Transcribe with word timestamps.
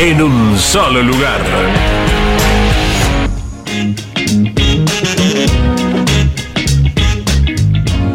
en 0.00 0.22
un 0.22 0.56
solo 0.56 1.02
lugar. 1.02 1.42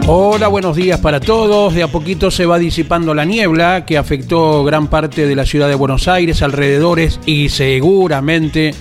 Hola, 0.07 0.47
buenos 0.47 0.75
días 0.75 0.99
para 0.99 1.19
todos. 1.19 1.75
De 1.75 1.83
a 1.83 1.87
poquito 1.87 2.31
se 2.31 2.47
va 2.47 2.57
disipando 2.57 3.13
la 3.13 3.23
niebla 3.23 3.85
que 3.85 3.99
afectó 3.99 4.63
gran 4.63 4.87
parte 4.87 5.27
de 5.27 5.35
la 5.35 5.45
ciudad 5.45 5.67
de 5.67 5.75
Buenos 5.75 6.07
Aires, 6.07 6.41
alrededores 6.41 7.19
y 7.27 7.49
seguramente 7.49 8.73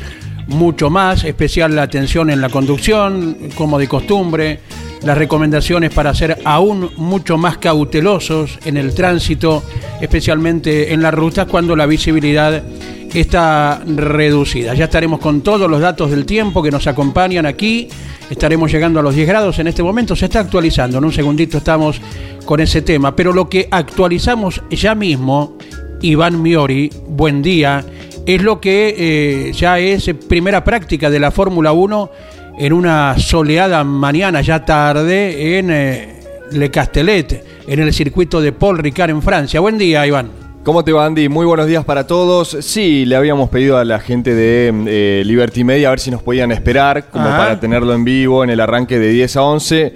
mucho 0.47 0.88
más, 0.88 1.25
especial 1.25 1.77
la 1.77 1.82
atención 1.82 2.30
en 2.30 2.41
la 2.41 2.48
conducción, 2.48 3.36
como 3.55 3.78
de 3.78 3.86
costumbre, 3.86 4.60
las 5.05 5.19
recomendaciones 5.19 5.92
para 5.92 6.14
ser 6.14 6.38
aún 6.44 6.91
mucho 6.97 7.36
más 7.36 7.58
cautelosos 7.58 8.58
en 8.64 8.77
el 8.77 8.94
tránsito, 8.94 9.62
especialmente 10.00 10.92
en 10.92 11.02
las 11.02 11.12
rutas 11.12 11.47
cuando 11.47 11.77
la 11.77 11.86
visibilidad 11.86 12.62
está 13.12 13.82
reducida. 13.86 14.75
Ya 14.75 14.84
estaremos 14.84 15.20
con 15.20 15.42
todos 15.42 15.70
los 15.70 15.80
datos 15.80 16.10
del 16.10 16.25
tiempo 16.27 16.62
que 16.62 16.70
nos 16.70 16.86
acompañan 16.86 17.47
aquí. 17.47 17.88
Estaremos 18.28 18.72
llegando 18.72 19.00
a 19.00 19.02
los 19.02 19.14
10 19.14 19.28
grados 19.28 19.58
en 19.58 19.69
este 19.69 19.82
momento. 19.82 20.16
Se 20.16 20.25
está 20.25 20.41
actualizando. 20.41 20.98
En 20.98 21.05
un 21.05 21.12
segundito 21.12 21.58
estamos 21.58 22.00
con 22.44 22.60
ese 22.60 22.82
tema. 22.82 23.14
Pero 23.14 23.32
lo 23.32 23.48
que 23.48 23.69
actualizamos 23.70 24.62
ya 24.70 24.94
mismo, 24.94 25.56
Iván 26.00 26.42
Miori, 26.42 26.91
buen 27.06 27.42
día, 27.42 27.84
es 28.27 28.42
lo 28.42 28.60
que 28.60 28.94
eh, 28.97 29.52
ya 29.52 29.78
es 29.78 30.10
primera 30.27 30.64
práctica 30.64 31.10
de 31.10 31.20
la 31.20 31.30
Fórmula 31.30 31.72
1 31.72 32.10
en 32.58 32.72
una 32.72 33.19
soleada 33.19 33.83
mañana 33.84 34.41
ya 34.41 34.64
tarde 34.64 35.58
en 35.58 35.70
eh, 35.70 36.20
Le 36.52 36.70
Castellet, 36.70 37.44
en 37.66 37.80
el 37.80 37.92
circuito 37.92 38.41
de 38.41 38.52
Paul 38.52 38.78
Ricard 38.78 39.10
en 39.10 39.22
Francia. 39.22 39.60
Buen 39.60 39.78
día, 39.78 40.06
Iván. 40.06 40.30
¿Cómo 40.62 40.82
te 40.82 40.92
va, 40.92 41.05
Andy? 41.05 41.28
Muy 41.28 41.44
buenos 41.44 41.66
días 41.66 41.84
para 41.84 42.06
todos. 42.06 42.56
Sí, 42.60 43.05
le 43.05 43.16
habíamos 43.16 43.50
pedido 43.50 43.77
a 43.77 43.84
la 43.84 43.98
gente 43.98 44.34
de 44.34 44.72
eh, 44.86 45.22
Liberty 45.25 45.62
Media 45.62 45.88
a 45.88 45.91
ver 45.91 46.00
si 46.00 46.10
nos 46.10 46.22
podían 46.22 46.52
esperar, 46.52 47.10
como 47.10 47.27
Ajá. 47.27 47.36
para 47.36 47.60
tenerlo 47.60 47.92
en 47.92 48.05
vivo 48.05 48.42
en 48.42 48.50
el 48.50 48.60
arranque 48.60 48.98
de 48.98 49.08
10 49.10 49.36
a 49.36 49.42
11. 49.42 49.94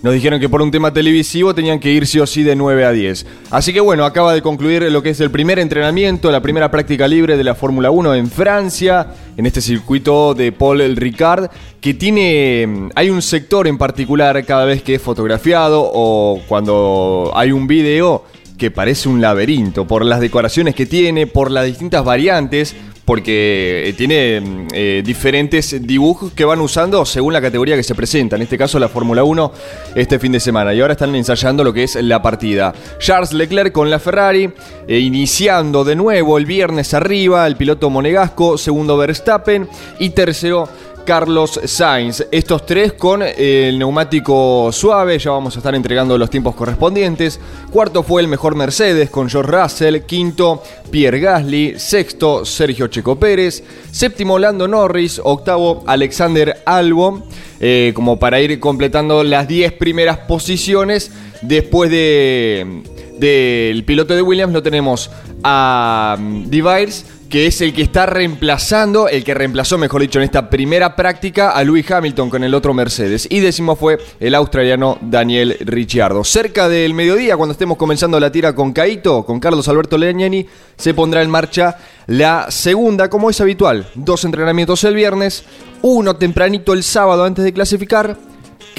Nos 0.00 0.14
dijeron 0.14 0.38
que 0.38 0.48
por 0.48 0.62
un 0.62 0.70
tema 0.70 0.92
televisivo 0.92 1.56
tenían 1.56 1.80
que 1.80 1.90
ir 1.90 2.06
sí 2.06 2.20
o 2.20 2.26
sí 2.26 2.44
de 2.44 2.54
9 2.54 2.84
a 2.84 2.92
10. 2.92 3.26
Así 3.50 3.72
que 3.72 3.80
bueno, 3.80 4.04
acaba 4.04 4.32
de 4.32 4.42
concluir 4.42 4.82
lo 4.92 5.02
que 5.02 5.10
es 5.10 5.20
el 5.20 5.32
primer 5.32 5.58
entrenamiento, 5.58 6.30
la 6.30 6.40
primera 6.40 6.70
práctica 6.70 7.08
libre 7.08 7.36
de 7.36 7.42
la 7.42 7.56
Fórmula 7.56 7.90
1 7.90 8.14
en 8.14 8.30
Francia, 8.30 9.08
en 9.36 9.44
este 9.44 9.60
circuito 9.60 10.34
de 10.34 10.52
Paul 10.52 10.94
Ricard, 10.94 11.50
que 11.80 11.94
tiene. 11.94 12.88
Hay 12.94 13.10
un 13.10 13.22
sector 13.22 13.66
en 13.66 13.76
particular 13.76 14.44
cada 14.44 14.64
vez 14.66 14.84
que 14.84 14.94
es 14.94 15.02
fotografiado 15.02 15.82
o 15.92 16.40
cuando 16.46 17.32
hay 17.34 17.50
un 17.50 17.66
video 17.66 18.24
que 18.56 18.70
parece 18.70 19.08
un 19.08 19.20
laberinto 19.20 19.86
por 19.86 20.04
las 20.04 20.20
decoraciones 20.20 20.76
que 20.76 20.86
tiene, 20.86 21.26
por 21.26 21.50
las 21.50 21.64
distintas 21.64 22.04
variantes, 22.04 22.76
porque 23.08 23.88
eh, 23.88 23.94
tiene 23.94 24.38
mm, 24.38 24.66
eh, 24.74 25.02
diferentes 25.02 25.74
dibujos 25.80 26.30
que 26.34 26.44
van 26.44 26.60
usando 26.60 27.06
según 27.06 27.32
la 27.32 27.40
categoría 27.40 27.74
que 27.74 27.82
se 27.82 27.94
presenta. 27.94 28.36
En 28.36 28.42
este 28.42 28.58
caso 28.58 28.78
la 28.78 28.90
Fórmula 28.90 29.24
1 29.24 29.50
este 29.94 30.18
fin 30.18 30.30
de 30.30 30.40
semana. 30.40 30.74
Y 30.74 30.82
ahora 30.82 30.92
están 30.92 31.14
ensayando 31.14 31.64
lo 31.64 31.72
que 31.72 31.84
es 31.84 31.94
la 31.94 32.20
partida. 32.20 32.74
Charles 32.98 33.32
Leclerc 33.32 33.72
con 33.72 33.88
la 33.88 33.98
Ferrari, 33.98 34.52
eh, 34.86 34.98
iniciando 34.98 35.84
de 35.84 35.96
nuevo 35.96 36.36
el 36.36 36.44
viernes 36.44 36.92
arriba, 36.92 37.46
el 37.46 37.56
piloto 37.56 37.88
monegasco, 37.88 38.58
segundo 38.58 38.98
Verstappen 38.98 39.66
y 39.98 40.10
tercero 40.10 40.68
Carlos 41.08 41.58
Sainz. 41.64 42.26
Estos 42.30 42.66
tres 42.66 42.92
con 42.92 43.22
eh, 43.22 43.70
el 43.70 43.78
neumático 43.78 44.70
suave, 44.70 45.18
ya 45.18 45.30
vamos 45.30 45.56
a 45.56 45.60
estar 45.60 45.74
entregando 45.74 46.18
los 46.18 46.28
tiempos 46.28 46.54
correspondientes. 46.54 47.40
Cuarto 47.72 48.02
fue 48.02 48.20
el 48.20 48.28
mejor 48.28 48.54
Mercedes 48.54 49.08
con 49.08 49.30
George 49.30 49.50
Russell. 49.50 50.00
Quinto, 50.02 50.62
Pierre 50.90 51.18
Gasly. 51.18 51.78
Sexto, 51.78 52.44
Sergio 52.44 52.88
Checo 52.88 53.18
Pérez. 53.18 53.64
Séptimo, 53.90 54.38
Lando 54.38 54.68
Norris. 54.68 55.18
Octavo, 55.24 55.82
Alexander 55.86 56.62
Albon. 56.66 57.24
eh, 57.58 57.92
como 57.94 58.18
para 58.18 58.42
ir 58.42 58.60
completando 58.60 59.24
las 59.24 59.48
10 59.48 59.72
primeras 59.72 60.18
posiciones. 60.18 61.10
Después 61.40 61.90
de 61.90 62.82
del 63.18 63.84
piloto 63.84 64.14
de 64.14 64.22
Williams 64.22 64.52
lo 64.52 64.62
tenemos 64.62 65.10
a 65.42 66.16
um, 66.18 66.44
Device, 66.48 67.04
que 67.28 67.46
es 67.46 67.60
el 67.60 67.74
que 67.74 67.82
está 67.82 68.06
reemplazando, 68.06 69.08
el 69.08 69.22
que 69.22 69.34
reemplazó, 69.34 69.76
mejor 69.76 70.00
dicho, 70.00 70.18
en 70.18 70.24
esta 70.24 70.48
primera 70.48 70.96
práctica 70.96 71.50
a 71.50 71.62
Lewis 71.62 71.90
Hamilton 71.90 72.30
con 72.30 72.44
el 72.44 72.54
otro 72.54 72.72
Mercedes. 72.72 73.26
Y 73.30 73.40
décimo 73.40 73.76
fue 73.76 73.98
el 74.18 74.34
australiano 74.34 74.98
Daniel 75.02 75.56
Ricciardo. 75.60 76.24
Cerca 76.24 76.68
del 76.68 76.94
mediodía, 76.94 77.36
cuando 77.36 77.52
estemos 77.52 77.76
comenzando 77.76 78.18
la 78.18 78.32
tira 78.32 78.54
con 78.54 78.72
Caito, 78.72 79.24
con 79.24 79.40
Carlos 79.40 79.68
Alberto 79.68 79.98
Legnani, 79.98 80.46
se 80.76 80.94
pondrá 80.94 81.22
en 81.22 81.30
marcha 81.30 81.76
la 82.06 82.50
segunda, 82.50 83.10
como 83.10 83.28
es 83.28 83.40
habitual. 83.40 83.88
Dos 83.94 84.24
entrenamientos 84.24 84.84
el 84.84 84.94
viernes, 84.94 85.44
uno 85.82 86.16
tempranito 86.16 86.72
el 86.72 86.82
sábado 86.82 87.24
antes 87.24 87.44
de 87.44 87.52
clasificar. 87.52 88.16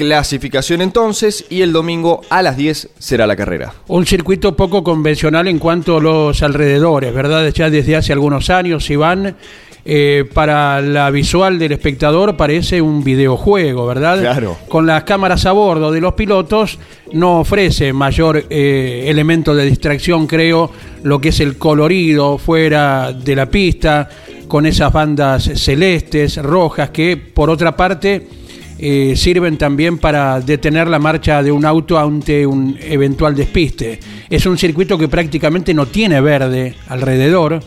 Clasificación 0.00 0.80
entonces 0.80 1.44
y 1.50 1.60
el 1.60 1.74
domingo 1.74 2.22
a 2.30 2.40
las 2.40 2.56
10 2.56 2.88
será 2.98 3.26
la 3.26 3.36
carrera. 3.36 3.74
Un 3.86 4.06
circuito 4.06 4.56
poco 4.56 4.82
convencional 4.82 5.46
en 5.46 5.58
cuanto 5.58 5.98
a 5.98 6.00
los 6.00 6.42
alrededores, 6.42 7.12
¿verdad? 7.12 7.52
Ya 7.52 7.68
desde 7.68 7.96
hace 7.96 8.14
algunos 8.14 8.48
años, 8.48 8.88
Iván, 8.88 9.36
eh, 9.84 10.24
para 10.32 10.80
la 10.80 11.10
visual 11.10 11.58
del 11.58 11.72
espectador 11.72 12.34
parece 12.34 12.80
un 12.80 13.04
videojuego, 13.04 13.86
¿verdad? 13.86 14.20
Claro. 14.20 14.56
Con 14.70 14.86
las 14.86 15.04
cámaras 15.04 15.44
a 15.44 15.52
bordo 15.52 15.92
de 15.92 16.00
los 16.00 16.14
pilotos 16.14 16.78
no 17.12 17.40
ofrece 17.40 17.92
mayor 17.92 18.46
eh, 18.48 19.04
elemento 19.06 19.54
de 19.54 19.66
distracción, 19.66 20.26
creo, 20.26 20.70
lo 21.02 21.20
que 21.20 21.28
es 21.28 21.40
el 21.40 21.58
colorido 21.58 22.38
fuera 22.38 23.12
de 23.12 23.36
la 23.36 23.50
pista, 23.50 24.08
con 24.48 24.64
esas 24.64 24.90
bandas 24.94 25.44
celestes, 25.44 26.38
rojas, 26.38 26.88
que 26.88 27.18
por 27.18 27.50
otra 27.50 27.76
parte 27.76 28.39
eh, 28.82 29.14
sirven 29.14 29.58
también 29.58 29.98
para 29.98 30.40
detener 30.40 30.88
la 30.88 30.98
marcha 30.98 31.42
de 31.42 31.52
un 31.52 31.66
auto 31.66 31.98
ante 31.98 32.46
un 32.46 32.78
eventual 32.80 33.34
despiste. 33.34 34.00
Es 34.30 34.46
un 34.46 34.56
circuito 34.56 34.96
que 34.96 35.06
prácticamente 35.06 35.74
no 35.74 35.84
tiene 35.84 36.20
verde 36.22 36.76
alrededor, 36.88 37.60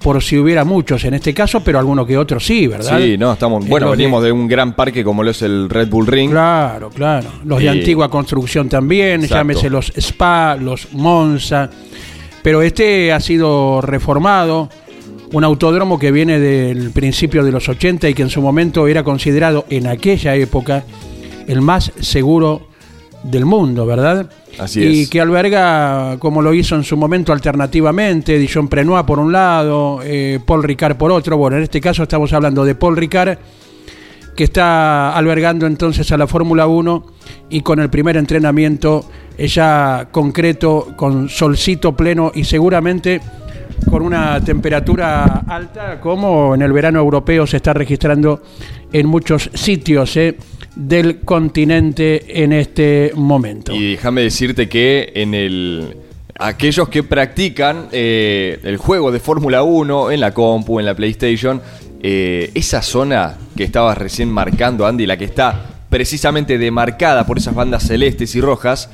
por 0.00 0.22
si 0.22 0.38
hubiera 0.38 0.64
muchos 0.64 1.04
en 1.04 1.14
este 1.14 1.32
caso, 1.32 1.60
pero 1.60 1.78
alguno 1.78 2.04
que 2.04 2.18
otro 2.18 2.38
sí, 2.40 2.66
¿verdad? 2.66 3.00
Sí, 3.00 3.16
no, 3.16 3.32
estamos. 3.32 3.64
Es 3.64 3.70
Bueno, 3.70 3.90
venimos 3.90 4.22
de 4.22 4.32
un 4.32 4.48
gran 4.48 4.74
parque 4.74 5.02
como 5.02 5.22
lo 5.22 5.30
es 5.30 5.40
el 5.40 5.70
Red 5.70 5.88
Bull 5.88 6.06
Ring. 6.06 6.30
Claro, 6.30 6.90
claro. 6.90 7.28
Los 7.44 7.60
de 7.60 7.68
antigua 7.70 8.10
construcción 8.10 8.68
también, 8.68 9.22
Exacto. 9.22 9.36
llámese 9.36 9.70
los 9.70 9.92
Spa, 9.96 10.56
los 10.56 10.92
Monza. 10.92 11.70
Pero 12.42 12.62
este 12.62 13.12
ha 13.12 13.20
sido 13.20 13.80
reformado, 13.82 14.68
un 15.32 15.44
autódromo 15.44 15.98
que 15.98 16.10
viene 16.10 16.40
del 16.40 16.90
principio 16.90 17.44
de 17.44 17.52
los 17.52 17.68
80 17.68 18.08
y 18.08 18.14
que 18.14 18.22
en 18.22 18.30
su 18.30 18.42
momento 18.42 18.88
era 18.88 19.04
considerado 19.04 19.64
en 19.70 19.86
aquella 19.86 20.34
época 20.34 20.84
el 21.46 21.60
más 21.60 21.92
seguro 22.00 22.68
del 23.22 23.44
mundo, 23.44 23.86
¿verdad? 23.86 24.30
Así 24.58 24.80
y 24.80 25.02
es. 25.02 25.10
que 25.10 25.20
alberga, 25.20 26.16
como 26.18 26.42
lo 26.42 26.52
hizo 26.54 26.74
en 26.74 26.84
su 26.84 26.96
momento 26.96 27.32
alternativamente, 27.32 28.38
Dijon 28.38 28.68
Prenois 28.68 29.04
por 29.04 29.18
un 29.18 29.32
lado, 29.32 30.00
eh, 30.02 30.40
Paul 30.44 30.62
Ricard 30.62 30.96
por 30.96 31.12
otro. 31.12 31.36
Bueno, 31.36 31.56
en 31.58 31.62
este 31.62 31.80
caso 31.80 32.02
estamos 32.02 32.32
hablando 32.32 32.64
de 32.64 32.74
Paul 32.74 32.96
Ricard, 32.96 33.38
que 34.34 34.44
está 34.44 35.14
albergando 35.14 35.66
entonces 35.66 36.10
a 36.12 36.16
la 36.16 36.26
Fórmula 36.26 36.66
1 36.66 37.04
y 37.50 37.60
con 37.60 37.78
el 37.78 37.90
primer 37.90 38.16
entrenamiento 38.16 39.04
eh, 39.36 39.46
ya 39.46 40.08
concreto, 40.10 40.88
con 40.96 41.28
solcito 41.28 41.94
pleno 41.94 42.32
y 42.34 42.44
seguramente 42.44 43.20
con 43.88 44.02
una 44.02 44.42
temperatura 44.44 45.44
alta 45.46 46.00
como 46.00 46.54
en 46.54 46.62
el 46.62 46.72
verano 46.72 46.98
europeo 46.98 47.46
se 47.46 47.58
está 47.58 47.72
registrando 47.72 48.42
en 48.92 49.06
muchos 49.06 49.50
sitios 49.54 50.16
eh, 50.16 50.36
del 50.74 51.20
continente 51.20 52.42
en 52.42 52.52
este 52.52 53.12
momento. 53.14 53.74
Y 53.74 53.92
déjame 53.92 54.22
decirte 54.22 54.68
que 54.68 55.12
en 55.14 55.34
el 55.34 55.96
aquellos 56.40 56.88
que 56.88 57.02
practican 57.02 57.88
eh, 57.92 58.58
el 58.64 58.78
juego 58.78 59.12
de 59.12 59.20
Fórmula 59.20 59.62
1 59.62 60.10
en 60.10 60.20
la 60.20 60.32
compu, 60.32 60.80
en 60.80 60.86
la 60.86 60.94
PlayStation, 60.94 61.60
eh, 62.02 62.50
esa 62.54 62.80
zona 62.82 63.36
que 63.56 63.64
estabas 63.64 63.98
recién 63.98 64.30
marcando, 64.30 64.86
Andy, 64.86 65.06
la 65.06 65.18
que 65.18 65.26
está 65.26 65.82
precisamente 65.90 66.56
demarcada 66.56 67.26
por 67.26 67.36
esas 67.36 67.54
bandas 67.54 67.86
celestes 67.86 68.34
y 68.34 68.40
rojas, 68.40 68.88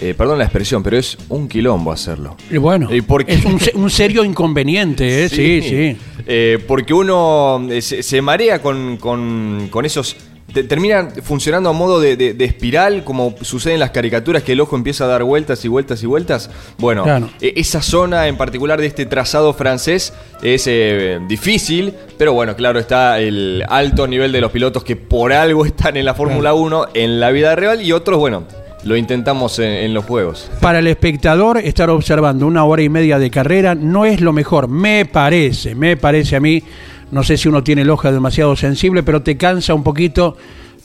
eh, 0.00 0.14
perdón 0.16 0.38
la 0.38 0.44
expresión, 0.44 0.82
pero 0.82 0.96
es 0.98 1.16
un 1.28 1.48
quilombo 1.48 1.92
hacerlo. 1.92 2.36
Y 2.50 2.56
bueno, 2.58 2.88
¿Y 2.94 3.02
qué? 3.02 3.24
es 3.34 3.44
un, 3.44 3.58
se- 3.60 3.72
un 3.76 3.90
serio 3.90 4.24
inconveniente, 4.24 5.24
¿eh? 5.24 5.28
sí, 5.28 5.62
sí. 5.62 5.96
Eh, 6.26 6.58
porque 6.66 6.94
uno 6.94 7.66
eh, 7.70 7.82
se, 7.82 8.02
se 8.02 8.20
marea 8.22 8.60
con, 8.62 8.96
con- 8.98 9.68
con 9.70 9.84
esos... 9.86 10.16
te- 10.52 10.64
termina 10.64 11.08
funcionando 11.22 11.68
a 11.70 11.72
modo 11.72 12.00
de, 12.00 12.16
de- 12.16 12.32
de 12.34 12.44
espiral, 12.44 13.02
como 13.04 13.34
sucede 13.42 13.74
en 13.74 13.80
las 13.80 13.90
caricaturas, 13.90 14.42
que 14.42 14.52
el 14.52 14.60
ojo 14.60 14.76
empieza 14.76 15.04
a 15.04 15.06
dar 15.08 15.22
vueltas 15.24 15.64
y 15.64 15.68
vueltas 15.68 16.02
y 16.02 16.06
vueltas. 16.06 16.50
Bueno, 16.78 17.02
Claro. 17.04 17.30
e- 17.40 17.54
esa 17.56 17.82
zona 17.82 18.28
en 18.28 18.36
particular 18.36 18.80
de 18.80 18.86
este 18.86 19.04
trazado 19.06 19.52
francés 19.54 20.12
es 20.42 20.64
eh, 20.66 21.18
difícil, 21.28 21.92
pero 22.16 22.32
bueno, 22.34 22.54
claro, 22.56 22.78
está 22.78 23.18
el 23.20 23.62
alto 23.68 24.06
nivel 24.06 24.32
de 24.32 24.40
los 24.40 24.52
pilotos 24.52 24.84
que 24.84 24.96
por 24.96 25.32
algo 25.32 25.64
están 25.66 25.96
en 25.96 26.04
la 26.04 26.14
Fórmula 26.14 26.54
1 26.54 26.88
en 26.94 27.20
la 27.20 27.30
vida 27.30 27.54
real 27.56 27.82
y 27.82 27.92
otros, 27.92 28.18
bueno, 28.18 28.44
lo 28.84 28.96
intentamos 28.96 29.58
en, 29.58 29.70
en 29.70 29.94
los 29.94 30.04
juegos. 30.04 30.50
Para 30.60 30.78
el 30.78 30.86
espectador, 30.86 31.58
estar 31.58 31.90
observando 31.90 32.46
una 32.46 32.64
hora 32.64 32.82
y 32.82 32.88
media 32.88 33.18
de 33.18 33.30
carrera 33.30 33.74
no 33.74 34.04
es 34.04 34.20
lo 34.20 34.32
mejor, 34.32 34.68
me 34.68 35.04
parece, 35.04 35.74
me 35.74 35.96
parece 35.96 36.36
a 36.36 36.40
mí. 36.40 36.62
No 37.10 37.22
sé 37.24 37.36
si 37.36 37.48
uno 37.48 37.64
tiene 37.64 37.82
el 37.82 37.90
ojo 37.90 38.10
demasiado 38.12 38.54
sensible, 38.54 39.02
pero 39.02 39.22
te 39.22 39.36
cansa 39.36 39.72
un 39.72 39.82
poquito 39.82 40.36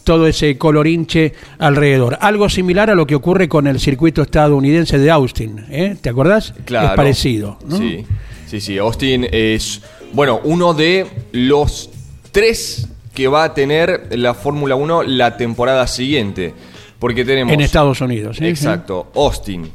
todo 0.03 0.27
ese 0.27 0.57
colorinche 0.57 1.33
alrededor. 1.59 2.17
Algo 2.21 2.49
similar 2.49 2.89
a 2.89 2.95
lo 2.95 3.07
que 3.07 3.15
ocurre 3.15 3.47
con 3.47 3.67
el 3.67 3.79
circuito 3.79 4.21
estadounidense 4.21 4.97
de 4.97 5.11
Austin, 5.11 5.65
¿eh? 5.69 5.95
¿te 5.99 6.09
acordás? 6.09 6.53
Claro. 6.65 6.89
Es 6.89 6.93
parecido. 6.95 7.57
¿no? 7.65 7.77
Sí, 7.77 8.05
sí, 8.47 8.61
sí. 8.61 8.77
Austin 8.77 9.27
es, 9.31 9.81
bueno, 10.13 10.41
uno 10.43 10.73
de 10.73 11.07
los 11.31 11.89
tres 12.31 12.89
que 13.13 13.27
va 13.27 13.43
a 13.43 13.53
tener 13.53 14.07
la 14.11 14.33
Fórmula 14.33 14.75
1 14.75 15.03
la 15.03 15.37
temporada 15.37 15.87
siguiente. 15.87 16.53
Porque 17.03 17.25
tenemos... 17.25 17.51
En 17.53 17.59
Estados 17.59 17.99
Unidos. 17.99 18.37
¿sí? 18.37 18.45
Exacto. 18.45 19.11
Austin, 19.13 19.69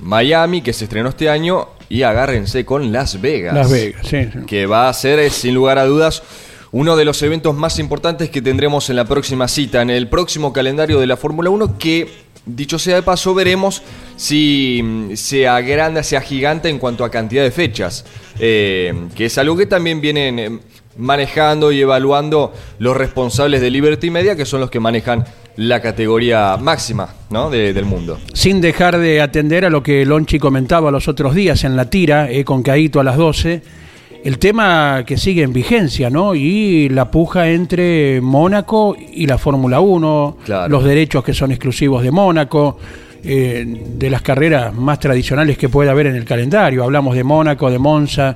Miami, 0.00 0.62
que 0.62 0.72
se 0.72 0.84
estrenó 0.84 1.10
este 1.10 1.28
año, 1.28 1.68
y 1.90 2.04
agárrense 2.04 2.64
con 2.64 2.90
Las 2.90 3.20
Vegas. 3.20 3.52
Las 3.52 3.70
Vegas, 3.70 4.06
sí, 4.06 4.16
sí. 4.32 4.38
Que 4.46 4.64
va 4.64 4.88
a 4.88 4.92
ser, 4.94 5.18
eh, 5.18 5.28
sin 5.28 5.54
lugar 5.54 5.76
a 5.76 5.84
dudas, 5.84 6.22
uno 6.72 6.96
de 6.96 7.04
los 7.04 7.22
eventos 7.22 7.54
más 7.54 7.78
importantes 7.78 8.30
que 8.30 8.40
tendremos 8.40 8.88
en 8.88 8.96
la 8.96 9.04
próxima 9.04 9.46
cita, 9.46 9.82
en 9.82 9.90
el 9.90 10.08
próximo 10.08 10.54
calendario 10.54 10.98
de 10.98 11.06
la 11.06 11.18
Fórmula 11.18 11.50
1, 11.50 11.76
que, 11.76 12.08
dicho 12.46 12.78
sea 12.78 12.94
de 12.94 13.02
paso, 13.02 13.34
veremos 13.34 13.82
si 14.16 14.80
mm, 14.82 15.16
se 15.16 15.46
agranda, 15.46 16.02
se 16.02 16.16
agiganta 16.16 16.70
en 16.70 16.78
cuanto 16.78 17.04
a 17.04 17.10
cantidad 17.10 17.42
de 17.42 17.50
fechas. 17.50 18.06
Eh, 18.38 18.94
que 19.14 19.26
es 19.26 19.36
algo 19.36 19.54
que 19.54 19.66
también 19.66 20.00
vienen 20.00 20.38
eh, 20.38 20.58
manejando 20.96 21.72
y 21.72 21.80
evaluando 21.82 22.54
los 22.78 22.96
responsables 22.96 23.60
de 23.60 23.70
Liberty 23.70 24.08
Media, 24.08 24.34
que 24.34 24.46
son 24.46 24.60
los 24.60 24.70
que 24.70 24.80
manejan 24.80 25.26
la 25.60 25.80
categoría 25.80 26.56
máxima 26.56 27.08
¿no? 27.28 27.50
de- 27.50 27.72
del 27.74 27.84
mundo. 27.84 28.18
sin 28.32 28.60
dejar 28.62 28.98
de 28.98 29.20
atender 29.20 29.64
a 29.66 29.70
lo 29.70 29.82
que 29.82 30.04
Lonchi 30.06 30.38
comentaba 30.38 30.90
los 30.90 31.06
otros 31.06 31.34
días 31.34 31.64
en 31.64 31.76
la 31.76 31.90
tira, 31.90 32.30
eh, 32.30 32.44
con 32.44 32.62
Caíto 32.62 32.98
a 32.98 33.04
las 33.04 33.16
12, 33.18 33.60
el 34.24 34.38
tema 34.38 35.02
que 35.06 35.16
sigue 35.18 35.42
en 35.42 35.52
vigencia, 35.52 36.08
¿no? 36.10 36.34
Y 36.34 36.88
la 36.88 37.10
puja 37.10 37.50
entre 37.50 38.20
Mónaco 38.22 38.96
y 39.12 39.26
la 39.26 39.36
Fórmula 39.38 39.80
1, 39.80 40.38
Claro. 40.44 40.68
los 40.70 40.84
derechos 40.84 41.22
que 41.24 41.34
son 41.34 41.50
exclusivos 41.52 42.02
de 42.02 42.10
Mónaco, 42.10 42.78
eh, 43.22 43.64
de 43.96 44.08
las 44.10 44.22
carreras 44.22 44.74
más 44.74 44.98
tradicionales 44.98 45.58
que 45.58 45.68
puede 45.68 45.90
haber 45.90 46.06
en 46.06 46.16
el 46.16 46.24
calendario. 46.24 46.84
Hablamos 46.84 47.14
de 47.14 47.22
Mónaco, 47.24 47.70
de 47.70 47.78
Monza, 47.78 48.34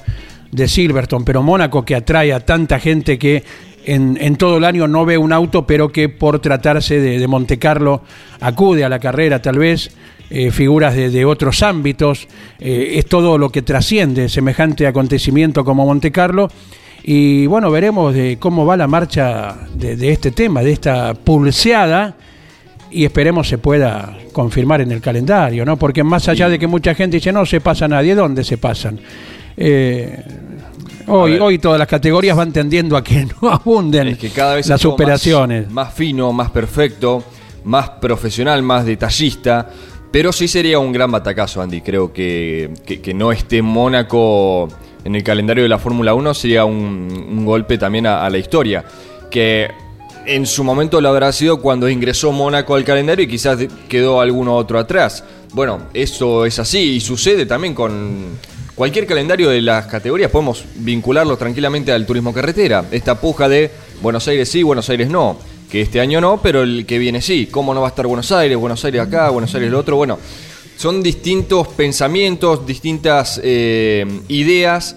de 0.50 0.68
Silverstone, 0.68 1.24
pero 1.24 1.42
Mónaco 1.42 1.84
que 1.84 1.94
atrae 1.94 2.32
a 2.34 2.40
tanta 2.40 2.78
gente 2.78 3.18
que 3.18 3.42
en, 3.86 4.18
en 4.20 4.36
todo 4.36 4.58
el 4.58 4.64
año 4.64 4.88
no 4.88 5.04
ve 5.04 5.18
un 5.18 5.32
auto, 5.32 5.66
pero 5.66 5.90
que 5.90 6.08
por 6.08 6.38
tratarse 6.40 7.00
de, 7.00 7.18
de 7.18 7.26
Monte 7.28 7.58
Carlo 7.58 8.02
acude 8.40 8.84
a 8.84 8.88
la 8.88 8.98
carrera 8.98 9.40
tal 9.40 9.58
vez, 9.58 9.90
eh, 10.30 10.50
figuras 10.50 10.94
de, 10.96 11.10
de 11.10 11.24
otros 11.24 11.62
ámbitos, 11.62 12.28
eh, 12.58 12.94
es 12.96 13.06
todo 13.06 13.38
lo 13.38 13.50
que 13.50 13.62
trasciende 13.62 14.28
semejante 14.28 14.86
acontecimiento 14.86 15.64
como 15.64 15.86
Monte 15.86 16.10
Carlo. 16.10 16.48
Y 17.02 17.46
bueno, 17.46 17.70
veremos 17.70 18.14
de 18.14 18.38
cómo 18.38 18.64
va 18.64 18.76
la 18.76 18.86
marcha 18.86 19.54
de, 19.74 19.94
de 19.96 20.10
este 20.10 20.30
tema, 20.30 20.62
de 20.62 20.72
esta 20.72 21.12
pulseada, 21.12 22.16
y 22.90 23.04
esperemos 23.04 23.48
se 23.48 23.58
pueda 23.58 24.16
confirmar 24.32 24.80
en 24.80 24.92
el 24.92 25.00
calendario, 25.00 25.64
¿no? 25.64 25.76
Porque 25.76 26.02
más 26.02 26.28
allá 26.28 26.48
de 26.48 26.58
que 26.58 26.66
mucha 26.66 26.94
gente 26.94 27.16
dice, 27.16 27.32
no 27.32 27.44
se 27.44 27.60
pasa 27.60 27.88
nadie, 27.88 28.14
¿dónde 28.14 28.44
se 28.44 28.56
pasan? 28.56 28.98
Eh, 29.56 30.22
hoy, 31.06 31.38
hoy 31.38 31.58
todas 31.58 31.78
las 31.78 31.88
categorías 31.88 32.36
van 32.36 32.52
tendiendo 32.52 32.96
a 32.96 33.04
que 33.04 33.26
no 33.42 33.50
abunden 33.50 34.08
Es 34.08 34.18
que 34.18 34.30
cada 34.30 34.56
vez 34.56 34.66
las 34.68 34.84
operaciones. 34.84 35.66
Más, 35.66 35.86
más 35.86 35.94
fino, 35.94 36.32
más 36.32 36.50
perfecto, 36.50 37.22
más 37.64 37.90
profesional, 37.90 38.62
más 38.62 38.84
detallista. 38.84 39.68
Pero 40.10 40.32
sí 40.32 40.46
sería 40.46 40.78
un 40.78 40.92
gran 40.92 41.10
batacazo, 41.10 41.60
Andy. 41.60 41.80
Creo 41.80 42.12
que, 42.12 42.70
que, 42.86 43.00
que 43.00 43.14
no 43.14 43.32
esté 43.32 43.62
Mónaco 43.62 44.68
en 45.04 45.16
el 45.16 45.24
calendario 45.24 45.64
de 45.64 45.68
la 45.68 45.78
Fórmula 45.78 46.14
1 46.14 46.34
sería 46.34 46.64
un, 46.64 47.08
un 47.28 47.44
golpe 47.44 47.78
también 47.78 48.06
a, 48.06 48.24
a 48.24 48.30
la 48.30 48.38
historia. 48.38 48.84
Que 49.28 49.68
en 50.26 50.46
su 50.46 50.62
momento 50.64 51.00
lo 51.00 51.08
habrá 51.08 51.32
sido 51.32 51.60
cuando 51.60 51.88
ingresó 51.88 52.32
Mónaco 52.32 52.76
al 52.76 52.84
calendario 52.84 53.24
y 53.24 53.28
quizás 53.28 53.58
quedó 53.88 54.20
alguno 54.20 54.54
otro 54.54 54.78
atrás. 54.78 55.24
Bueno, 55.52 55.80
eso 55.92 56.46
es 56.46 56.58
así 56.58 56.94
y 56.94 57.00
sucede 57.00 57.44
también 57.46 57.74
con 57.74 58.38
cualquier 58.74 59.06
calendario 59.06 59.50
de 59.50 59.62
las 59.62 59.86
categorías. 59.86 60.30
Podemos 60.30 60.64
vincularlo 60.76 61.36
tranquilamente 61.36 61.92
al 61.92 62.06
turismo 62.06 62.32
carretera. 62.32 62.84
Esta 62.90 63.20
puja 63.20 63.48
de 63.48 63.70
Buenos 64.02 64.26
Aires 64.28 64.48
sí, 64.48 64.62
Buenos 64.62 64.88
Aires 64.90 65.08
no. 65.08 65.38
Que 65.70 65.82
este 65.82 66.00
año 66.00 66.20
no, 66.20 66.40
pero 66.42 66.62
el 66.62 66.86
que 66.86 66.98
viene 66.98 67.20
sí. 67.20 67.48
¿Cómo 67.50 67.74
no 67.74 67.80
va 67.80 67.88
a 67.88 67.90
estar 67.90 68.06
Buenos 68.06 68.30
Aires? 68.32 68.56
Buenos 68.56 68.84
Aires 68.84 69.00
acá, 69.00 69.30
Buenos 69.30 69.54
Aires 69.54 69.70
lo 69.70 69.78
otro. 69.78 69.96
Bueno, 69.96 70.18
son 70.76 71.02
distintos 71.02 71.68
pensamientos, 71.68 72.66
distintas 72.66 73.40
eh, 73.42 74.06
ideas 74.28 74.96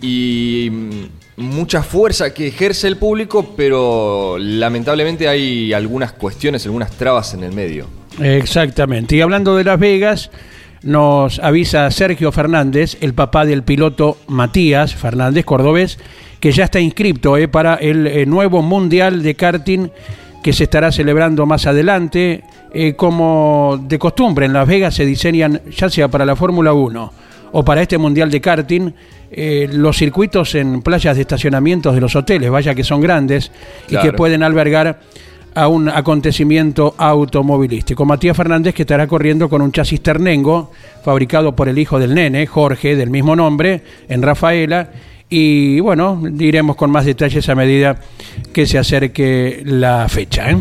y 0.00 0.68
mm, 0.70 1.42
mucha 1.42 1.82
fuerza 1.82 2.32
que 2.32 2.48
ejerce 2.48 2.86
el 2.86 2.96
público, 2.96 3.54
pero 3.56 4.36
lamentablemente 4.38 5.28
hay 5.28 5.72
algunas 5.72 6.12
cuestiones, 6.12 6.64
algunas 6.66 6.90
trabas 6.92 7.34
en 7.34 7.44
el 7.44 7.52
medio. 7.52 7.86
Exactamente. 8.20 9.16
Y 9.16 9.20
hablando 9.20 9.56
de 9.56 9.64
Las 9.64 9.78
Vegas, 9.78 10.30
nos 10.82 11.38
avisa 11.38 11.90
Sergio 11.90 12.32
Fernández, 12.32 12.96
el 13.00 13.14
papá 13.14 13.44
del 13.44 13.62
piloto 13.62 14.18
Matías 14.28 14.94
Fernández, 14.94 15.44
cordobés, 15.44 15.98
que 16.40 16.52
ya 16.52 16.64
está 16.64 16.80
inscripto 16.80 17.36
eh, 17.36 17.48
para 17.48 17.74
el 17.76 18.06
eh, 18.06 18.26
nuevo 18.26 18.62
Mundial 18.62 19.22
de 19.22 19.34
Karting 19.34 19.90
que 20.42 20.52
se 20.52 20.64
estará 20.64 20.92
celebrando 20.92 21.44
más 21.44 21.66
adelante. 21.66 22.44
Eh, 22.72 22.94
como 22.94 23.80
de 23.82 23.98
costumbre, 23.98 24.46
en 24.46 24.52
Las 24.52 24.68
Vegas 24.68 24.94
se 24.94 25.06
diseñan, 25.06 25.62
ya 25.76 25.88
sea 25.88 26.08
para 26.08 26.24
la 26.24 26.36
Fórmula 26.36 26.72
1 26.72 27.12
o 27.52 27.64
para 27.64 27.82
este 27.82 27.96
Mundial 27.96 28.30
de 28.30 28.40
Karting, 28.40 28.92
los 29.72 29.96
circuitos 29.96 30.54
en 30.54 30.82
playas 30.82 31.16
de 31.16 31.22
estacionamientos 31.22 31.94
de 31.94 32.00
los 32.00 32.14
hoteles, 32.14 32.50
vaya 32.50 32.74
que 32.74 32.84
son 32.84 33.00
grandes 33.00 33.50
y 33.88 33.96
que 33.96 34.12
pueden 34.12 34.42
albergar 34.42 35.00
a 35.56 35.68
un 35.68 35.88
acontecimiento 35.88 36.94
automovilístico. 36.98 38.04
Matías 38.04 38.36
Fernández 38.36 38.74
que 38.74 38.82
estará 38.82 39.06
corriendo 39.06 39.48
con 39.48 39.62
un 39.62 39.72
chasis 39.72 40.02
ternengo 40.02 40.70
fabricado 41.02 41.56
por 41.56 41.70
el 41.70 41.78
hijo 41.78 41.98
del 41.98 42.14
nene, 42.14 42.46
Jorge, 42.46 42.94
del 42.94 43.08
mismo 43.08 43.34
nombre, 43.34 43.82
en 44.06 44.20
Rafaela. 44.20 44.90
Y 45.30 45.80
bueno, 45.80 46.20
diremos 46.22 46.76
con 46.76 46.90
más 46.90 47.06
detalles 47.06 47.48
a 47.48 47.54
medida 47.54 47.98
que 48.52 48.66
se 48.66 48.78
acerque 48.78 49.62
la 49.64 50.06
fecha. 50.10 50.50
¿eh? 50.50 50.58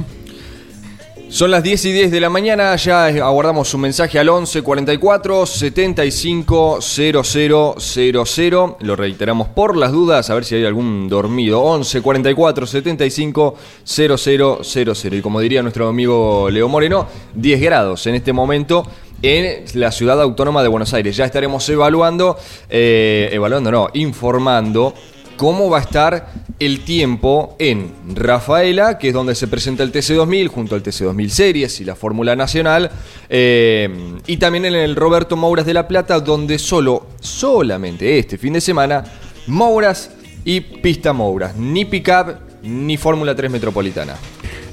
Son 1.35 1.51
las 1.51 1.63
10 1.63 1.83
y 1.83 1.91
10 1.91 2.11
de 2.11 2.21
la 2.21 2.29
mañana, 2.29 2.73
ya 2.77 3.07
aguardamos 3.07 3.67
su 3.67 3.77
mensaje 3.77 4.17
al 4.17 4.29
11 4.29 4.61
44 4.61 5.45
75 5.45 6.79
0000. 6.79 8.75
Lo 8.79 8.95
reiteramos 8.95 9.49
por 9.49 9.75
las 9.75 9.91
dudas, 9.91 10.29
a 10.29 10.33
ver 10.33 10.45
si 10.45 10.55
hay 10.55 10.63
algún 10.63 11.09
dormido. 11.09 11.61
11 11.61 12.01
44 12.01 12.65
75 12.65 13.55
0000. 13.83 15.13
Y 15.13 15.21
como 15.21 15.41
diría 15.41 15.61
nuestro 15.61 15.89
amigo 15.89 16.49
Leo 16.49 16.69
Moreno, 16.69 17.05
10 17.33 17.59
grados 17.59 18.07
en 18.07 18.15
este 18.15 18.31
momento 18.31 18.87
en 19.21 19.65
la 19.73 19.91
ciudad 19.91 20.21
autónoma 20.21 20.63
de 20.63 20.69
Buenos 20.69 20.93
Aires. 20.93 21.17
Ya 21.17 21.25
estaremos 21.25 21.67
evaluando, 21.67 22.37
eh, 22.69 23.27
evaluando, 23.33 23.71
no, 23.71 23.89
informando 23.93 24.93
cómo 25.35 25.69
va 25.69 25.79
a 25.79 25.81
estar 25.81 26.27
el 26.59 26.81
tiempo 26.81 27.55
en 27.59 27.91
Rafaela, 28.13 28.97
que 28.97 29.09
es 29.09 29.13
donde 29.13 29.35
se 29.35 29.47
presenta 29.47 29.83
el 29.83 29.91
TC2000 29.91 30.47
junto 30.47 30.75
al 30.75 30.83
TC2000 30.83 31.29
Series 31.29 31.81
y 31.81 31.85
la 31.85 31.95
Fórmula 31.95 32.35
Nacional, 32.35 32.91
eh, 33.29 33.89
y 34.25 34.37
también 34.37 34.65
en 34.65 34.75
el 34.75 34.95
Roberto 34.95 35.35
Mouras 35.35 35.65
de 35.65 35.73
La 35.73 35.87
Plata, 35.87 36.19
donde 36.19 36.57
solo, 36.59 37.07
solamente 37.19 38.17
este 38.17 38.37
fin 38.37 38.53
de 38.53 38.61
semana, 38.61 39.03
Mouras 39.47 40.11
y 40.43 40.61
Pista 40.61 41.13
Mouras, 41.13 41.55
ni 41.55 41.85
pickup 41.85 42.35
ni 42.63 42.97
Fórmula 42.97 43.35
3 43.35 43.51
Metropolitana. 43.51 44.15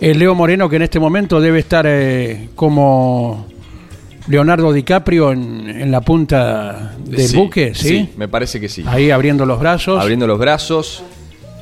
El 0.01 0.19
Leo 0.19 0.35
Moreno 0.35 0.69
que 0.69 0.77
en 0.77 0.83
este 0.83 0.99
momento 0.99 1.41
debe 1.41 1.61
estar 1.61 1.85
eh, 1.89 2.49
como 2.57 3.52
Leonardo 4.29 4.73
DiCaprio 4.73 5.33
en, 5.33 5.69
en 5.69 5.91
la 5.91 6.01
punta 6.01 6.93
del 7.05 7.27
Sí, 7.29 7.37
buque, 7.37 7.75
¿sí? 7.75 8.09
me 8.17 8.29
parece 8.29 8.61
que 8.61 8.69
sí. 8.69 8.85
Ahí 8.87 9.11
abriendo 9.11 9.45
los 9.47 9.59
brazos. 9.61 10.01
Abriendo 10.01 10.27
los 10.27 10.39
brazos. 10.39 11.03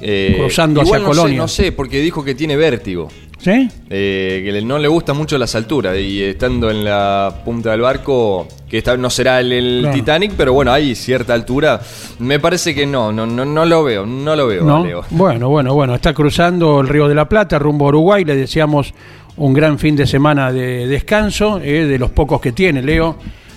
eh, 0.03 0.37
Cruzando 0.39 0.83
igual 0.83 1.01
hacia 1.03 1.09
no 1.09 1.15
sé, 1.15 1.19
Colonia. 1.21 1.39
no 1.39 1.49
sé, 1.49 1.73
porque 1.73 2.01
dijo 2.01 2.25
que 2.25 2.35
tiene 2.35 2.57
vértigo. 2.57 3.09
¿Sí? 3.43 3.71
eh, 3.89 4.43
que 4.45 4.61
no 4.61 4.79
le 4.79 4.87
gustan 4.87 5.17
mucho 5.17 5.39
las 5.39 5.55
alturas 5.55 5.97
y 5.97 6.23
estando 6.23 6.71
en 6.71 6.85
la 6.85 7.41
punta 7.43 7.71
del 7.71 7.81
barco, 7.81 8.47
que 8.69 8.77
esta 8.77 8.99
no 8.99 9.09
será 9.09 9.41
el. 9.41 9.89
Titanic, 9.95 10.33
pero 10.37 10.53
bueno, 10.53 10.71
hay 10.73 10.95
cierta 10.95 11.33
altura. 11.33 11.81
Me 12.19 12.39
parece 12.39 12.75
que 12.75 12.85
no, 12.85 13.11
no, 13.13 13.25
no, 13.25 13.47
no 13.47 13.65
lo 13.65 13.83
veo, 13.83 14.05
no 14.05 14.37
lo 14.37 14.47
veo, 14.47 14.63
¿No? 14.63 14.85
Leo. 14.85 15.05
Bueno, 15.09 15.49
bueno, 15.49 15.73
bueno. 15.73 15.95
Está 15.95 16.13
cruzando 16.13 16.83
el 16.83 16.89
Río 16.89 17.09
de 17.09 17.15
la 17.15 17.31
Plata 17.31 17.59
rumbo 17.59 17.87
a 17.87 17.89
Uruguay. 17.89 18.27
Le 18.27 18.37
deseamos 18.37 18.93
un 19.41 19.53
gran 19.55 19.79
fin 19.79 19.97
de 19.97 20.07
semana 20.07 20.53
de 20.53 20.87
descanso, 20.87 21.61
eh, 21.63 21.87
de 21.87 21.99
los 21.99 22.11
pocos 22.11 22.41
que 22.41 22.53
tiene 22.53 22.83
Leo, 22.83 23.17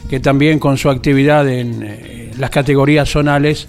que 0.09 0.19
también 0.19 0.57
con 0.57 0.77
su 0.77 0.89
actividad 0.89 1.47
en 1.49 1.83
eh, 1.83 2.31
las 2.39 2.49
categorías 2.49 3.09
zonales, 3.09 3.67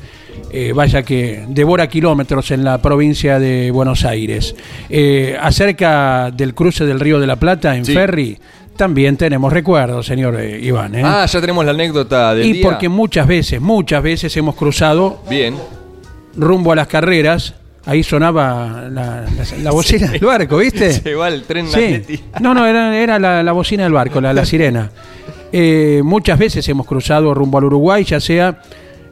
eh, 0.53 0.73
vaya 0.73 1.03
que 1.03 1.45
devora 1.49 1.89
kilómetros 1.89 2.51
en 2.53 2.63
la 2.65 2.79
provincia 2.81 3.39
de 3.41 3.71
Buenos 3.73 4.05
Aires. 4.05 4.55
Acerca 5.41 6.31
del 6.31 6.55
cruce 6.55 6.85
del 6.87 7.01
Río 7.01 7.19
de 7.21 7.27
la 7.27 7.37
Plata 7.37 7.77
en 7.77 7.85
Sí. 7.85 7.93
ferry, 7.95 8.39
también 8.77 9.17
tenemos 9.17 9.53
recuerdos, 9.53 10.07
señor 10.07 10.41
Iván. 10.43 10.95
Ah, 11.05 11.27
ya 11.27 11.41
tenemos 11.41 11.65
la 11.65 11.73
anécdota 11.73 12.35
del 12.35 12.47
y 12.47 12.53
día. 12.55 12.63
porque 12.63 12.89
muchas 12.89 13.27
veces, 13.27 13.61
muchas 13.61 14.03
veces 14.03 14.37
hemos 14.37 14.55
cruzado 14.55 15.21
Bien. 15.29 15.55
rumbo 16.37 16.73
a 16.73 16.77
las 16.77 16.87
carreras, 16.89 17.55
ahí 17.87 18.03
sonaba 18.03 18.89
la, 18.91 19.23
la- 19.23 19.59
la 19.63 19.71
bocina 19.71 20.09
del 20.11 20.25
barco, 20.25 20.59
¿viste? 20.59 20.93
Se 21.03 21.15
va 21.15 21.29
el 21.29 21.43
tren 21.45 21.67
Sí. 21.69 22.21
No, 22.41 22.55
no, 22.55 22.67
era, 22.67 22.97
era 22.99 23.19
la, 23.19 23.43
la 23.43 23.53
bocina 23.53 23.85
del 23.85 23.93
barco, 23.93 24.21
la, 24.21 24.33
la 24.33 24.45
sirena. 24.45 24.91
Eh, 25.53 26.01
muchas 26.05 26.39
veces 26.39 26.69
hemos 26.69 26.87
cruzado 26.87 27.33
rumbo 27.35 27.59
al 27.59 27.65
Uruguay, 27.65 28.05
ya 28.05 28.21
sea 28.21 28.61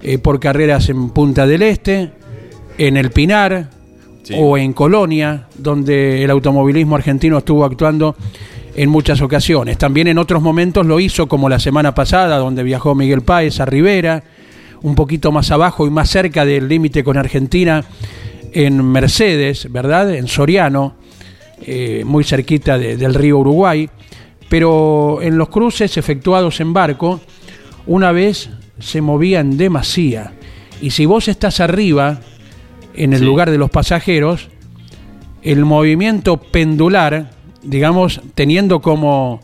eh, 0.02 0.19
por 0.19 0.41
carreras 0.41 0.88
en 0.88 1.11
Punta 1.11 1.47
del 1.47 1.62
Este, 1.62 2.11
en 2.79 2.97
El 2.97 3.11
Pinar 3.11 3.69
Sí. 4.25 4.35
o 4.38 4.57
en 4.57 4.73
Colonia, 4.73 5.49
donde 5.59 6.23
el 6.23 6.31
automovilismo 6.31 6.95
argentino 6.95 7.38
estuvo 7.38 7.64
actuando 7.64 8.14
en 8.76 8.88
muchas 8.88 9.21
ocasiones. 9.21 9.79
También 9.79 10.07
en 10.07 10.17
otros 10.17 10.41
momentos 10.41 10.87
lo 10.87 11.00
hizo, 11.00 11.26
como 11.26 11.49
la 11.49 11.59
semana 11.59 11.93
pasada, 11.93 12.38
donde 12.38 12.62
viajó 12.62 12.95
Miguel 12.95 13.23
Páez 13.23 13.59
a 13.59 13.64
Rivera, 13.64 14.23
un 14.83 14.95
poquito 14.95 15.33
más 15.33 15.50
abajo 15.50 15.88
y 15.88 15.91
más 15.91 16.09
cerca 16.09 16.45
del 16.45 16.69
límite 16.69 17.02
con 17.02 17.17
Argentina, 17.19 17.85
en 18.52 18.85
Mercedes, 18.85 19.71
¿verdad? 19.71 20.14
En 20.14 20.26
Soriano, 20.28 20.94
eh, 21.64 22.02
muy 22.04 22.25
cerquita 22.25 22.78
de- 22.78 22.97
del 22.97 23.14
río 23.14 23.38
Uruguay. 23.38 23.88
Pero 24.49 25.21
en 25.23 25.38
los 25.38 25.49
cruces 25.49 25.97
efectuados 25.97 26.61
en 26.61 26.73
barco, 26.73 27.21
una 27.87 28.12
vez 28.12 28.50
se 28.78 29.00
movía 29.00 29.40
en 29.40 29.56
demasía. 29.56 30.32
Y 30.80 30.90
si 30.90 31.06
vos 31.06 31.28
estás 31.28 31.61
arriba, 31.61 32.21
en 32.94 33.12
el 33.14 33.21
Sí. 33.21 33.25
lugar 33.25 33.50
de 33.50 33.56
los 33.59 33.71
pasajeros, 33.71 34.49
el 35.42 35.64
movimiento 35.64 36.37
pendular, 36.37 37.30
digamos, 37.62 38.21
teniendo 38.35 38.80
como 38.82 39.40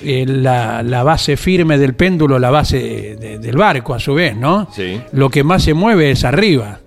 eh, 0.00 0.24
la, 0.28 0.84
la 0.84 1.02
base 1.02 1.36
firme 1.36 1.76
del 1.76 1.94
péndulo, 1.94 2.38
la 2.38 2.50
base 2.50 2.78
de- 2.78 3.16
de- 3.16 3.38
del 3.40 3.56
barco 3.56 3.94
a 3.94 3.98
su 3.98 4.14
vez, 4.14 4.36
¿no? 4.36 4.68
Sí. 4.72 5.00
Lo 5.10 5.28
que 5.28 5.42
más 5.42 5.64
se 5.64 5.74
mueve 5.74 6.12
es 6.12 6.22
arriba, 6.24 6.78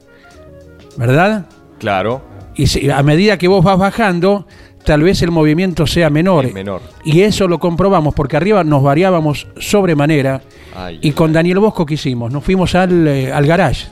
¿verdad? 0.98 1.46
Claro. 1.80 2.22
Y 2.56 2.68
si- 2.68 2.90
a 2.90 3.02
medida 3.04 3.38
que 3.38 3.48
vos 3.48 3.64
vas 3.64 3.78
bajando, 3.78 4.46
tal 4.86 5.04
vez 5.04 5.22
el 5.22 5.32
movimiento 5.32 5.88
sea 5.88 6.10
menor. 6.10 6.46
Es 6.46 6.54
menor. 6.54 6.82
Y 7.04 7.22
eso 7.22 7.48
lo 7.48 7.60
comprobamos 7.60 8.14
porque 8.14 8.38
arriba 8.38 8.64
nos 8.64 8.84
variábamos 8.84 9.48
sobremanera. 9.58 10.42
Ay, 10.76 11.00
y 11.02 11.12
con 11.12 11.34
Daniel 11.34 11.60
Bosco, 11.60 11.86
¿qué 11.86 11.96
hicimos? 11.96 12.32
Nos 12.32 12.44
fuimos 12.44 12.76
al, 12.76 13.08
eh, 13.08 13.32
al 13.32 13.46
garage, 13.46 13.88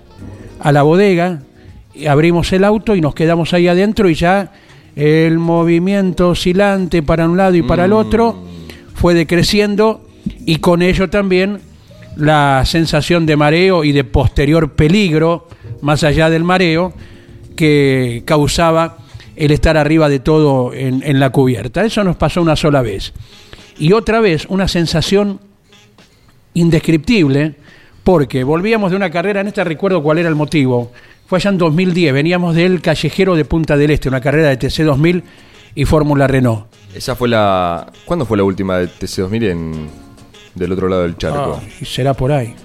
a 0.59 0.71
la 0.71 0.83
bodega, 0.83 1.39
y 1.93 2.05
abrimos 2.07 2.51
el 2.53 2.63
auto 2.63 2.95
y 2.95 3.01
nos 3.01 3.13
quedamos 3.15 3.53
ahí 3.53 3.67
adentro 3.67 4.09
y 4.09 4.13
ya 4.15 4.51
el 4.95 5.37
movimiento 5.39 6.29
oscilante 6.29 7.01
para 7.03 7.25
un 7.27 7.37
lado 7.37 7.55
y 7.55 7.61
para 7.61 7.85
el 7.85 7.93
otro 7.93 8.35
fue 8.93 9.13
decreciendo 9.13 10.05
y 10.45 10.57
con 10.57 10.81
ello 10.81 11.09
también 11.09 11.59
la 12.15 12.63
sensación 12.65 13.25
de 13.25 13.35
mareo 13.37 13.83
y 13.83 13.91
de 13.93 14.03
posterior 14.03 14.71
peligro, 14.73 15.47
más 15.81 16.03
allá 16.03 16.29
del 16.29 16.43
mareo, 16.43 16.93
que 17.55 18.23
causaba 18.25 18.97
el 19.35 19.51
estar 19.51 19.77
arriba 19.77 20.09
de 20.09 20.19
todo 20.19 20.73
en, 20.73 21.01
en 21.03 21.19
la 21.19 21.29
cubierta. 21.29 21.83
Eso 21.85 22.03
nos 22.03 22.15
pasó 22.15 22.41
una 22.41 22.55
sola 22.55 22.81
vez. 22.81 23.13
Y 23.77 23.93
otra 23.93 24.19
vez 24.19 24.45
una 24.49 24.67
sensación 24.67 25.39
indescriptible, 26.53 27.55
porque 28.03 28.43
volvíamos 28.43 28.91
de 28.91 28.97
una 28.97 29.09
carrera, 29.09 29.41
en 29.41 29.47
esta 29.47 29.63
recuerdo 29.63 30.01
cuál 30.03 30.17
era 30.17 30.29
el 30.29 30.35
motivo, 30.35 30.91
fue 31.27 31.37
allá 31.37 31.51
en 31.51 31.57
2010, 31.59 32.13
veníamos 32.13 32.55
del 32.55 32.81
callejero 32.81 33.35
de 33.35 33.45
Punta 33.45 33.77
del 33.77 33.91
Este, 33.91 34.09
una 34.09 34.19
carrera 34.19 34.49
de 34.49 34.57
TC 34.57 34.83
2000 34.83 35.23
y 35.75 35.85
Fórmula 35.85 36.27
Renault. 36.27 36.65
Esa 36.93 37.15
fue 37.15 37.29
la. 37.29 37.91
¿Cuándo 38.05 38.25
fue 38.25 38.37
la 38.37 38.43
última 38.43 38.79
de 38.79 38.87
TC2000 38.87 39.51
en, 39.51 39.89
del 40.55 40.71
otro 40.71 40.89
lado 40.89 41.03
del 41.03 41.17
charco? 41.17 41.61
Ah, 41.61 41.67
y 41.79 41.85
será 41.85 42.13
por 42.13 42.31
ahí. 42.31 42.55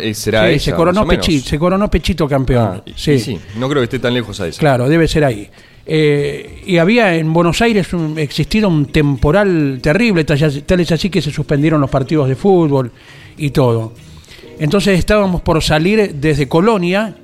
Eh, 0.00 0.14
¿Será 0.14 0.48
Sí, 0.48 0.54
esa, 0.54 0.64
se, 0.66 0.74
coronó 0.74 1.02
o 1.02 1.06
menos? 1.06 1.26
Pechi- 1.26 1.40
se 1.42 1.58
coronó 1.58 1.90
Pechito 1.90 2.26
campeón. 2.28 2.82
Ah, 2.86 2.90
sí. 2.96 3.18
sí, 3.18 3.38
no 3.58 3.68
creo 3.68 3.80
que 3.80 3.84
esté 3.84 3.98
tan 3.98 4.14
lejos 4.14 4.40
a 4.40 4.46
eso. 4.48 4.58
Claro, 4.58 4.88
debe 4.88 5.06
ser 5.08 5.24
ahí. 5.24 5.48
Eh, 5.86 6.62
y 6.66 6.78
había 6.78 7.14
en 7.14 7.32
Buenos 7.32 7.60
Aires 7.60 7.92
un- 7.92 8.18
existido 8.18 8.68
un 8.68 8.86
temporal 8.86 9.80
terrible, 9.82 10.24
tal 10.24 10.62
tal 10.64 10.80
es 10.80 10.92
así 10.92 11.10
que 11.10 11.20
se 11.20 11.30
suspendieron 11.30 11.80
los 11.80 11.90
partidos 11.90 12.28
de 12.28 12.36
fútbol 12.36 12.90
y 13.36 13.50
todo. 13.50 13.92
Entonces 14.58 14.98
estábamos 14.98 15.42
por 15.42 15.62
salir 15.62 16.14
desde 16.14 16.48
Colonia 16.48 17.14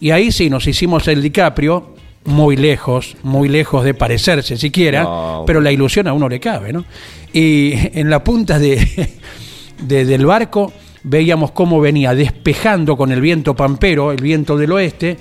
y 0.00 0.10
ahí 0.10 0.30
sí 0.30 0.48
nos 0.50 0.66
hicimos 0.68 1.08
el 1.08 1.22
DiCaprio, 1.22 1.94
muy 2.26 2.56
lejos, 2.56 3.16
muy 3.22 3.48
lejos 3.48 3.84
de 3.84 3.94
parecerse 3.94 4.56
siquiera, 4.56 5.02
No. 5.02 5.44
pero 5.46 5.60
la 5.60 5.72
ilusión 5.72 6.06
a 6.06 6.12
uno 6.12 6.28
le 6.28 6.38
cabe, 6.40 6.72
¿no? 6.72 6.84
Y 7.32 7.72
en 7.98 8.08
la 8.10 8.22
punta 8.22 8.58
de, 8.60 8.76
de- 9.82 10.04
del 10.04 10.24
barco 10.24 10.72
veíamos 11.04 11.52
cómo 11.52 11.80
venía 11.80 12.14
despejando 12.14 12.96
con 12.96 13.12
el 13.12 13.20
viento 13.20 13.54
pampero, 13.54 14.10
el 14.10 14.20
viento 14.20 14.56
del 14.56 14.72
oeste, 14.72 15.18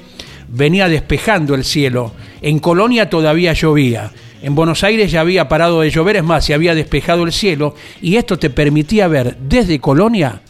venía 0.48 0.88
despejando 0.88 1.54
el 1.54 1.64
cielo. 1.64 2.14
En 2.42 2.60
Colonia 2.60 3.10
todavía 3.10 3.54
llovía. 3.54 4.12
En 4.42 4.56
Buenos 4.56 4.84
Aires 4.84 5.12
ya 5.12 5.22
había 5.22 5.48
parado 5.48 5.82
de 5.82 5.90
llover, 5.90 6.18
es 6.18 6.24
más, 6.24 6.44
se 6.46 6.54
había 6.54 6.76
despejado 6.76 7.24
el 7.24 7.32
cielo 7.32 7.76
y 8.02 8.16
esto 8.16 8.38
te 8.40 8.50
permitía 8.50 9.08
ver 9.08 9.38
desde 9.38 9.80
Colonia 9.80 10.42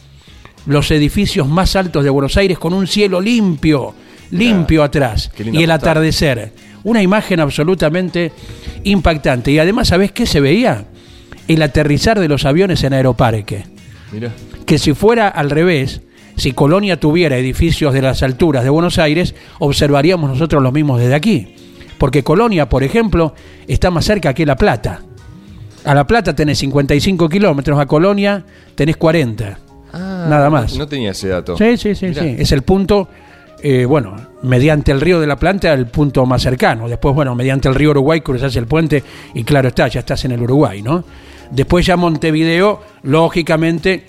los 0.66 0.90
edificios 0.90 1.46
más 1.48 1.76
altos 1.76 2.02
de 2.02 2.10
Buenos 2.10 2.36
Aires 2.36 2.58
con 2.58 2.72
un 2.72 2.86
cielo 2.86 3.20
limpio, 3.20 3.94
limpio 4.30 4.82
atrás 4.82 5.30
qué 5.36 5.44
linda 5.44 5.60
y 5.60 5.64
el 5.64 5.70
atardecer. 5.70 6.52
Una 6.82 7.02
imagen 7.02 7.40
absolutamente 7.40 8.32
impactante. 8.82 9.50
Y 9.50 9.58
además, 9.58 9.88
¿sabés 9.88 10.12
qué 10.12 10.26
se 10.26 10.40
veía? 10.40 10.84
El 11.48 11.62
aterrizar 11.62 12.18
de 12.20 12.28
los 12.28 12.44
aviones 12.44 12.82
en 12.84 12.92
Aeroparque 12.92 13.64
Mira. 14.12 14.30
Que 14.64 14.78
si 14.78 14.94
fuera 14.94 15.28
al 15.28 15.50
revés, 15.50 16.00
si 16.36 16.52
Colonia 16.52 16.98
tuviera 16.98 17.36
edificios 17.36 17.92
de 17.92 18.02
las 18.02 18.22
alturas 18.22 18.64
de 18.64 18.70
Buenos 18.70 18.98
Aires, 18.98 19.34
observaríamos 19.58 20.30
nosotros 20.30 20.62
los 20.62 20.72
mismos 20.72 21.00
desde 21.00 21.14
aquí. 21.14 21.54
Porque 21.98 22.24
Colonia, 22.24 22.68
por 22.68 22.82
ejemplo, 22.82 23.34
está 23.68 23.90
más 23.90 24.04
cerca 24.04 24.34
que 24.34 24.44
La 24.44 24.56
Plata. 24.56 25.00
A 25.84 25.94
La 25.94 26.06
Plata 26.06 26.34
tenés 26.34 26.58
55 26.58 27.28
kilómetros, 27.28 27.78
a 27.78 27.86
Colonia 27.86 28.44
tenés 28.74 28.96
40. 28.96 29.58
Nada 29.92 30.50
más. 30.50 30.76
No 30.76 30.88
tenía 30.88 31.12
ese 31.12 31.28
dato. 31.28 31.56
Sí, 31.56 31.76
sí, 31.76 31.94
sí, 31.94 32.12
sí. 32.12 32.34
Es 32.36 32.50
el 32.50 32.62
punto, 32.62 33.08
eh, 33.62 33.84
bueno, 33.84 34.16
mediante 34.42 34.90
el 34.90 35.00
río 35.00 35.20
de 35.20 35.26
la 35.26 35.36
Plata, 35.36 35.72
el 35.72 35.86
punto 35.86 36.26
más 36.26 36.42
cercano. 36.42 36.88
Después, 36.88 37.14
bueno, 37.14 37.34
mediante 37.36 37.68
el 37.68 37.76
río 37.76 37.90
Uruguay 37.90 38.20
cruzás 38.20 38.56
el 38.56 38.66
puente 38.66 39.04
y 39.34 39.44
claro 39.44 39.68
está, 39.68 39.86
ya 39.86 40.00
estás 40.00 40.24
en 40.24 40.32
el 40.32 40.42
Uruguay, 40.42 40.82
¿no? 40.82 41.04
Después 41.50 41.86
ya 41.86 41.96
Montevideo, 41.96 42.80
lógicamente, 43.02 44.06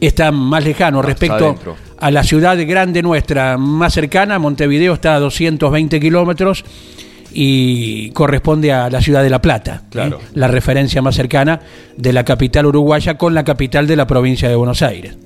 está 0.00 0.32
más 0.32 0.64
lejano 0.64 1.02
respecto 1.02 1.56
a 1.98 2.10
la 2.10 2.24
ciudad 2.24 2.56
grande 2.66 3.02
nuestra 3.02 3.56
más 3.58 3.94
cercana. 3.94 4.38
Montevideo 4.38 4.94
está 4.94 5.14
a 5.14 5.20
220 5.20 6.00
kilómetros 6.00 6.64
y 7.32 8.10
corresponde 8.10 8.72
a 8.72 8.90
la 8.90 9.00
ciudad 9.00 9.22
de 9.22 9.30
La 9.30 9.40
Plata, 9.40 9.82
Claro. 9.90 10.18
¿eh? 10.18 10.24
la 10.34 10.48
referencia 10.48 11.00
más 11.00 11.14
cercana 11.14 11.60
de 11.96 12.12
la 12.12 12.24
capital 12.24 12.66
uruguaya 12.66 13.16
con 13.16 13.34
la 13.34 13.44
capital 13.44 13.86
de 13.86 13.96
la 13.96 14.06
provincia 14.06 14.48
de 14.48 14.56
Buenos 14.56 14.82
Aires. 14.82 15.16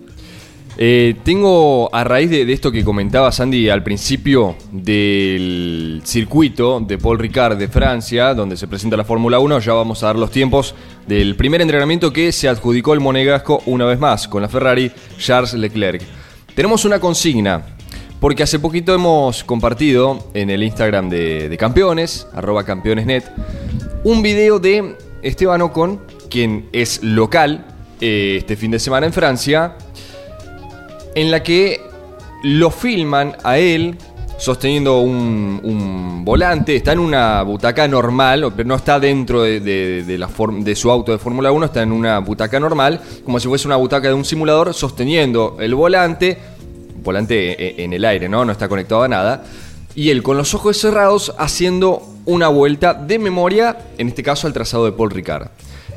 Eh, 0.78 1.16
tengo, 1.24 1.88
a 1.94 2.04
raíz 2.04 2.28
de, 2.28 2.52
esto 2.52 2.70
que 2.70 2.84
comentaba 2.84 3.32
Sandy 3.32 3.70
al 3.70 3.82
principio 3.82 4.56
del 4.70 6.02
circuito 6.04 6.80
de 6.80 6.98
Paul 6.98 7.18
Ricard 7.18 7.56
de 7.56 7.68
Francia, 7.68 8.34
donde 8.34 8.58
se 8.58 8.68
presenta 8.68 8.96
la 8.96 9.04
Fórmula 9.04 9.38
1, 9.38 9.60
ya 9.60 9.72
vamos 9.72 10.02
a 10.02 10.08
dar 10.08 10.16
los 10.16 10.30
tiempos 10.30 10.74
del 11.06 11.34
primer 11.34 11.62
entrenamiento 11.62 12.12
que 12.12 12.30
se 12.30 12.48
adjudicó 12.48 12.92
el 12.92 13.00
monegasco 13.00 13.62
una 13.64 13.86
vez 13.86 13.98
más 13.98 14.28
con 14.28 14.42
la 14.42 14.48
Ferrari 14.48 14.92
Charles 15.18 15.54
Leclerc. 15.54 16.02
Tenemos 16.54 16.84
una 16.84 17.00
consigna. 17.00 17.62
Porque 18.20 18.42
hace 18.42 18.58
poquito 18.58 18.94
hemos 18.94 19.44
compartido 19.44 20.30
en 20.32 20.48
el 20.48 20.62
Instagram 20.62 21.10
de, 21.10 21.50
de 21.50 21.56
campeones, 21.58 22.26
arroba 22.32 22.64
campeonesnet, 22.64 23.30
un 24.04 24.22
video 24.22 24.58
de 24.58 24.96
Esteban 25.22 25.60
Ocon, 25.60 26.00
quien 26.30 26.66
es 26.72 27.02
local 27.02 27.66
eh, 28.00 28.36
este 28.38 28.56
fin 28.56 28.70
de 28.70 28.78
semana 28.78 29.06
en 29.06 29.12
Francia, 29.12 29.76
en 31.16 31.30
la 31.30 31.42
que 31.42 31.80
lo 32.44 32.70
filman 32.70 33.36
a 33.42 33.58
él 33.58 33.96
sosteniendo 34.38 35.00
un, 35.00 36.22
volante, 36.24 36.76
está 36.76 36.92
en 36.92 36.98
una 36.98 37.40
butaca 37.42 37.88
normal, 37.88 38.52
pero 38.54 38.68
no 38.68 38.74
está 38.74 39.00
dentro 39.00 39.42
de, 39.42 40.74
su 40.76 40.90
auto 40.90 41.12
de 41.12 41.18
Fórmula 41.18 41.50
1, 41.50 41.66
está 41.66 41.82
en 41.82 41.92
una 41.92 42.18
butaca 42.18 42.60
normal, 42.60 43.00
como 43.24 43.40
si 43.40 43.48
fuese 43.48 43.66
una 43.66 43.76
butaca 43.76 44.08
de 44.08 44.14
un 44.14 44.26
simulador, 44.26 44.74
sosteniendo 44.74 45.56
el 45.58 45.74
volante, 45.74 46.36
volante 47.02 47.52
e- 47.52 47.82
en 47.82 47.94
el 47.94 48.04
aire, 48.04 48.28
¿no? 48.28 48.44
No 48.44 48.52
está 48.52 48.68
conectado 48.68 49.02
a 49.02 49.08
nada. 49.08 49.44
Y 49.94 50.10
él 50.10 50.22
con 50.22 50.36
los 50.36 50.52
ojos 50.52 50.76
cerrados 50.76 51.34
haciendo 51.38 52.02
una 52.26 52.48
vuelta 52.48 52.92
de 52.92 53.18
memoria, 53.18 53.78
en 53.96 54.08
este 54.08 54.22
caso 54.22 54.46
al 54.46 54.52
trazado 54.52 54.84
de 54.84 54.92
Paul 54.92 55.10
Ricard. 55.10 55.48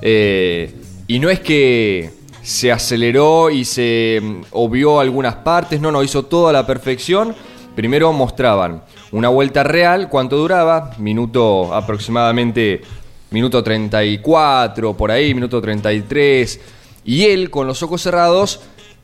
Eh, 0.02 0.74
y 1.08 1.20
no 1.20 1.30
es 1.30 1.42
que 1.42 2.19
se 2.50 2.72
aceleró 2.72 3.52
y 3.52 3.64
se 3.64 4.20
mm, 4.22 4.42
obvió 4.52 5.00
algunas 5.00 5.36
partes, 5.36 5.80
no, 5.80 5.92
no, 5.92 6.02
hizo 6.02 6.26
todo 6.26 6.48
a 6.48 6.54
la 6.54 6.66
perfección. 6.66 7.36
Primero 7.76 8.12
mostraban 8.12 8.82
una 9.12 9.30
vuelta 9.30 9.64
real, 9.64 10.10
cuánto 10.10 10.36
duraba, 10.36 10.96
minuto 10.98 11.72
aproximadamente, 11.74 12.82
minuto 13.30 13.64
34, 13.64 14.98
por 14.98 15.12
ahí, 15.12 15.36
minuto 15.36 15.62
33. 15.62 16.60
Y 17.06 17.26
él, 17.26 17.52
con 17.52 17.68
los 17.68 17.84
ojos 17.84 18.02
cerrados, 18.02 18.62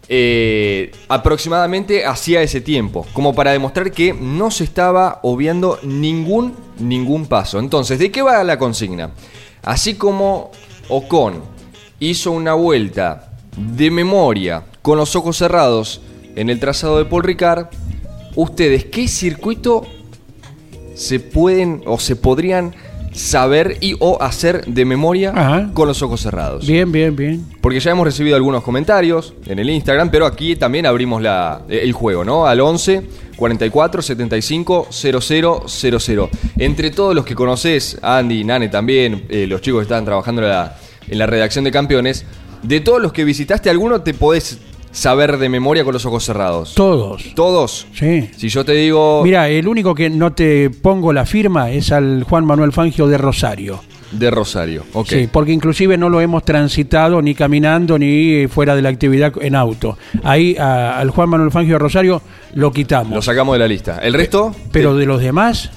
eh, 0.10 0.92
aproximadamente 1.08 2.04
hacía 2.04 2.42
ese 2.42 2.62
tiempo, 2.62 3.06
como 3.14 3.36
para 3.36 3.52
demostrar 3.52 3.92
que 3.92 4.12
no 4.12 4.50
se 4.50 4.64
estaba 4.64 5.20
obviando 5.22 5.78
ningún, 5.84 6.56
ningún 6.80 7.28
paso. 7.28 7.60
Entonces, 7.60 8.00
¿de 8.00 8.12
qué 8.12 8.24
va 8.24 8.44
la 8.44 8.58
consigna? 8.58 9.12
Así 9.62 9.94
como 9.94 10.50
Ocon 10.90 11.44
hizo 12.00 12.32
una 12.32 12.56
vuelta 12.56 13.25
de 13.58 13.92
memoria 13.92 14.64
con 14.82 14.98
los 14.98 15.16
ojos 15.16 15.38
cerrados 15.38 16.02
en 16.36 16.50
el 16.50 16.60
trazado 16.60 16.98
de 16.98 17.06
Paul 17.06 17.24
Ricard, 17.24 17.68
ustedes, 18.36 18.86
¿qué 18.86 19.08
circuito 19.08 19.86
se 20.94 21.20
pueden 21.20 21.82
o 21.86 22.00
se 22.00 22.16
podrían 22.16 22.74
saber 23.14 23.78
y 23.80 23.96
o 24.00 24.22
hacer 24.22 24.66
de 24.66 24.84
memoria 24.84 25.32
Ajá. 25.34 25.70
con 25.74 25.88
los 25.88 26.02
ojos 26.02 26.22
cerrados? 26.22 26.68
Bien, 26.68 26.92
bien, 26.92 27.16
bien. 27.16 27.46
Porque 27.62 27.80
ya 27.80 27.92
hemos 27.92 28.06
recibido 28.06 28.36
algunos 28.36 28.64
comentarios 28.64 29.34
en 29.46 29.60
el 29.60 29.70
Instagram, 29.70 30.10
pero 30.12 30.26
aquí 30.26 30.56
también 30.56 30.86
abrimos 30.86 31.22
la, 31.22 31.62
el 31.70 31.94
juego, 31.94 32.26
¿no? 32.26 32.46
Al 32.46 32.60
11 32.60 33.04
44 33.36 34.02
75 34.02 34.88
00 34.92 35.64
00. 35.68 36.30
Entre 36.58 36.92
todos 36.92 37.16
los 37.16 37.26
que 37.26 37.36
conoces, 37.36 37.98
Andy, 38.02 38.44
Nane 38.44 38.70
también, 38.70 39.26
eh, 39.30 39.48
los 39.48 39.62
chicos 39.62 39.80
que 39.80 39.84
estaban 39.84 40.06
trabajando 40.06 40.42
en 40.42 40.50
la, 40.50 40.78
en 41.08 41.18
la 41.18 41.26
redacción 41.26 41.64
de 41.64 41.72
campeones, 41.72 42.26
de 42.68 42.80
todos 42.82 43.02
los 43.02 43.14
que 43.14 43.24
visitaste, 43.24 43.70
¿alguno 43.70 44.02
te 44.02 44.14
podés 44.14 44.60
saber 44.92 45.38
de 45.38 45.50
memoria 45.50 45.84
con 45.84 45.94
los 45.94 46.06
ojos 46.06 46.24
cerrados? 46.24 46.74
Todos. 46.74 47.24
¿Todos? 47.36 47.86
Sí. 47.94 48.30
Si 48.38 48.48
yo 48.50 48.64
te 48.64 48.72
digo 48.74 49.22
Mira, 49.24 49.50
el 49.50 49.68
único 49.68 49.94
que 49.94 50.10
no 50.10 50.34
te 50.34 50.70
pongo 50.70 51.12
la 51.14 51.26
firma 51.26 51.70
es 51.72 51.92
al 51.92 52.24
Juan 52.24 52.46
Manuel 52.46 52.72
Fangio 52.72 53.08
de 53.08 53.18
Rosario. 53.18 53.82
de 54.12 54.32
Rosario, 54.32 54.84
ok. 54.94 55.08
Sí, 55.10 55.30
porque 55.30 55.52
inclusive 55.52 55.98
no 55.98 56.08
lo 56.10 56.22
hemos 56.22 56.46
transitado 56.46 57.22
ni 57.22 57.36
caminando 57.36 58.00
ni 58.00 58.48
fuera 58.48 58.74
de 58.76 58.82
la 58.82 58.88
actividad 58.90 59.34
en 59.42 59.56
auto. 59.56 59.98
Ahí 60.24 60.56
a- 60.58 60.98
al 60.98 61.10
Juan 61.10 61.28
Manuel 61.30 61.52
Fangio 61.52 61.74
de 61.74 61.80
Rosario 61.80 62.22
lo 62.54 62.72
quitamos. 62.72 63.14
Lo 63.14 63.22
sacamos 63.22 63.56
de 63.56 63.60
la 63.60 63.68
lista. 63.68 64.00
¿El 64.02 64.14
resto? 64.14 64.56
Pero 64.72 64.96
de 64.96 65.06
los 65.06 65.20
demás, 65.22 65.72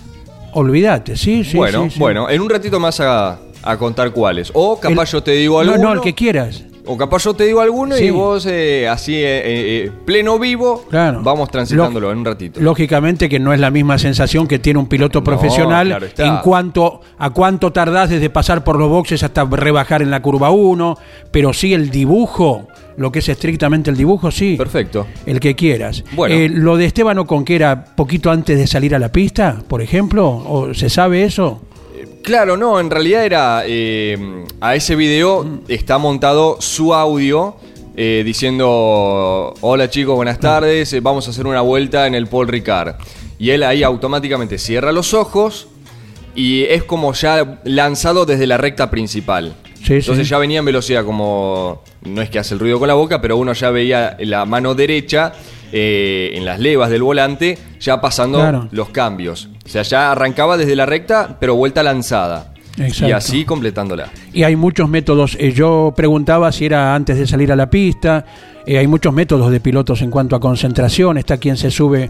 olvídate, 0.52 1.16
sí, 1.16 1.42
sí. 1.42 1.56
bueno, 1.56 1.84
sí, 1.84 1.90
sí. 1.90 1.98
bueno, 1.98 2.30
en 2.30 2.40
un 2.40 2.48
ratito 2.50 2.78
más 2.78 3.00
a, 3.00 3.38
a 3.62 3.76
contar 3.76 4.12
cuáles. 4.12 4.50
O 4.54 4.78
capaz 4.78 5.02
El- 5.02 5.08
yo 5.08 5.22
te 5.24 5.32
digo 5.32 5.54
No, 5.64 5.72
alguno. 5.72 5.88
no, 5.88 5.94
el 5.94 6.00
que 6.02 6.14
quieras. 6.14 6.62
O 6.88 6.96
capaz 6.96 7.22
yo 7.24 7.34
te 7.34 7.44
digo 7.44 7.60
alguno 7.60 7.94
Sí. 7.96 8.04
y 8.04 8.10
vos 8.10 8.46
eh, 8.46 8.88
así, 8.88 9.14
eh, 9.14 9.18
eh, 9.38 9.84
eh, 9.86 9.92
pleno 10.04 10.38
vivo, 10.38 10.84
Claro. 10.88 11.20
vamos 11.22 11.50
transitándolo 11.50 12.06
Lo- 12.08 12.12
en 12.12 12.18
un 12.18 12.24
ratito. 12.24 12.60
Lógicamente 12.60 13.28
que 13.28 13.38
no 13.38 13.52
es 13.52 13.60
la 13.60 13.70
misma 13.70 13.98
sensación 13.98 14.46
que 14.48 14.58
tiene 14.58 14.78
un 14.78 14.86
piloto 14.86 15.20
No, 15.20 15.24
profesional 15.24 15.86
claro 15.88 16.06
en 16.16 16.36
cuanto 16.38 17.00
a 17.18 17.30
cuánto 17.30 17.72
tardás 17.72 18.10
desde 18.10 18.30
pasar 18.30 18.64
por 18.64 18.78
los 18.78 18.88
boxes 18.88 19.22
hasta 19.22 19.44
rebajar 19.44 20.00
en 20.02 20.10
la 20.10 20.22
curva 20.22 20.50
1, 20.50 20.96
pero 21.30 21.52
sí 21.52 21.74
el 21.74 21.90
dibujo, 21.90 22.66
lo 22.96 23.12
que 23.12 23.18
es 23.20 23.28
estrictamente 23.28 23.90
el 23.90 23.96
dibujo, 23.96 24.30
sí. 24.30 24.56
Perfecto. 24.56 25.06
El 25.26 25.40
que 25.40 25.54
quieras. 25.54 26.02
Bueno. 26.12 26.34
Eh, 26.34 26.48
lo 26.48 26.76
de 26.76 26.86
Esteban 26.86 27.18
Ocon, 27.18 27.44
que 27.44 27.54
era 27.54 27.84
poquito 27.84 28.30
antes 28.30 28.58
de 28.58 28.66
salir 28.66 28.94
a 28.94 28.98
la 28.98 29.12
pista, 29.12 29.58
por 29.68 29.82
ejemplo, 29.82 30.26
¿o 30.28 30.72
¿se 30.74 30.88
sabe 30.90 31.24
eso? 31.24 31.62
Claro, 32.22 32.56
no, 32.56 32.78
en 32.80 32.90
realidad 32.90 33.24
era. 33.24 33.62
eh, 33.66 34.44
a 34.60 34.74
ese 34.74 34.96
video 34.96 35.46
está 35.68 35.98
montado 35.98 36.60
su 36.60 36.94
audio 36.94 37.56
eh, 37.96 38.22
diciendo: 38.24 39.54
Hola 39.60 39.88
chicos, 39.88 40.14
buenas 40.14 40.38
tardes, 40.38 40.92
eh, 40.92 41.00
vamos 41.00 41.26
a 41.26 41.30
hacer 41.30 41.46
una 41.46 41.60
vuelta 41.62 42.06
en 42.06 42.14
el 42.14 42.26
Paul 42.26 42.48
Ricard. 42.48 42.96
Y 43.38 43.50
él 43.50 43.62
ahí 43.62 43.82
automáticamente 43.82 44.58
cierra 44.58 44.92
los 44.92 45.14
ojos 45.14 45.68
y 46.34 46.64
es 46.64 46.82
como 46.84 47.12
ya 47.14 47.60
lanzado 47.64 48.26
desde 48.26 48.46
la 48.46 48.56
recta 48.58 48.90
principal. 48.90 49.54
Sí, 49.84 49.94
Entonces 49.94 50.26
sí. 50.26 50.30
ya 50.30 50.38
venía 50.38 50.58
en 50.58 50.64
velocidad 50.64 51.04
como. 51.04 51.82
No 52.02 52.20
es 52.20 52.30
que 52.30 52.38
hace 52.38 52.54
el 52.54 52.60
ruido 52.60 52.78
con 52.78 52.88
la 52.88 52.94
boca, 52.94 53.20
pero 53.22 53.36
uno 53.36 53.52
ya 53.52 53.70
veía 53.70 54.16
la 54.20 54.44
mano 54.44 54.74
derecha 54.74 55.32
eh, 55.72 56.30
en 56.34 56.44
las 56.44 56.58
levas 56.60 56.90
del 56.90 57.02
volante, 57.02 57.58
ya 57.80 58.00
pasando 58.00 58.38
Claro. 58.38 58.68
los 58.70 58.88
cambios. 58.90 59.48
O 59.64 59.68
sea, 59.68 59.82
ya 59.82 60.12
arrancaba 60.12 60.56
desde 60.56 60.74
la 60.76 60.86
recta, 60.86 61.36
pero 61.40 61.54
vuelta 61.54 61.82
lanzada. 61.82 62.52
Exacto. 62.78 63.08
Y 63.08 63.12
así 63.12 63.44
completándola. 63.44 64.08
Y 64.32 64.44
hay 64.44 64.54
muchos 64.54 64.88
métodos. 64.88 65.36
Eh, 65.40 65.52
yo 65.52 65.92
preguntaba 65.96 66.52
si 66.52 66.64
era 66.66 66.94
antes 66.94 67.18
de 67.18 67.26
salir 67.26 67.50
a 67.50 67.56
la 67.56 67.68
pista. 67.68 68.24
Eh, 68.66 68.78
hay 68.78 68.86
muchos 68.86 69.12
métodos 69.12 69.50
de 69.50 69.58
pilotos 69.58 70.00
en 70.02 70.10
cuanto 70.12 70.36
a 70.36 70.40
concentración. 70.40 71.18
Está 71.18 71.38
quien 71.38 71.56
se 71.56 71.72
sube 71.72 72.08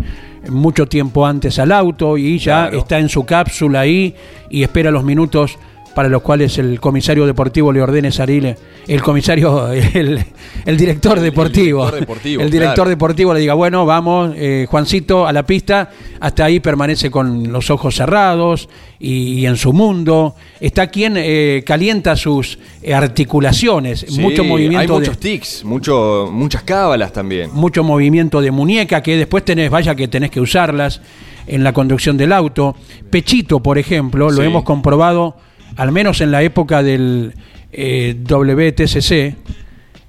mucho 0.50 0.86
tiempo 0.86 1.24
antes 1.26 1.58
al 1.58 1.72
auto 1.72 2.18
y 2.18 2.38
ya 2.38 2.64
Claro. 2.64 2.78
está 2.80 2.98
en 2.98 3.08
su 3.08 3.24
cápsula 3.24 3.80
ahí 3.80 4.14
y 4.50 4.62
espera 4.62 4.90
los 4.90 5.04
minutos 5.04 5.58
para 5.98 6.08
los 6.08 6.22
cuales 6.22 6.56
el 6.58 6.78
comisario 6.78 7.26
deportivo 7.26 7.72
le 7.72 7.82
ordene 7.82 8.12
salir. 8.12 8.54
El 8.86 9.02
comisario, 9.02 9.72
el, 9.72 10.24
el 10.64 10.76
director 10.76 11.18
deportivo. 11.18 11.86
director 11.86 11.98
deportivo, 11.98 12.40
El 12.44 12.50
director 12.52 12.74
claro. 12.76 12.90
deportivo 12.90 13.34
le 13.34 13.40
diga, 13.40 13.54
bueno, 13.54 13.84
vamos, 13.84 14.32
eh, 14.36 14.66
Juancito, 14.70 15.26
a 15.26 15.32
la 15.32 15.42
pista. 15.44 15.90
Hasta 16.20 16.44
ahí 16.44 16.60
permanece 16.60 17.10
con 17.10 17.50
los 17.50 17.68
ojos 17.70 17.96
cerrados 17.96 18.68
y, 19.00 19.40
y 19.40 19.46
en 19.46 19.56
su 19.56 19.72
mundo. 19.72 20.36
Está 20.60 20.86
quien 20.86 21.14
eh, 21.16 21.64
calienta 21.66 22.14
sus 22.14 22.60
articulaciones. 22.94 24.04
Sí, 24.08 24.20
mucho 24.20 24.44
movimiento 24.44 24.78
Hay 24.78 24.86
de- 24.86 24.92
muchos 24.92 25.18
tics, 25.18 25.64
mucho, 25.64 26.28
muchas 26.30 26.62
cábalas 26.62 27.12
también. 27.12 27.50
mucho 27.52 27.82
movimiento 27.82 28.40
de 28.40 28.52
muñeca 28.52 29.02
que 29.02 29.16
después 29.16 29.44
tenés, 29.44 29.68
vaya 29.68 29.96
que 29.96 30.06
tenés 30.06 30.30
que 30.30 30.40
usarlas 30.40 31.00
en 31.48 31.64
la 31.64 31.72
conducción 31.72 32.16
del 32.16 32.32
auto. 32.32 32.76
Pechito, 33.10 33.58
por 33.60 33.78
ejemplo, 33.78 34.30
lo 34.30 34.42
hemos 34.44 34.62
comprobado, 34.62 35.34
al 35.78 35.92
menos 35.92 36.20
en 36.20 36.30
la 36.30 36.42
época 36.42 36.82
del 36.82 37.32
eh, 37.72 38.14
WTCC, 38.28 39.34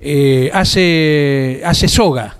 eh, 0.02 0.50
hace, 0.54 1.62
hace 1.64 1.88
soga, 1.88 2.36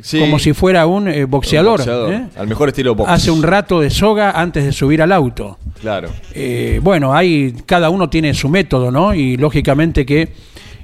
Sí. 0.00 0.18
como 0.18 0.38
si 0.38 0.52
fuera 0.54 0.86
un 0.86 1.06
eh, 1.06 1.24
boxeador. 1.26 1.78
Boxeador, 1.78 2.12
¿eh? 2.12 2.24
Al 2.36 2.48
mejor 2.48 2.70
estilo 2.70 2.94
box. 2.94 3.10
Hace 3.10 3.30
un 3.30 3.42
rato 3.42 3.80
de 3.80 3.90
soga 3.90 4.30
antes 4.32 4.64
de 4.64 4.72
subir 4.72 5.02
al 5.02 5.12
auto. 5.12 5.58
Claro. 5.80 6.08
Eh, 6.34 6.80
bueno, 6.82 7.14
hay, 7.14 7.54
cada 7.66 7.90
uno 7.90 8.08
tiene 8.08 8.32
su 8.34 8.48
método, 8.48 8.90
¿no? 8.90 9.14
Y 9.14 9.36
lógicamente 9.36 10.06
que 10.06 10.30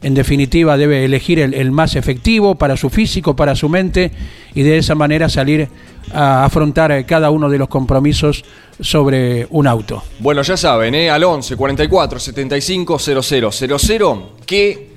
en 0.03 0.13
definitiva 0.15 0.77
debe 0.77 1.05
elegir 1.07 1.39
el, 1.41 1.55
el 1.55 1.71
más 1.73 1.97
efectivo 1.97 2.57
para 2.57 2.77
su 2.77 2.91
físico, 2.91 3.35
para 3.35 3.57
su 3.57 3.69
mente, 3.71 4.13
y 4.55 4.63
de 4.63 4.77
esa 4.77 4.95
manera 4.95 5.29
salir 5.31 5.69
a 6.13 6.45
afrontar 6.45 6.93
eh, 6.93 7.05
cada 7.05 7.31
uno 7.31 7.49
de 7.49 7.59
los 7.59 7.69
compromisos 7.69 8.45
sobre 8.81 9.47
un 9.51 9.67
auto. 9.67 10.03
Bueno, 10.19 10.43
ya 10.43 10.57
saben, 10.57 10.95
¿eh? 10.95 11.11
al 11.11 11.25
11 11.25 11.57
44 11.57 12.19
75 12.19 12.99
00 12.99 13.53
00, 13.53 14.33
¿qué 14.47 14.89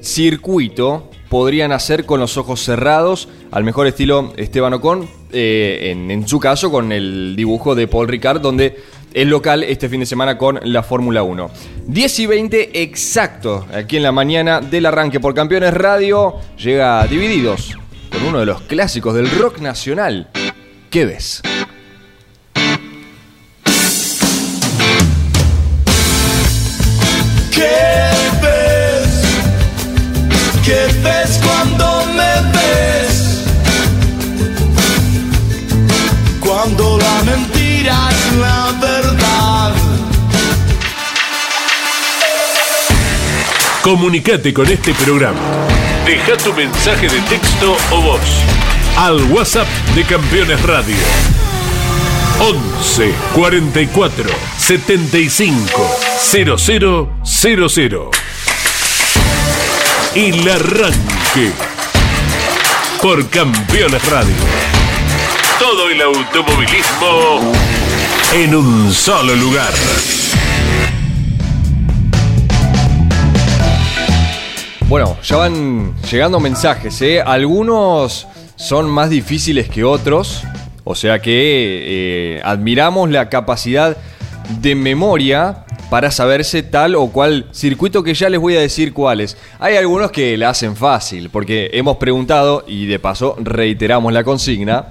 circuito 0.00 1.10
podrían 1.28 1.72
hacer 1.72 2.04
con 2.04 2.20
los 2.20 2.36
ojos 2.36 2.62
cerrados? 2.62 3.28
Al 3.50 3.64
mejor 3.64 3.86
estilo 3.86 4.32
Esteban 4.36 4.74
Ocon, 4.74 5.08
eh, 5.32 5.90
en, 5.92 6.10
en 6.10 6.26
su 6.26 6.40
caso 6.40 6.70
con 6.70 6.92
el 6.92 7.34
dibujo 7.36 7.74
de 7.74 7.86
Paul 7.86 8.08
Ricard, 8.08 8.40
donde 8.40 8.76
es 9.14 9.26
local 9.26 9.62
este 9.62 9.88
fin 9.88 10.00
de 10.00 10.06
semana 10.06 10.36
con 10.36 10.60
la 10.62 10.82
Fórmula 10.82 11.22
1. 11.22 11.50
10 11.86 12.18
y 12.18 12.26
20 12.26 12.82
exacto, 12.82 13.66
aquí 13.72 13.96
en 13.96 14.02
la 14.02 14.12
mañana 14.12 14.60
del 14.60 14.86
arranque 14.86 15.20
por 15.20 15.34
Campeones 15.34 15.72
Radio, 15.74 16.34
llega 16.56 17.06
Divididos 17.06 17.76
con 18.10 18.24
uno 18.24 18.40
de 18.40 18.46
los 18.46 18.62
clásicos 18.62 19.14
del 19.14 19.30
rock 19.30 19.60
nacional 19.60 20.28
quedes. 20.88 21.42
¿Qué 27.52 28.20
ves? 28.42 29.08
¿Qué 30.64 30.86
ves 31.02 31.40
cuando 31.44 32.04
me 32.16 32.32
ves? 32.52 33.44
Cuando 36.40 36.98
la 36.98 37.22
mentira 37.24 38.08
es 38.10 38.36
la 38.36 38.72
verdad. 38.80 39.74
Comunicate 43.82 44.52
con 44.52 44.66
este 44.68 44.94
programa. 44.94 45.77
Deja 46.08 46.38
tu 46.38 46.54
mensaje 46.54 47.06
de 47.06 47.20
texto 47.28 47.76
o 47.90 48.00
voz 48.00 48.20
al 48.96 49.22
WhatsApp 49.24 49.68
de 49.94 50.04
Campeones 50.04 50.62
Radio. 50.62 50.96
11 52.40 53.12
44 53.34 54.24
75 54.56 55.98
0000. 56.18 58.08
El 60.14 60.48
arranque 60.48 61.52
por 63.02 63.28
Campeones 63.28 64.02
Radio. 64.08 64.34
Todo 65.58 65.90
el 65.90 66.00
automovilismo 66.00 67.52
en 68.32 68.54
un 68.54 68.94
solo 68.94 69.34
lugar. 69.36 69.74
Bueno, 74.88 75.18
ya 75.22 75.36
van 75.36 75.94
llegando 76.10 76.40
mensajes, 76.40 77.02
¿eh? 77.02 77.20
Algunos 77.20 78.26
son 78.56 78.88
más 78.88 79.10
difíciles 79.10 79.68
que 79.68 79.84
otros, 79.84 80.44
o 80.82 80.94
sea 80.94 81.20
que 81.20 81.34
eh, 81.34 82.40
admiramos 82.42 83.10
la 83.10 83.28
capacidad 83.28 83.98
de 84.62 84.74
memoria 84.74 85.66
para 85.90 86.10
saberse 86.10 86.62
tal 86.62 86.94
o 86.94 87.08
cual 87.08 87.50
circuito 87.52 88.02
que 88.02 88.14
ya 88.14 88.30
les 88.30 88.40
voy 88.40 88.56
a 88.56 88.60
decir 88.60 88.94
cuáles. 88.94 89.36
Hay 89.58 89.76
algunos 89.76 90.10
que 90.10 90.38
la 90.38 90.48
hacen 90.48 90.74
fácil, 90.74 91.28
porque 91.28 91.68
hemos 91.74 91.98
preguntado, 91.98 92.64
y 92.66 92.86
de 92.86 92.98
paso 92.98 93.36
reiteramos 93.38 94.10
la 94.14 94.24
consigna, 94.24 94.86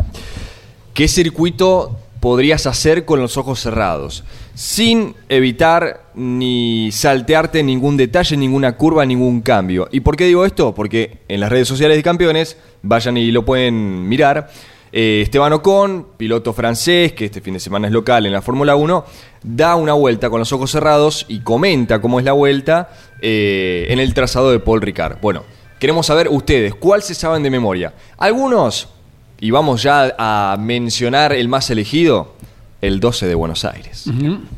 ¿qué 0.94 1.08
circuito 1.08 1.98
podrías 2.28 2.68
hacer 2.68 3.06
con 3.06 3.22
los 3.22 3.38
ojos 3.38 3.62
cerrados? 3.62 4.26
Sin 4.54 5.16
evitar 5.30 6.12
ni 6.14 6.90
saltearte 6.92 7.64
ningún 7.64 7.96
detalle, 7.96 8.36
ninguna 8.36 8.76
curva, 8.76 9.06
ningún 9.06 9.40
cambio. 9.40 9.88
¿Y 9.94 10.02
por 10.02 10.18
qué 10.18 10.26
digo 10.26 10.46
esto? 10.46 10.76
Porque 10.76 11.20
en 11.30 11.40
las 11.40 11.50
redes 11.50 11.70
sociales 11.70 11.96
de 11.96 12.04
campeones, 12.04 12.58
vayan 12.82 13.16
y 13.16 13.32
lo 13.32 13.46
pueden 13.46 14.10
mirar, 14.10 14.50
eh, 14.92 15.22
Esteban 15.24 15.54
Ocon, 15.54 16.08
piloto 16.18 16.52
francés, 16.52 17.14
que 17.14 17.24
este 17.24 17.40
fin 17.40 17.54
de 17.54 17.62
semana 17.62 17.88
es 17.88 17.94
local 17.94 18.26
en 18.26 18.34
la 18.34 18.42
Fórmula 18.42 18.76
1, 18.76 19.06
da 19.44 19.78
una 19.78 19.94
vuelta 19.94 20.30
con 20.30 20.40
los 20.40 20.52
ojos 20.52 20.70
cerrados 20.70 21.26
y 21.30 21.40
comenta 21.40 22.02
cómo 22.02 22.20
es 22.20 22.26
la 22.26 22.34
vuelta 22.34 22.90
eh, 23.22 23.86
en 23.88 24.00
el 24.00 24.14
trazado 24.14 24.52
de 24.52 24.60
Paul 24.60 24.82
Ricard. 24.82 25.22
Bueno, 25.22 25.46
queremos 25.80 26.08
saber 26.08 26.28
ustedes, 26.28 26.76
¿cuál 26.76 27.04
se 27.04 27.16
saben 27.16 27.42
de 27.42 27.50
memoria? 27.50 27.94
Algunos, 28.18 28.90
y 29.40 29.52
vamos 29.52 29.84
ya 29.84 30.16
a 30.18 30.58
mencionar 30.60 31.34
el 31.34 31.48
más 31.48 31.70
elegido, 31.70 32.34
el 32.82 33.00
12 33.00 33.28
de 33.28 33.36
Buenos 33.36 33.66
Aires. 33.66 34.06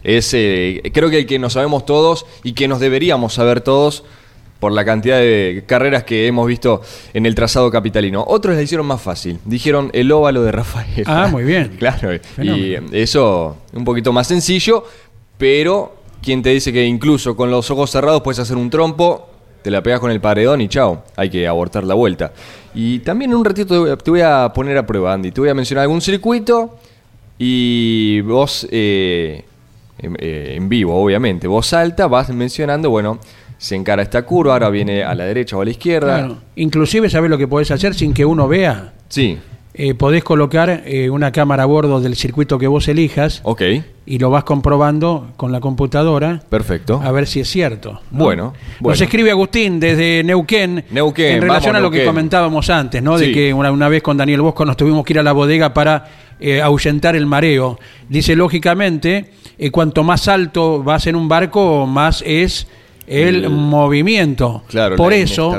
Es, 0.03 0.33
eh, 0.33 0.81
creo 0.93 1.09
que 1.09 1.19
el 1.19 1.25
que 1.25 1.39
nos 1.39 1.53
sabemos 1.53 1.85
todos 1.85 2.25
y 2.43 2.53
que 2.53 2.67
nos 2.67 2.79
deberíamos 2.79 3.33
saber 3.33 3.61
todos 3.61 4.03
por 4.59 4.73
la 4.73 4.83
cantidad 4.83 5.17
de 5.17 5.63
carreras 5.65 6.03
que 6.03 6.27
hemos 6.27 6.45
visto 6.45 6.81
en 7.13 7.25
el 7.25 7.33
trazado 7.33 7.71
capitalino. 7.71 8.23
Otros 8.27 8.55
la 8.55 8.61
hicieron 8.61 8.85
más 8.85 9.01
fácil. 9.01 9.39
Dijeron 9.45 9.89
el 9.93 10.11
óvalo 10.11 10.43
de 10.43 10.51
Rafael. 10.51 11.03
Ah, 11.05 11.29
muy 11.31 11.43
bien. 11.43 11.75
claro. 11.79 12.13
Y 12.13 12.19
Fenómeno. 12.19 12.87
eso 12.91 13.57
un 13.73 13.85
poquito 13.85 14.11
más 14.11 14.27
sencillo, 14.27 14.83
pero 15.37 15.95
quien 16.21 16.41
te 16.41 16.49
dice 16.49 16.73
que 16.73 16.83
incluso 16.85 17.35
con 17.35 17.49
los 17.49 17.71
ojos 17.71 17.89
cerrados 17.89 18.21
puedes 18.21 18.39
hacer 18.39 18.57
un 18.57 18.69
trompo, 18.69 19.28
te 19.61 19.71
la 19.71 19.81
pegas 19.83 19.99
con 19.99 20.11
el 20.11 20.19
paredón 20.21 20.61
y 20.61 20.67
chao, 20.67 21.03
hay 21.15 21.29
que 21.29 21.47
abortar 21.47 21.83
la 21.83 21.93
vuelta. 21.93 22.31
Y 22.73 22.99
también 22.99 23.31
en 23.31 23.37
un 23.37 23.45
ratito 23.45 23.97
te 23.97 24.11
voy 24.11 24.21
a- 24.21 24.51
poner 24.53 24.77
a 24.77 24.85
prueba, 24.85 25.13
Andy. 25.13 25.31
Te 25.31 25.41
voy 25.41 25.49
a 25.49 25.53
mencionar 25.53 25.83
algún 25.83 26.01
circuito 26.01 26.77
y 27.37 28.21
vos, 28.21 28.67
eh, 28.71 29.43
en, 29.97 30.15
eh, 30.19 30.53
en 30.55 30.69
vivo, 30.69 30.95
obviamente, 31.01 31.47
vos 31.47 31.73
alta, 31.73 32.07
vas 32.07 32.29
mencionando, 32.29 32.89
bueno, 32.89 33.19
se 33.57 33.75
encara 33.75 34.01
esta 34.01 34.21
curva, 34.23 34.53
ahora 34.53 34.69
viene 34.69 35.03
a 35.03 35.13
la 35.15 35.25
derecha 35.25 35.57
o 35.57 35.61
a 35.61 35.65
la 35.65 35.71
izquierda. 35.71 36.17
Claro. 36.19 36.37
Inclusive, 36.55 37.09
¿sabes 37.09 37.29
lo 37.29 37.37
que 37.37 37.47
podés 37.47 37.71
hacer 37.71 37.93
sin 37.93 38.13
que 38.13 38.25
uno 38.25 38.47
vea? 38.47 38.93
Sí, 39.09 39.37
Eh, 39.81 39.93
podés 39.93 40.25
colocar 40.25 40.83
eh, 40.85 41.09
una 41.09 41.31
cámara 41.31 41.63
a 41.63 41.65
bordo 41.65 42.01
del 42.01 42.17
circuito 42.17 42.59
que 42.59 42.67
vos 42.67 42.89
elijas 42.89 43.39
ok, 43.43 43.61
y 44.05 44.19
lo 44.19 44.29
vas 44.29 44.43
comprobando 44.43 45.29
con 45.37 45.53
la 45.53 45.61
computadora 45.61 46.41
perfecto. 46.49 46.99
a 47.01 47.09
ver 47.13 47.25
si 47.27 47.39
es 47.39 47.47
cierto. 47.47 47.93
¿no? 48.11 48.25
Bueno, 48.25 48.53
bueno. 48.81 48.91
Nos 48.93 48.99
escribe 48.99 49.31
Agustín 49.31 49.79
desde 49.79 50.21
Neuquén, 50.25 50.83
Neuquén, 50.91 51.35
en 51.35 51.41
relación 51.43 51.71
vamos, 51.75 51.79
a 51.79 51.81
lo 51.83 51.91
que 51.91 52.03
comentábamos 52.03 52.69
antes, 52.69 53.01
¿no? 53.01 53.17
De 53.17 53.31
que 53.31 53.53
una, 53.53 53.71
una 53.71 53.87
vez 53.87 54.03
con 54.03 54.17
Daniel 54.17 54.41
Bosco 54.41 54.65
nos 54.65 54.75
tuvimos 54.75 55.05
que 55.05 55.13
ir 55.13 55.19
a 55.19 55.23
la 55.23 55.31
bodega 55.31 55.73
para 55.73 56.09
eh, 56.41 56.61
ahuyentar 56.61 57.15
el 57.15 57.25
mareo. 57.25 57.79
Dice, 58.09 58.35
lógicamente, 58.35 59.31
eh, 59.57 59.71
cuanto 59.71 60.03
más 60.03 60.27
alto 60.27 60.83
vas 60.83 61.07
en 61.07 61.15
un 61.15 61.29
barco, 61.29 61.85
más 61.85 62.21
es 62.27 62.67
el, 63.07 63.45
El- 63.45 63.49
movimiento. 63.49 64.63
Claro, 64.67 64.97
Por 64.97 65.13
la 65.13 65.19
eso. 65.19 65.51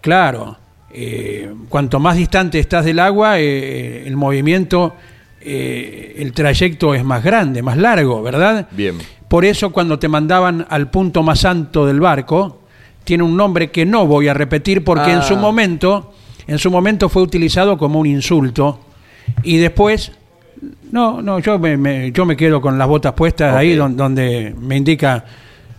Claro, 0.00 0.56
eh, 0.92 1.52
cuanto 1.68 2.00
más 2.00 2.16
distante 2.16 2.58
estás 2.58 2.84
del 2.84 2.98
agua, 2.98 3.38
eh, 3.40 4.04
el 4.06 4.16
movimiento, 4.16 4.94
eh, 5.40 6.14
el 6.18 6.32
trayecto 6.32 6.94
es 6.94 7.04
más 7.04 7.22
grande, 7.22 7.62
más 7.62 7.76
largo, 7.76 8.22
¿verdad? 8.22 8.68
Bien. 8.72 8.96
Por 9.28 9.44
eso 9.44 9.70
cuando 9.70 9.98
te 9.98 10.08
mandaban 10.08 10.66
al 10.70 10.90
punto 10.90 11.22
más 11.22 11.44
alto 11.44 11.86
del 11.86 12.00
barco, 12.00 12.60
tiene 13.04 13.22
un 13.22 13.36
nombre 13.36 13.70
que 13.70 13.84
no 13.86 14.06
voy 14.06 14.28
a 14.28 14.34
repetir 14.34 14.82
porque 14.84 15.10
en 15.12 15.18
Ah. 15.18 15.22
su 15.22 15.36
momento, 15.36 16.12
en 16.46 16.58
su 16.58 16.70
momento 16.70 17.08
fue 17.08 17.22
utilizado 17.22 17.76
como 17.78 17.98
un 18.00 18.06
insulto 18.06 18.80
y 19.42 19.58
después 19.58 20.12
no, 20.90 21.20
no, 21.22 21.38
yo 21.38 21.58
me, 21.58 21.76
me- 21.76 22.10
yo 22.12 22.24
me 22.24 22.36
quedo 22.36 22.60
con 22.60 22.78
las 22.78 22.88
botas 22.88 23.12
puestas 23.12 23.54
ahí 23.54 23.74
don- 23.76 23.96
donde 23.96 24.54
me 24.58 24.76
indica 24.76 25.24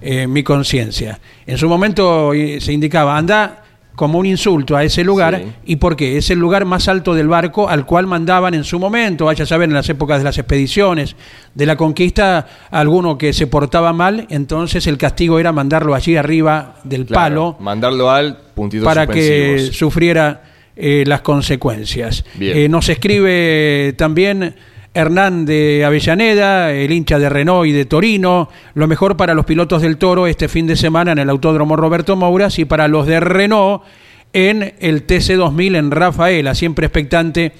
eh, 0.01 0.27
mi 0.27 0.43
conciencia. 0.43 1.19
En 1.45 1.57
su 1.57 1.67
momento 1.67 2.31
se 2.59 2.71
indicaba, 2.71 3.17
anda 3.17 3.63
como 3.95 4.17
un 4.17 4.25
insulto 4.25 4.77
a 4.77 4.83
ese 4.83 5.03
lugar. 5.03 5.41
Sí. 5.43 5.51
¿Y 5.65 5.75
por 5.75 5.95
qué? 5.95 6.17
Es 6.17 6.29
el 6.29 6.39
lugar 6.39 6.63
más 6.65 6.87
alto 6.87 7.13
del 7.13 7.27
barco 7.27 7.67
al 7.67 7.85
cual 7.85 8.07
mandaban 8.07 8.53
en 8.53 8.63
su 8.63 8.79
momento, 8.79 9.25
vaya 9.25 9.43
a 9.43 9.47
saber, 9.47 9.67
en 9.67 9.75
las 9.75 9.89
épocas 9.89 10.19
de 10.19 10.23
las 10.23 10.37
expediciones, 10.37 11.15
de 11.53 11.65
la 11.65 11.75
conquista, 11.75 12.47
alguno 12.71 13.17
que 13.17 13.33
se 13.33 13.47
portaba 13.47 13.91
mal, 13.91 14.25
entonces 14.29 14.87
el 14.87 14.97
castigo 14.97 15.37
era 15.37 15.51
mandarlo 15.51 15.95
allí 15.95 16.15
arriba 16.15 16.75
del 16.83 17.05
Claro, 17.05 17.21
palo 17.21 17.57
Mandarlo 17.59 18.09
al 18.09 18.37
puntito 18.55 18.85
para 18.85 19.05
que 19.05 19.69
sufriera 19.73 20.43
eh, 20.75 21.03
las 21.05 21.19
consecuencias. 21.19 22.23
Eh, 22.39 22.69
nos 22.69 22.87
escribe 22.87 23.93
también 23.97 24.55
Hernán 24.93 25.45
de 25.45 25.85
Avellaneda, 25.85 26.71
el 26.71 26.91
hincha 26.91 27.19
de 27.19 27.29
Renault 27.29 27.67
y 27.67 27.71
de 27.71 27.85
Torino. 27.85 28.49
Lo 28.73 28.87
mejor 28.87 29.17
para 29.17 29.33
los 29.33 29.45
pilotos 29.45 29.81
del 29.81 29.97
Toro 29.97 30.27
este 30.27 30.47
fin 30.47 30.67
de 30.67 30.75
semana 30.75 31.11
en 31.11 31.19
el 31.19 31.29
Autódromo 31.29 31.75
Roberto 31.75 32.15
Mouras 32.15 32.59
y 32.59 32.65
para 32.65 32.87
los 32.87 33.05
de 33.05 33.19
Renault 33.19 33.83
en 34.33 34.75
el 34.79 35.07
TC2000 35.07 35.75
en 35.75 35.91
Rafaela, 35.91 36.55
siempre 36.55 36.85
expectante, 36.85 37.53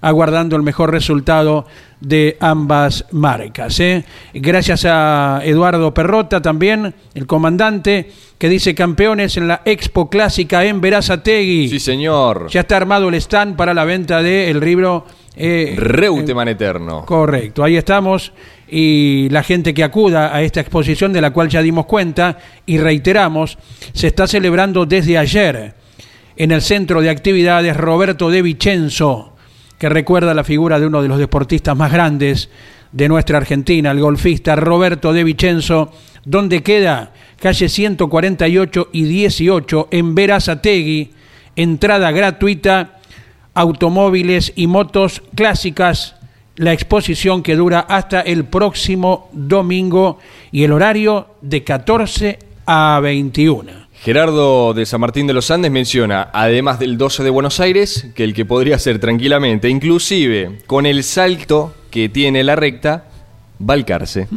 aguardando 0.00 0.56
el 0.56 0.62
mejor 0.62 0.90
resultado 0.90 1.66
de 2.00 2.36
ambas 2.40 3.04
marcas. 3.10 3.80
¿eh? 3.80 4.04
Gracias 4.34 4.84
a 4.86 5.40
Eduardo 5.44 5.92
Perrota 5.94 6.42
también, 6.42 6.94
el 7.14 7.26
comandante, 7.26 8.10
que 8.38 8.48
dice 8.48 8.74
campeones 8.74 9.36
en 9.36 9.48
la 9.48 9.62
Expo 9.64 10.10
Clásica 10.10 10.64
en 10.64 10.80
Verazategui. 10.80 11.68
Sí, 11.68 11.80
señor. 11.80 12.48
Ya 12.50 12.60
está 12.60 12.76
armado 12.76 13.08
el 13.08 13.14
stand 13.14 13.56
para 13.56 13.72
la 13.72 13.84
venta 13.84 14.22
del 14.22 14.60
libro. 14.60 15.06
eh, 15.36 15.74
Reuteman 15.76 16.48
Eterno. 16.48 17.04
Correcto, 17.04 17.62
ahí 17.64 17.76
estamos. 17.76 18.32
Y 18.68 19.28
la 19.30 19.42
gente 19.42 19.72
que 19.72 19.84
acuda 19.84 20.34
a 20.34 20.42
esta 20.42 20.60
exposición, 20.60 21.12
de 21.12 21.20
la 21.20 21.30
cual 21.30 21.48
ya 21.48 21.62
dimos 21.62 21.86
cuenta 21.86 22.38
y 22.66 22.78
reiteramos, 22.78 23.58
se 23.92 24.08
está 24.08 24.26
celebrando 24.26 24.86
desde 24.86 25.16
ayer 25.16 25.74
en 26.36 26.50
el 26.50 26.60
Centro 26.62 27.00
de 27.00 27.08
Actividades 27.10 27.76
Roberto 27.76 28.28
de 28.28 28.42
Vicenzo, 28.42 29.35
que 29.78 29.88
recuerda 29.88 30.34
la 30.34 30.44
figura 30.44 30.80
de 30.80 30.86
uno 30.86 31.02
de 31.02 31.08
los 31.08 31.18
deportistas 31.18 31.76
más 31.76 31.92
grandes 31.92 32.48
de 32.92 33.08
nuestra 33.08 33.38
Argentina, 33.38 33.90
el 33.90 34.00
golfista 34.00 34.56
Roberto 34.56 35.12
de 35.12 35.24
Vicenzo, 35.24 35.92
donde 36.24 36.62
queda 36.62 37.12
calle 37.40 37.68
148 37.68 38.88
y 38.92 39.04
18 39.04 39.88
en 39.90 40.14
Verazategui, 40.14 41.10
entrada 41.54 42.10
gratuita 42.10 43.00
automóviles 43.54 44.52
y 44.54 44.66
motos 44.66 45.22
clásicas. 45.34 46.14
La 46.56 46.72
exposición 46.72 47.42
que 47.42 47.54
dura 47.54 47.80
hasta 47.80 48.22
el 48.22 48.44
próximo 48.46 49.28
domingo 49.32 50.18
y 50.50 50.64
el 50.64 50.72
horario 50.72 51.26
de 51.42 51.62
14 51.62 52.38
a 52.64 52.98
21. 53.02 53.85
Gerardo 54.02 54.72
de 54.74 54.86
San 54.86 55.00
Martín 55.00 55.26
de 55.26 55.32
los 55.32 55.50
Andes 55.50 55.70
menciona, 55.70 56.30
además 56.32 56.78
del 56.78 56.96
12 56.96 57.24
de 57.24 57.30
Buenos 57.30 57.60
Aires, 57.60 58.06
que 58.14 58.24
el 58.24 58.34
que 58.34 58.44
podría 58.44 58.78
ser 58.78 59.00
tranquilamente, 59.00 59.68
inclusive 59.68 60.58
con 60.66 60.86
el 60.86 61.02
salto 61.02 61.74
que 61.90 62.08
tiene 62.08 62.44
la 62.44 62.56
recta, 62.56 63.06
Balcarce. 63.58 64.28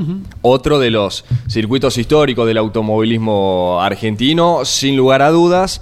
Otro 0.41 0.79
de 0.79 0.91
los 0.91 1.25
circuitos 1.47 1.97
históricos 1.97 2.47
del 2.47 2.57
automovilismo 2.57 3.79
argentino, 3.81 4.63
sin 4.63 4.95
lugar 4.95 5.21
a 5.21 5.29
dudas, 5.29 5.81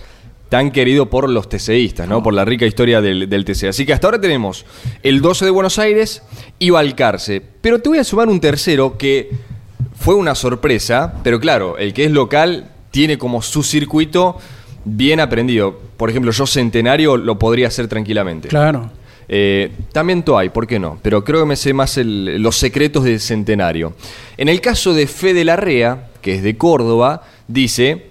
tan 0.50 0.72
querido 0.72 1.10
por 1.10 1.30
los 1.30 1.48
TCistas, 1.48 2.08
¿no? 2.08 2.24
Por 2.24 2.34
la 2.34 2.46
rica 2.46 2.66
historia 2.66 3.00
del, 3.00 3.30
del 3.30 3.46
TC. 3.46 3.66
Así 3.66 3.86
que 3.86 3.94
hasta 3.94 4.08
ahora 4.08 4.20
tenemos 4.20 4.66
el 5.04 5.22
12 5.22 5.46
de 5.46 5.52
Buenos 5.52 5.78
Aires 5.78 6.24
y 6.58 6.72
Balcarce. 6.72 7.42
Pero 7.62 7.80
te 7.80 7.90
voy 7.90 8.00
a 8.00 8.04
sumar 8.04 8.28
un 8.28 8.40
tercero 8.40 8.98
que 8.98 9.30
fue 9.96 10.16
una 10.16 10.36
sorpresa, 10.36 11.16
pero 11.24 11.40
claro, 11.40 11.78
el 11.78 11.94
que 11.94 12.06
es 12.06 12.12
local 12.12 12.72
tiene 12.98 13.20
como 13.20 13.44
su 13.44 13.62
circuito 13.62 14.38
bien 14.84 15.20
aprendido. 15.20 15.80
Por 15.98 16.10
ejemplo, 16.10 16.32
yo 16.32 16.48
Centenario 16.48 17.16
lo 17.16 17.38
podría 17.38 17.68
hacer 17.68 17.88
tranquilamente. 17.88 18.48
Claro. 18.48 18.90
Eh, 19.30 19.70
también 19.92 20.24
Toay, 20.24 20.50
¿por 20.50 20.66
qué 20.66 20.80
no? 20.80 20.98
Pero 21.04 21.24
creo 21.24 21.42
que 21.42 21.46
me 21.46 21.56
sé 21.56 21.74
más 21.76 22.00
el- 22.00 22.42
los 22.42 22.56
secretos 22.56 23.04
del 23.04 23.20
centenario. 23.20 23.94
En 24.36 24.50
el 24.50 24.62
caso 24.62 24.96
de 24.96 25.06
Fede 25.06 25.46
Larrea, 25.46 26.08
que 26.24 26.34
es 26.38 26.42
de 26.42 26.58
Córdoba, 26.58 27.22
dice, 27.48 28.08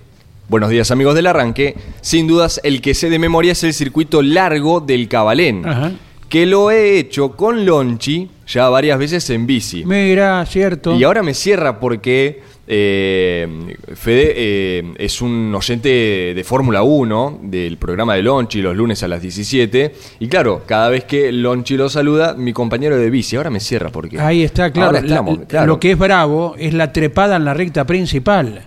buenos 0.49 0.71
días 0.71 0.93
amigos 0.93 1.17
del 1.17 1.27
arranque, 1.27 1.75
sin 2.01 2.29
dudas 2.29 2.61
el 2.63 2.81
que 2.81 2.95
sé 2.95 3.11
de 3.11 3.19
memoria 3.19 3.51
es 3.53 3.65
el 3.65 3.75
circuito 3.75 4.23
largo 4.23 4.79
del 4.79 5.09
Cabalén, 5.09 5.67
Ajá. 5.67 5.91
que 6.29 6.47
lo 6.47 6.71
he 6.71 6.97
hecho 7.01 7.33
con 7.33 7.67
Lonchi 7.67 8.31
ya 8.47 8.69
varias 8.69 9.01
veces 9.01 9.29
en 9.31 9.49
bici. 9.49 9.85
Mira, 9.85 10.47
cierto. 10.47 10.95
Y 10.95 11.03
ahora 11.03 11.25
me 11.25 11.35
cierra 11.35 11.81
porque 11.81 12.43
eh, 12.67 13.77
Fede 13.95 14.33
eh, 14.37 14.95
es 14.99 15.21
un 15.23 15.55
oyente 15.55 15.89
de 16.35 16.45
Fórmula 16.45 16.83
1, 16.83 17.41
del 17.43 17.77
programa 17.79 18.15
de 18.15 18.23
Lonchi, 18.23 18.61
los 18.63 18.77
lunes 18.77 19.03
a 19.03 19.09
las 19.09 19.23
17. 19.23 19.95
Y 20.21 20.29
claro, 20.29 20.63
cada 20.67 20.89
vez 20.89 21.05
que 21.05 21.31
Lonchi 21.33 21.77
lo 21.77 21.89
saluda, 21.89 22.35
mi 22.35 22.53
compañero 22.53 22.97
de 22.97 23.11
bici, 23.11 23.37
ahora 23.37 23.51
me 23.51 23.61
cierra 23.61 23.91
porque... 23.91 24.19
Ahí 24.21 24.43
está, 24.43 24.71
claro. 24.71 24.99
Estamos. 24.99 25.41
Lo 25.67 25.79
que 25.79 25.93
es 25.93 25.99
bravo 25.99 26.55
es 26.59 26.75
la 26.75 26.93
trepada 26.93 27.37
en 27.37 27.45
la 27.45 27.55
recta 27.55 27.85
principal. 27.85 28.67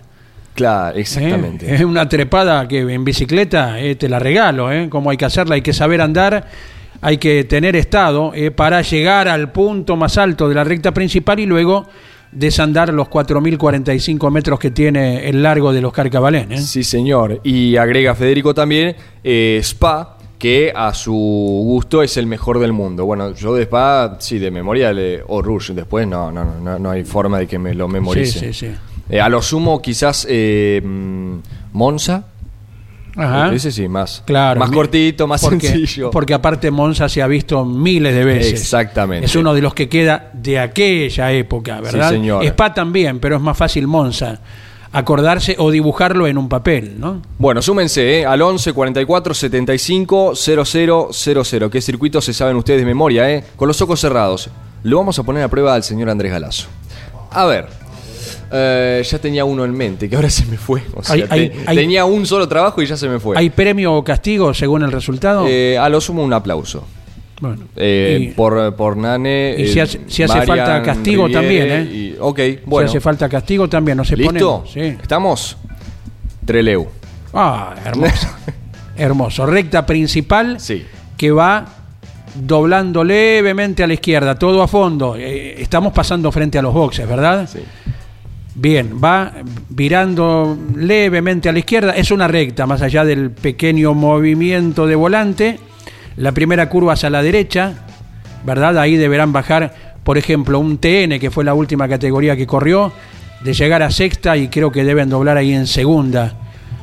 Claro, 0.54 0.96
¿eh? 0.96 1.00
exactamente. 1.00 1.74
Es 1.74 1.82
una 1.82 2.08
trepada 2.08 2.66
que 2.68 2.80
en 2.80 3.04
bicicleta 3.04 3.80
eh, 3.80 3.94
te 3.94 4.08
la 4.08 4.18
regalo, 4.18 4.72
¿eh? 4.72 4.88
Cómo 4.90 5.10
hay 5.10 5.16
que 5.16 5.24
hacerla, 5.24 5.54
hay 5.54 5.62
que 5.62 5.72
saber 5.72 6.00
andar, 6.00 6.48
hay 7.00 7.18
que 7.18 7.44
tener 7.44 7.76
estado 7.76 8.32
eh, 8.34 8.50
para 8.50 8.82
llegar 8.82 9.28
al 9.28 9.52
punto 9.52 9.96
más 9.96 10.18
alto 10.18 10.48
de 10.48 10.54
la 10.54 10.64
recta 10.64 10.92
principal 10.92 11.40
y 11.40 11.46
luego 11.46 11.86
desandar 12.32 12.92
los 12.92 13.08
4.045 13.08 14.30
metros 14.30 14.58
que 14.58 14.70
tiene 14.70 15.28
el 15.28 15.42
largo 15.42 15.72
de 15.72 15.80
los 15.80 15.92
Carcabalén. 15.92 16.52
¿eh? 16.52 16.58
Sí, 16.58 16.84
señor. 16.84 17.40
Y 17.44 17.76
agrega 17.76 18.14
Federico 18.14 18.54
también 18.54 18.96
eh, 19.24 19.58
Spa, 19.62 20.16
que 20.38 20.72
a 20.74 20.94
su 20.94 21.12
gusto 21.12 22.02
es 22.02 22.16
el 22.16 22.26
mejor 22.26 22.58
del 22.58 22.72
mundo. 22.72 23.04
Bueno, 23.04 23.34
yo 23.34 23.54
de 23.54 23.64
Spa, 23.64 24.16
sí, 24.20 24.38
de 24.38 24.50
memoria, 24.50 24.92
le, 24.92 25.22
o 25.26 25.42
Rush, 25.42 25.72
después 25.72 26.06
no, 26.06 26.32
no, 26.32 26.58
no, 26.60 26.78
no 26.78 26.90
hay 26.90 27.04
forma 27.04 27.38
de 27.38 27.46
que 27.46 27.58
me 27.58 27.74
lo 27.74 27.88
memorice. 27.88 28.38
Sí, 28.38 28.52
sí, 28.52 28.66
sí. 28.66 28.74
Eh, 29.10 29.20
a 29.20 29.28
lo 29.28 29.42
sumo, 29.42 29.82
quizás 29.82 30.26
eh, 30.28 30.80
mm, 30.82 31.38
Monza. 31.72 32.24
Ajá. 33.20 33.54
Ese 33.54 33.70
sí, 33.70 33.86
más, 33.88 34.22
Claro. 34.24 34.58
más 34.60 34.70
cortito, 34.70 35.26
más 35.26 35.40
porque, 35.42 35.68
sencillo. 35.68 36.10
Porque 36.10 36.34
aparte 36.34 36.70
Monza 36.70 37.08
se 37.08 37.22
ha 37.22 37.26
visto 37.26 37.64
miles 37.64 38.14
de 38.14 38.24
veces. 38.24 38.52
Exactamente. 38.60 39.26
Es 39.26 39.36
uno 39.36 39.54
de 39.54 39.60
los 39.60 39.74
que 39.74 39.88
queda 39.88 40.30
de 40.32 40.58
aquella 40.58 41.30
época, 41.32 41.80
¿verdad? 41.80 42.08
Sí, 42.08 42.14
señor. 42.16 42.44
Spa 42.44 42.72
también, 42.74 43.20
pero 43.20 43.36
es 43.36 43.42
más 43.42 43.56
fácil 43.56 43.86
Monza. 43.86 44.40
Acordarse 44.92 45.54
o 45.58 45.70
dibujarlo 45.70 46.26
en 46.26 46.36
un 46.36 46.48
papel, 46.48 46.98
¿no? 46.98 47.22
Bueno, 47.38 47.62
súmense 47.62 48.20
eh, 48.20 48.26
al 48.26 48.42
11 48.42 48.72
44 48.72 49.34
75 49.34 50.32
0000. 50.34 51.70
¿Qué 51.70 51.80
circuitos 51.80 52.24
se 52.24 52.32
saben 52.34 52.56
ustedes 52.56 52.80
de 52.80 52.86
memoria? 52.86 53.30
Eh? 53.30 53.44
Con 53.54 53.68
los 53.68 53.80
ojos 53.82 54.00
cerrados. 54.00 54.50
Lo 54.82 54.96
vamos 54.96 55.16
a 55.18 55.22
poner 55.22 55.44
a 55.44 55.48
prueba 55.48 55.74
al 55.74 55.84
señor 55.84 56.10
Andrés 56.10 56.32
Galazo. 56.32 56.66
A 57.30 57.44
ver. 57.44 57.68
Eh, 58.52 59.02
ya 59.08 59.18
tenía 59.18 59.44
uno 59.44 59.64
en 59.64 59.72
mente, 59.72 60.08
que 60.08 60.16
ahora 60.16 60.30
se 60.30 60.44
me 60.46 60.56
fue. 60.56 60.82
O 60.94 61.02
sea, 61.02 61.14
Hay- 61.14 61.22
te- 61.22 61.34
hay- 61.34 61.52
hay- 61.66 61.76
tenía 61.76 62.04
un 62.04 62.26
solo 62.26 62.48
trabajo 62.48 62.82
y 62.82 62.86
ya 62.86 62.96
se 62.96 63.08
me 63.08 63.18
fue. 63.20 63.36
¿Hay 63.38 63.50
premio 63.50 63.94
o 63.94 64.02
castigo 64.04 64.52
según 64.54 64.82
el 64.82 64.92
resultado? 64.92 65.46
Eh, 65.48 65.78
a 65.78 65.88
lo 65.88 66.00
sumo 66.00 66.22
un 66.24 66.32
aplauso. 66.32 66.84
bueno. 67.40 67.62
Eh, 67.76 68.18
y 68.20 68.26
por, 68.32 68.74
por 68.76 68.96
Nane. 68.98 69.54
y 69.58 69.66
si 69.68 69.78
eh, 69.78 69.82
hace- 69.82 70.00
si 70.08 70.22
hace 70.22 70.36
Marian 70.36 70.46
falta 70.58 70.82
castigo 70.82 71.30
también, 71.30 71.70
¿eh? 71.70 71.82
y- 71.90 72.16
ok, 72.20 72.38
si 72.38 72.58
bueno. 72.66 72.88
hace 72.88 73.00
falta 73.00 73.28
castigo 73.30 73.66
también, 73.68 73.96
no 73.96 74.04
se 74.04 74.14
¿Listo? 74.16 74.32
ponemos. 74.32 74.70
Sí. 74.72 74.80
¿Estamos? 74.80 75.56
Treleu. 76.44 76.86
Ah, 77.32 77.74
hermoso. 77.84 78.28
hermoso. 78.96 79.46
Recta 79.46 79.86
principal 79.86 80.60
Sí. 80.60 80.84
que 81.16 81.30
va 81.30 81.64
doblando 82.34 83.02
levemente 83.04 83.82
a 83.82 83.86
la 83.86 83.94
izquierda, 83.94 84.38
todo 84.38 84.62
a 84.62 84.68
fondo. 84.68 85.16
Eh, 85.16 85.60
estamos 85.62 85.92
pasando 85.92 86.30
frente 86.30 86.58
a 86.58 86.62
los 86.62 86.74
boxes, 86.74 87.08
¿verdad? 87.08 87.48
Sí. 87.50 87.60
Bien, 88.54 88.98
va 89.02 89.32
virando 89.68 90.58
levemente 90.74 91.48
a 91.48 91.52
la 91.52 91.60
izquierda. 91.60 91.92
Es 91.92 92.10
una 92.10 92.26
recta, 92.26 92.66
más 92.66 92.82
allá 92.82 93.04
del 93.04 93.30
pequeño 93.30 93.94
movimiento 93.94 94.86
de 94.86 94.96
volante. 94.96 95.58
La 96.16 96.32
primera 96.32 96.68
curva 96.68 96.94
es 96.94 97.04
a 97.04 97.10
la 97.10 97.22
derecha, 97.22 97.86
¿verdad? 98.44 98.76
Ahí 98.78 98.96
deberán 98.96 99.32
bajar, 99.32 99.94
por 100.02 100.18
ejemplo, 100.18 100.58
un 100.58 100.78
TN, 100.78 101.18
que 101.20 101.30
fue 101.30 101.44
la 101.44 101.54
última 101.54 101.88
categoría 101.88 102.36
que 102.36 102.46
corrió, 102.46 102.92
de 103.42 103.54
llegar 103.54 103.82
a 103.82 103.90
sexta 103.90 104.36
y 104.36 104.48
creo 104.48 104.72
que 104.72 104.84
deben 104.84 105.08
doblar 105.08 105.36
ahí 105.36 105.52
en 105.52 105.66
segunda. 105.66 106.34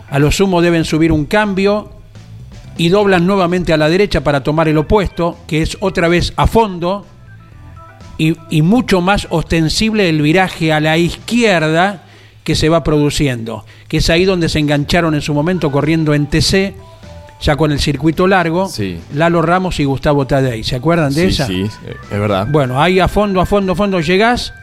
A 0.10 0.20
lo 0.20 0.32
sumo 0.32 0.62
deben 0.62 0.86
subir 0.86 1.12
un 1.12 1.26
cambio 1.26 1.92
y 2.78 2.88
doblan 2.90 3.28
nuevamente 3.28 3.74
a 3.74 3.78
la 3.78 3.90
derecha 3.90 4.22
para 4.22 4.42
tomar 4.42 4.70
el 4.70 4.78
opuesto, 4.78 5.38
que 5.48 5.62
es 5.62 5.78
otra 5.82 6.08
vez 6.08 6.34
a 6.38 6.48
fondo 6.48 7.06
y, 8.18 8.36
y 8.50 8.62
mucho 8.62 9.02
más 9.02 9.28
ostensible 9.30 10.10
el 10.10 10.22
viraje 10.22 10.74
a 10.74 10.80
la 10.80 10.98
izquierda 10.98 12.04
que 12.44 12.56
se 12.56 12.70
va 12.70 12.84
produciendo, 12.84 13.66
que 13.88 13.98
es 13.98 14.10
ahí 14.10 14.26
donde 14.26 14.50
se 14.50 14.60
engancharon 14.60 15.14
en 15.16 15.22
su 15.22 15.34
momento 15.34 15.72
corriendo 15.72 16.14
en 16.14 16.28
TC, 16.28 16.74
ya 17.42 17.56
con 17.56 17.72
el 17.72 17.80
circuito 17.80 18.26
largo, 18.26 18.68
Sí. 18.70 18.98
Lalo 19.14 19.42
Ramos 19.42 19.80
y 19.80 19.86
Gustavo 19.86 20.26
Tadei. 20.26 20.64
¿Se 20.64 20.76
acuerdan 20.78 21.14
de 21.14 21.22
Sí, 21.24 21.28
esa? 21.28 21.48
sí, 21.48 21.62
es 21.64 22.20
verdad. 22.20 22.48
Bueno, 22.50 22.82
ahí 22.82 23.00
a 23.00 23.08
fondo, 23.08 23.42
a 23.42 23.46
fondo, 23.46 23.74
a 23.74 23.76
fondo 23.76 24.00
llegás, 24.00 24.54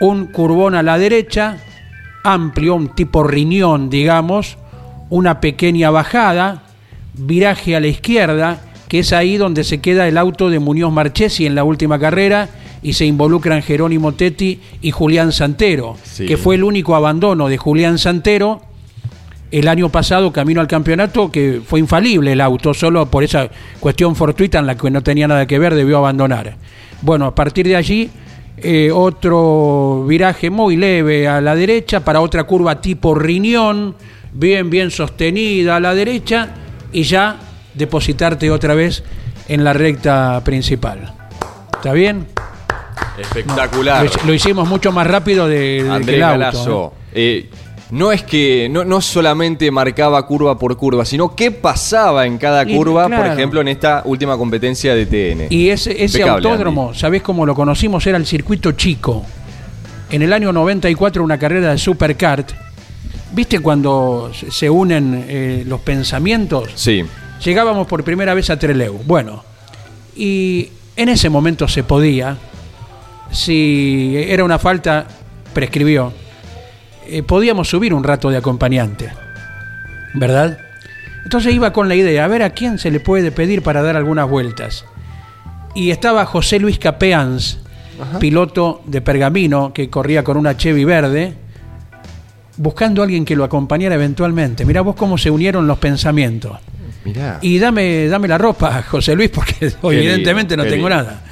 un 0.00 0.26
curvón 0.26 0.74
a 0.74 0.82
la 0.82 0.98
derecha, 0.98 1.56
amplio, 2.22 2.74
un 2.74 2.88
tipo 2.94 3.24
riñón, 3.24 3.90
digamos, 3.90 4.58
una 5.10 5.40
pequeña 5.40 5.90
bajada, 5.90 6.62
viraje 7.14 7.74
a 7.74 7.80
la 7.80 7.86
izquierda, 7.88 8.60
que 8.88 8.98
es 9.00 9.12
ahí 9.12 9.36
donde 9.38 9.64
se 9.64 9.80
queda 9.80 10.06
el 10.06 10.18
auto 10.18 10.50
de 10.50 10.58
Muñoz 10.58 10.92
Marchesi 10.92 11.46
en 11.46 11.54
la 11.54 11.64
última 11.64 11.98
carrera 11.98 12.48
y 12.84 12.92
se 12.92 13.06
involucran 13.06 13.62
Jerónimo 13.62 14.12
Tetti 14.12 14.60
y 14.82 14.90
Julián 14.92 15.32
Santero, 15.32 15.96
Sí. 16.04 16.26
que 16.26 16.36
fue 16.36 16.54
el 16.54 16.62
único 16.62 16.94
abandono 16.94 17.48
de 17.48 17.56
Julián 17.56 17.98
Santero 17.98 18.60
el 19.50 19.68
año 19.68 19.88
pasado 19.88 20.32
camino 20.32 20.60
al 20.60 20.66
campeonato 20.68 21.30
que 21.30 21.60
fue 21.66 21.80
infalible 21.80 22.32
el 22.32 22.40
auto, 22.40 22.74
solo 22.74 23.06
por 23.06 23.24
esa 23.24 23.48
cuestión 23.80 24.14
fortuita 24.14 24.58
en 24.58 24.66
la 24.66 24.76
que 24.76 24.90
no 24.90 25.02
tenía 25.02 25.26
nada 25.26 25.46
que 25.46 25.58
ver 25.58 25.74
debió 25.74 25.98
abandonar. 25.98 26.56
Bueno, 27.02 27.26
a 27.26 27.34
partir 27.34 27.66
de 27.66 27.76
allí 27.76 28.10
eh, 28.58 28.90
otro 28.92 30.04
viraje 30.06 30.50
muy 30.50 30.76
leve 30.76 31.26
a 31.26 31.40
la 31.40 31.54
derecha 31.54 32.00
para 32.04 32.20
otra 32.20 32.44
curva 32.44 32.80
tipo 32.80 33.14
riñón, 33.14 33.94
bien, 34.32 34.68
bien 34.70 34.90
sostenida 34.90 35.76
a 35.76 35.80
la 35.80 35.94
derecha 35.94 36.50
y 36.92 37.04
ya 37.04 37.38
depositarte 37.74 38.50
otra 38.50 38.74
vez 38.74 39.02
en 39.48 39.64
la 39.64 39.72
recta 39.72 40.42
principal. 40.44 41.12
¿Está 41.74 41.92
bien? 41.92 42.26
Espectacular. 43.18 44.04
Lo, 44.04 44.10
hic- 44.10 44.24
lo 44.24 44.34
hicimos 44.34 44.68
mucho 44.68 44.92
más 44.92 45.06
rápido 45.06 45.46
de, 45.48 45.86
Andrés 45.90 46.20
Galazo. 46.20 46.92
¿eh? 47.12 47.48
no 47.90 48.10
es 48.10 48.22
que 48.24 48.68
no, 48.70 48.84
no 48.84 49.00
solamente 49.00 49.70
marcaba 49.70 50.26
curva 50.26 50.58
por 50.58 50.76
curva, 50.76 51.04
sino 51.04 51.36
qué 51.36 51.50
pasaba 51.52 52.26
en 52.26 52.38
cada 52.38 52.64
curva, 52.66 53.08
por 53.08 53.26
ejemplo, 53.26 53.60
en 53.60 53.68
esta 53.68 54.02
última 54.04 54.36
competencia 54.36 54.94
de 54.94 55.06
TN. 55.06 55.46
Y 55.50 55.68
ese, 55.68 56.02
ese 56.02 56.22
autódromo, 56.24 56.92
¿sabés 56.94 57.22
cómo 57.22 57.46
lo 57.46 57.54
conocimos? 57.54 58.04
Era 58.06 58.16
el 58.18 58.26
circuito 58.26 58.72
chico. 58.72 59.24
En 60.10 60.22
el 60.22 60.32
año 60.32 60.52
94, 60.52 61.22
una 61.22 61.38
carrera 61.38 61.70
de 61.70 61.78
Superkart. 61.78 62.52
¿Viste 63.32 63.60
cuando 63.60 64.30
se- 64.34 64.50
se 64.50 64.70
unen 64.70 65.24
eh, 65.28 65.64
los 65.66 65.80
pensamientos? 65.80 66.70
Sí, 66.74 67.04
Llegábamos 67.44 67.86
por 67.86 68.02
primera 68.04 68.32
vez 68.32 68.48
a 68.50 68.58
Treleu. 68.58 69.00
Bueno, 69.04 69.44
y 70.16 70.68
en 70.96 71.08
ese 71.10 71.28
momento 71.28 71.68
se 71.68 71.82
podía, 71.84 72.38
si 73.30 74.14
era 74.16 74.44
una 74.44 74.58
falta, 74.58 75.06
prescribió, 75.52 76.12
eh, 77.06 77.22
podíamos 77.22 77.68
subir 77.68 77.92
un 77.92 78.04
rato 78.04 78.30
de 78.30 78.38
acompañante, 78.38 79.12
¿verdad? 80.14 80.58
Entonces 81.24 81.54
iba 81.54 81.72
con 81.72 81.88
la 81.88 81.94
idea, 81.94 82.24
a 82.24 82.28
ver 82.28 82.42
a 82.42 82.50
quién 82.50 82.78
se 82.78 82.90
le 82.90 83.00
puede 83.00 83.32
pedir 83.32 83.62
para 83.62 83.82
dar 83.82 83.96
algunas 83.96 84.28
vueltas. 84.28 84.84
Y 85.74 85.90
estaba 85.90 86.24
José 86.26 86.58
Luis 86.58 86.78
Capeans, 86.78 87.58
piloto 88.20 88.82
de 88.86 89.00
Pergamino, 89.00 89.72
que 89.72 89.90
corría 89.90 90.22
con 90.22 90.36
una 90.36 90.56
Chevy 90.56 90.84
verde, 90.84 91.34
buscando 92.56 93.02
a 93.02 93.04
alguien 93.04 93.24
que 93.24 93.36
lo 93.36 93.44
acompañara 93.44 93.94
eventualmente. 93.94 94.64
Mirá 94.64 94.82
vos 94.82 94.94
cómo 94.94 95.18
se 95.18 95.30
unieron 95.30 95.66
los 95.66 95.78
pensamientos. 95.78 96.58
mirá. 97.04 97.38
Y 97.42 97.58
dame, 97.58 98.06
dame 98.06 98.28
la 98.28 98.38
ropa, 98.38 98.82
José 98.82 99.16
Luis, 99.16 99.30
porque 99.30 99.72
evidentemente 99.82 100.56
no 100.56 100.64
tengo 100.64 100.88
nada. 100.88 101.22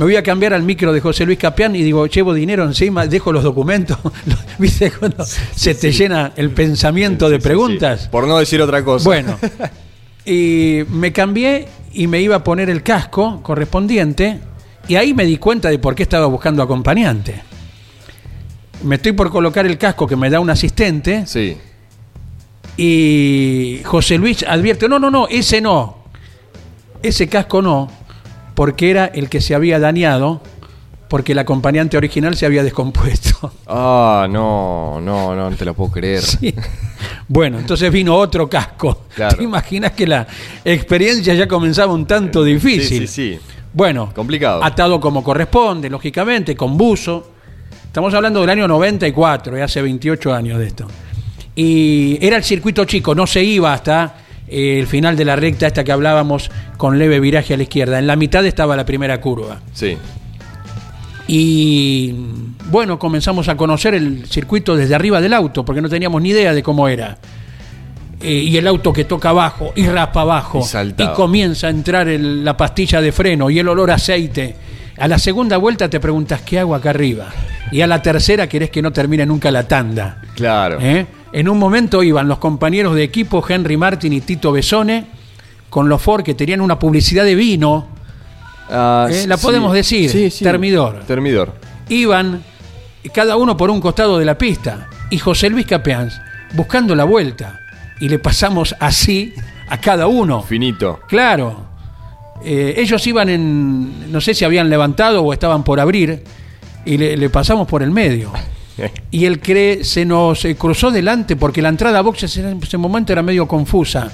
Me 0.00 0.06
voy 0.06 0.16
a 0.16 0.22
cambiar 0.22 0.54
al 0.54 0.62
micro 0.62 0.94
de 0.94 1.00
José 1.02 1.26
Luis 1.26 1.38
Capián 1.38 1.76
y 1.76 1.82
digo, 1.82 2.06
llevo 2.06 2.32
dinero 2.32 2.64
encima, 2.64 3.06
dejo 3.06 3.32
los 3.32 3.42
documentos. 3.44 3.98
¿Viste 4.58 4.90
cuando 4.92 5.26
se 5.26 5.74
te 5.74 5.92
llena 5.92 6.32
el 6.36 6.52
pensamiento 6.52 7.26
Sí, 7.26 7.32
de 7.32 7.38
sí, 7.38 7.44
preguntas? 7.44 8.00
sí. 8.04 8.08
Por 8.10 8.26
no 8.26 8.38
decir 8.38 8.62
otra 8.62 8.82
cosa. 8.82 9.04
Bueno, 9.04 9.36
y 10.24 10.84
me 10.88 11.12
cambié 11.12 11.68
y 11.92 12.06
me 12.06 12.18
iba 12.22 12.36
a 12.36 12.42
poner 12.42 12.70
el 12.70 12.82
casco 12.82 13.42
correspondiente 13.42 14.40
y 14.88 14.96
ahí 14.96 15.12
me 15.12 15.26
di 15.26 15.36
cuenta 15.36 15.68
de 15.68 15.78
por 15.78 15.94
qué 15.94 16.04
estaba 16.04 16.24
buscando 16.24 16.62
acompañante. 16.62 17.42
Me 18.82 18.94
estoy 18.94 19.12
por 19.12 19.28
colocar 19.30 19.66
el 19.66 19.76
casco 19.76 20.06
que 20.06 20.16
me 20.16 20.30
da 20.30 20.40
un 20.40 20.48
asistente 20.48 21.26
Sí. 21.26 21.58
Y 22.78 23.82
José 23.84 24.16
Luis 24.16 24.44
advierte, 24.48 24.88
no, 24.88 24.98
no, 24.98 25.10
no, 25.10 25.28
ese 25.28 25.60
no. 25.60 26.04
Ese 27.02 27.28
casco 27.28 27.60
no, 27.60 27.90
porque 28.60 28.90
era 28.90 29.06
el 29.06 29.30
que 29.30 29.40
se 29.40 29.54
había 29.54 29.78
dañado, 29.78 30.42
porque 31.08 31.32
el 31.32 31.38
acompañante 31.38 31.96
original 31.96 32.36
se 32.36 32.44
había 32.44 32.62
descompuesto. 32.62 33.54
Ah, 33.66 34.28
no, 34.28 35.00
no, 35.00 35.34
no 35.34 35.56
te 35.56 35.64
lo 35.64 35.72
puedo 35.72 35.92
creer. 35.92 36.20
Sí. 36.20 36.54
Bueno, 37.26 37.58
entonces 37.58 37.90
vino 37.90 38.14
otro 38.14 38.50
casco. 38.50 39.04
Claro. 39.14 39.38
¿Te 39.38 39.44
imaginas 39.44 39.92
que 39.92 40.06
la 40.06 40.26
experiencia 40.62 41.32
ya 41.32 41.48
comenzaba 41.48 41.94
un 41.94 42.04
tanto 42.04 42.44
difícil? 42.44 43.08
Sí, 43.08 43.32
sí, 43.32 43.38
sí. 43.38 43.40
Bueno, 43.72 44.12
Complicado. 44.14 44.62
atado 44.62 45.00
como 45.00 45.24
corresponde, 45.24 45.88
lógicamente, 45.88 46.54
con 46.54 46.76
buzo. 46.76 47.32
Estamos 47.86 48.12
hablando 48.12 48.42
del 48.42 48.50
año 48.50 48.68
94, 48.68 49.56
eh, 49.56 49.62
hace 49.62 49.80
28 49.80 50.34
años 50.34 50.58
de 50.58 50.66
esto. 50.66 50.86
Y 51.56 52.18
era 52.20 52.36
el 52.36 52.44
circuito 52.44 52.84
chico, 52.84 53.14
no 53.14 53.26
se 53.26 53.42
iba 53.42 53.72
hasta 53.72 54.16
el 54.50 54.86
final 54.86 55.16
de 55.16 55.24
la 55.24 55.36
recta 55.36 55.66
esta 55.66 55.84
que 55.84 55.92
hablábamos 55.92 56.50
con 56.76 56.98
leve 56.98 57.20
viraje 57.20 57.54
a 57.54 57.56
la 57.56 57.62
izquierda. 57.62 57.98
En 57.98 58.06
la 58.06 58.16
mitad 58.16 58.44
estaba 58.44 58.76
la 58.76 58.84
primera 58.84 59.20
curva. 59.20 59.60
Sí. 59.72 59.96
Y 61.28 62.12
bueno, 62.70 62.98
comenzamos 62.98 63.48
a 63.48 63.56
conocer 63.56 63.94
el 63.94 64.26
circuito 64.26 64.74
desde 64.74 64.94
arriba 64.94 65.20
del 65.20 65.32
auto, 65.32 65.64
porque 65.64 65.80
no 65.80 65.88
teníamos 65.88 66.20
ni 66.22 66.30
idea 66.30 66.52
de 66.52 66.62
cómo 66.62 66.88
era. 66.88 67.18
Eh, 68.22 68.32
y 68.32 68.56
el 68.56 68.66
auto 68.66 68.92
que 68.92 69.04
toca 69.04 69.30
abajo 69.30 69.72
y 69.74 69.86
raspa 69.86 70.20
abajo 70.22 70.60
Y 71.04 71.14
comienza 71.16 71.68
a 71.68 71.70
entrar 71.70 72.06
el- 72.08 72.44
la 72.44 72.54
pastilla 72.56 73.00
de 73.00 73.12
freno 73.12 73.48
y 73.48 73.58
el 73.58 73.68
olor 73.68 73.90
a 73.90 73.94
aceite. 73.94 74.56
A 74.98 75.08
la 75.08 75.18
segunda 75.18 75.56
vuelta 75.56 75.88
te 75.88 76.00
preguntas 76.00 76.42
qué 76.42 76.58
hago 76.58 76.74
acá 76.74 76.90
arriba. 76.90 77.28
Y 77.72 77.80
a 77.80 77.86
la 77.86 78.02
tercera 78.02 78.46
querés 78.46 78.68
que 78.70 78.82
no 78.82 78.92
termine 78.92 79.24
nunca 79.24 79.50
la 79.50 79.66
tanda. 79.66 80.20
Claro. 80.34 80.78
¿Eh? 80.82 81.06
En 81.32 81.48
un 81.48 81.58
momento 81.58 82.02
iban 82.02 82.26
los 82.28 82.38
compañeros 82.38 82.94
de 82.94 83.04
equipo 83.04 83.44
Henry 83.48 83.76
Martin 83.76 84.12
y 84.12 84.20
Tito 84.20 84.52
Besone 84.52 85.06
con 85.68 85.88
los 85.88 86.02
Ford 86.02 86.24
que 86.24 86.34
tenían 86.34 86.60
una 86.60 86.78
publicidad 86.78 87.24
de 87.24 87.34
vino. 87.36 87.86
Ah, 88.68 89.06
Eh, 89.10 89.14
sí, 89.22 89.26
la 89.28 89.36
podemos 89.36 89.72
decir, 89.72 90.10
Sí, 90.10 90.30
sí. 90.30 90.44
Termidor. 90.44 91.04
Termidor. 91.06 91.54
iban 91.88 92.42
cada 93.14 93.36
uno 93.36 93.56
por 93.56 93.70
un 93.70 93.80
costado 93.80 94.18
de 94.18 94.24
la 94.24 94.36
pista 94.36 94.88
y 95.10 95.18
José 95.18 95.48
Luis 95.50 95.66
Capeans 95.66 96.20
buscando 96.54 96.94
la 96.94 97.04
vuelta 97.04 97.60
y 98.00 98.08
le 98.08 98.18
pasamos 98.18 98.74
así 98.80 99.32
a 99.68 99.78
cada 99.80 100.06
uno. 100.08 100.42
Finito. 100.42 101.00
Claro. 101.08 101.66
Eh, 102.44 102.74
ellos 102.76 103.06
iban 103.06 103.28
en, 103.28 104.10
no 104.12 104.20
sé 104.20 104.34
si 104.34 104.44
habían 104.44 104.68
levantado 104.70 105.22
o 105.22 105.32
estaban 105.32 105.62
por 105.62 105.78
abrir 105.80 106.22
y 106.84 106.96
le, 106.98 107.16
le 107.16 107.30
pasamos 107.30 107.68
por 107.68 107.82
el 107.82 107.90
medio. 107.90 108.32
Y 109.10 109.24
el 109.24 109.40
que 109.40 109.80
se 109.84 110.04
nos 110.04 110.44
eh, 110.44 110.56
cruzó 110.56 110.90
delante 110.90 111.36
porque 111.36 111.62
la 111.62 111.68
entrada 111.68 111.98
a 111.98 112.02
boxes 112.02 112.36
en 112.36 112.60
ese 112.62 112.78
momento 112.78 113.12
era 113.12 113.22
medio 113.22 113.46
confusa. 113.46 114.12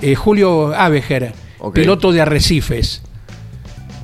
Eh, 0.00 0.14
Julio 0.14 0.74
Abeger, 0.74 1.32
Ok. 1.58 1.74
piloto 1.74 2.12
de 2.12 2.20
Arrecifes. 2.20 3.02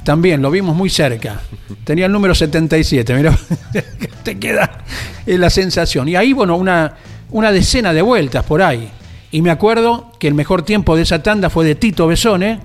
También 0.05 0.41
lo 0.41 0.51
vimos 0.51 0.75
muy 0.75 0.89
cerca. 0.89 1.41
Tenía 1.85 2.07
el 2.07 2.13
número 2.13 2.35
77, 2.35 3.15
mira, 3.15 3.37
te 4.23 4.39
queda 4.39 4.85
eh, 5.27 5.37
la 5.37 5.51
sensación. 5.51 6.09
Y 6.09 6.17
ahí, 6.17 6.33
bueno, 6.33 6.57
una, 6.57 6.95
una 7.31 7.53
decena 7.53 7.93
de 7.93 8.01
vueltas 8.01 8.45
por 8.45 8.63
ahí. 8.63 8.89
Y 9.31 9.43
me 9.43 9.51
acuerdo 9.51 10.13
que 10.19 10.29
el 10.29 10.35
mejor 10.35 10.63
tiempo 10.63 10.97
de 10.97 11.03
esa 11.03 11.23
tanda 11.23 11.51
fue 11.51 11.67
de 11.67 11.75
Tito 11.75 12.07
Besone 12.07 12.61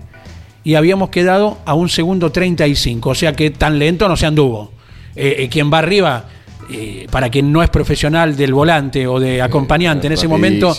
y 0.64 0.76
habíamos 0.76 1.10
quedado 1.10 1.58
a 1.66 1.74
un 1.74 1.90
segundo 1.90 2.32
35. 2.32 3.10
O 3.10 3.16
sea 3.16 3.34
que 3.34 3.50
tan 3.50 3.78
lento 3.78 4.08
no 4.08 4.16
se 4.16 4.26
anduvo. 4.26 4.72
Eh, 5.16 5.36
eh, 5.40 5.50
quien 5.50 5.72
va 5.72 5.80
arriba, 5.80 6.26
eh, 6.70 7.08
para 7.10 7.30
quien 7.30 7.52
no 7.52 7.64
es 7.64 7.70
profesional 7.70 8.36
del 8.36 8.54
volante 8.54 9.08
o 9.08 9.20
de 9.20 9.42
acompañante 9.42 10.08
en 10.08 10.14
ese 10.14 10.28
momento, 10.28 10.76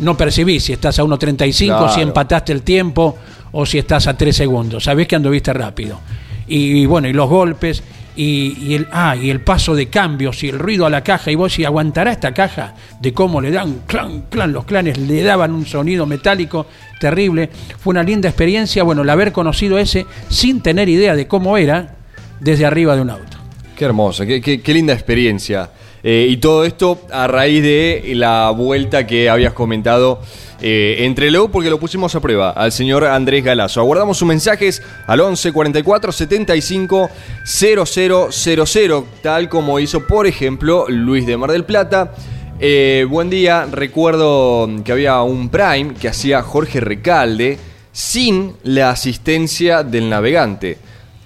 no 0.00 0.16
percibís 0.16 0.64
si 0.64 0.72
estás 0.72 0.98
a 0.98 1.04
1.35, 1.04 1.94
si 1.94 2.00
empataste 2.00 2.52
el 2.52 2.62
tiempo 2.62 3.16
o 3.52 3.66
si 3.66 3.78
estás 3.78 4.06
a 4.06 4.16
3 4.16 4.34
segundos. 4.34 4.84
Sabés 4.84 5.08
que 5.08 5.16
anduviste 5.16 5.52
rápido. 5.52 6.00
Y, 6.46 6.82
y 6.82 6.86
bueno, 6.86 7.08
y 7.08 7.12
los 7.12 7.28
golpes, 7.28 7.82
y, 8.16 8.56
y 8.60 8.74
el, 8.74 8.88
ah, 8.90 9.14
y 9.14 9.30
el 9.30 9.40
paso 9.40 9.74
de 9.76 9.86
cambios, 9.86 10.42
y 10.42 10.48
el 10.48 10.58
ruido 10.58 10.86
a 10.86 10.90
la 10.90 11.04
caja, 11.04 11.30
y 11.30 11.36
vos 11.36 11.52
si 11.52 11.64
aguantará 11.64 12.10
esta 12.10 12.34
caja 12.34 12.74
de 13.00 13.12
cómo 13.12 13.40
le 13.40 13.52
dan 13.52 13.82
clan, 13.86 14.24
clan, 14.28 14.52
los 14.52 14.64
clanes 14.64 14.98
le 14.98 15.22
daban 15.22 15.52
un 15.52 15.66
sonido 15.66 16.04
metálico 16.04 16.66
terrible. 16.98 17.48
Fue 17.78 17.92
una 17.92 18.02
linda 18.02 18.28
experiencia, 18.28 18.82
bueno, 18.82 19.02
el 19.02 19.10
haber 19.10 19.32
conocido 19.32 19.78
ese 19.78 20.04
sin 20.28 20.62
tener 20.62 20.88
idea 20.88 21.14
de 21.14 21.28
cómo 21.28 21.56
era 21.56 21.94
desde 22.40 22.66
arriba 22.66 22.96
de 22.96 23.02
un 23.02 23.10
auto. 23.10 23.37
Qué 23.78 23.84
hermosa, 23.84 24.26
qué, 24.26 24.40
qué- 24.40 24.60
qué 24.60 24.74
linda 24.74 24.92
experiencia. 24.92 25.70
Eh, 26.02 26.26
y 26.28 26.38
todo 26.38 26.64
esto 26.64 27.00
a 27.12 27.28
raíz 27.28 27.62
de 27.62 28.02
la 28.16 28.50
vuelta 28.50 29.06
que 29.06 29.30
habías 29.30 29.52
comentado 29.52 30.20
eh, 30.60 30.96
entre 31.00 31.30
Low, 31.30 31.48
porque 31.52 31.70
lo 31.70 31.78
pusimos 31.78 32.12
a 32.16 32.20
prueba 32.20 32.50
al 32.50 32.72
señor 32.72 33.04
Andrés 33.04 33.44
Galazo. 33.44 33.80
Aguardamos 33.80 34.18
sus 34.18 34.26
mensajes 34.26 34.82
al 35.06 35.20
11 35.20 35.52
44 35.52 36.10
75 36.10 37.08
0000, 37.44 39.04
tal 39.22 39.48
como 39.48 39.78
hizo, 39.78 40.04
por 40.08 40.26
ejemplo, 40.26 40.86
Luis 40.88 41.24
de 41.24 41.36
Mar 41.36 41.52
del 41.52 41.64
Plata. 41.64 42.12
Eh, 42.58 43.06
buen 43.08 43.30
día, 43.30 43.66
recuerdo 43.70 44.68
que 44.84 44.90
había 44.90 45.22
un 45.22 45.48
Prime 45.50 45.94
que 45.94 46.08
hacía 46.08 46.42
Jorge 46.42 46.80
Recalde 46.80 47.58
sin 47.92 48.54
la 48.64 48.90
asistencia 48.90 49.84
del 49.84 50.08
navegante. 50.10 50.78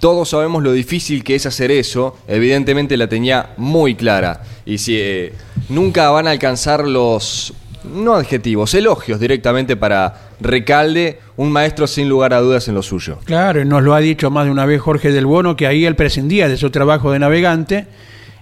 Todos 0.02 0.30
sabemos 0.30 0.64
lo 0.64 0.72
difícil 0.72 1.22
que 1.22 1.36
es 1.36 1.46
hacer 1.46 1.70
eso. 1.70 2.16
Evidentemente 2.26 2.96
la 2.96 3.06
tenía 3.06 3.50
muy 3.56 3.94
clara. 3.94 4.42
Y 4.66 4.78
si 4.78 4.96
eh, 4.98 5.32
nunca 5.68 6.10
van 6.10 6.26
a 6.26 6.32
alcanzar 6.32 6.84
los, 6.84 7.54
no 7.84 8.14
adjetivos, 8.14 8.74
elogios 8.74 9.20
directamente 9.20 9.76
para 9.76 10.32
Recalde, 10.40 11.20
un 11.36 11.52
maestro 11.52 11.86
sin 11.86 12.08
lugar 12.08 12.34
a 12.34 12.40
dudas 12.40 12.66
en 12.66 12.74
lo 12.74 12.82
suyo. 12.82 13.20
Claro, 13.26 13.60
y 13.60 13.64
nos 13.64 13.84
lo 13.84 13.94
ha 13.94 14.00
dicho 14.00 14.28
más 14.28 14.46
de 14.46 14.50
una 14.50 14.66
vez 14.66 14.80
Jorge 14.80 15.12
del 15.12 15.24
Bono, 15.24 15.54
que 15.54 15.68
ahí 15.68 15.84
él 15.84 15.94
prescindía 15.94 16.48
de 16.48 16.56
su 16.56 16.70
trabajo 16.70 17.12
de 17.12 17.20
navegante 17.20 17.86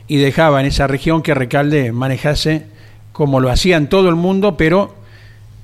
y 0.09 0.17
dejaba 0.17 0.61
en 0.61 0.67
esa 0.67 0.87
región 0.87 1.21
que 1.21 1.35
Recalde 1.35 1.93
manejase 1.93 2.69
como 3.13 3.39
lo 3.39 3.51
hacía 3.51 3.77
en 3.77 3.91
todo 3.91 4.09
el 4.09 4.17
mundo, 4.17 4.57
pero 4.57 4.95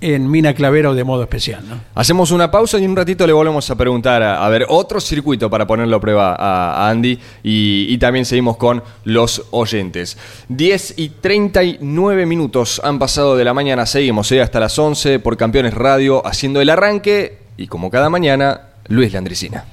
en 0.00 0.30
Mina 0.30 0.54
Clavero 0.54 0.94
de 0.94 1.04
modo 1.04 1.22
especial. 1.22 1.66
¿no? 1.68 1.80
Hacemos 1.94 2.30
una 2.30 2.50
pausa 2.50 2.78
y 2.78 2.84
en 2.84 2.90
un 2.90 2.96
ratito 2.96 3.26
le 3.26 3.32
volvemos 3.32 3.68
a 3.70 3.76
preguntar, 3.76 4.22
a, 4.22 4.44
a 4.44 4.48
ver, 4.48 4.66
otro 4.68 5.00
circuito 5.00 5.48
para 5.48 5.66
ponerlo 5.66 5.96
a 5.96 6.00
prueba 6.00 6.34
a, 6.34 6.86
a 6.86 6.90
Andy 6.90 7.18
y, 7.42 7.86
y 7.88 7.98
también 7.98 8.24
seguimos 8.24 8.56
con 8.56 8.82
los 9.04 9.46
oyentes. 9.50 10.16
10 10.48 10.94
y 10.98 11.08
39 11.08 12.26
minutos 12.26 12.80
han 12.84 12.98
pasado 12.98 13.36
de 13.36 13.44
la 13.44 13.54
mañana, 13.54 13.86
seguimos 13.86 14.30
eh, 14.32 14.42
hasta 14.42 14.60
las 14.60 14.78
11 14.78 15.18
por 15.20 15.36
Campeones 15.36 15.74
Radio 15.74 16.26
haciendo 16.26 16.60
el 16.60 16.70
arranque 16.70 17.38
y 17.56 17.66
como 17.66 17.90
cada 17.90 18.10
mañana, 18.10 18.60
Luis 18.88 19.12
Landricina. 19.12 19.64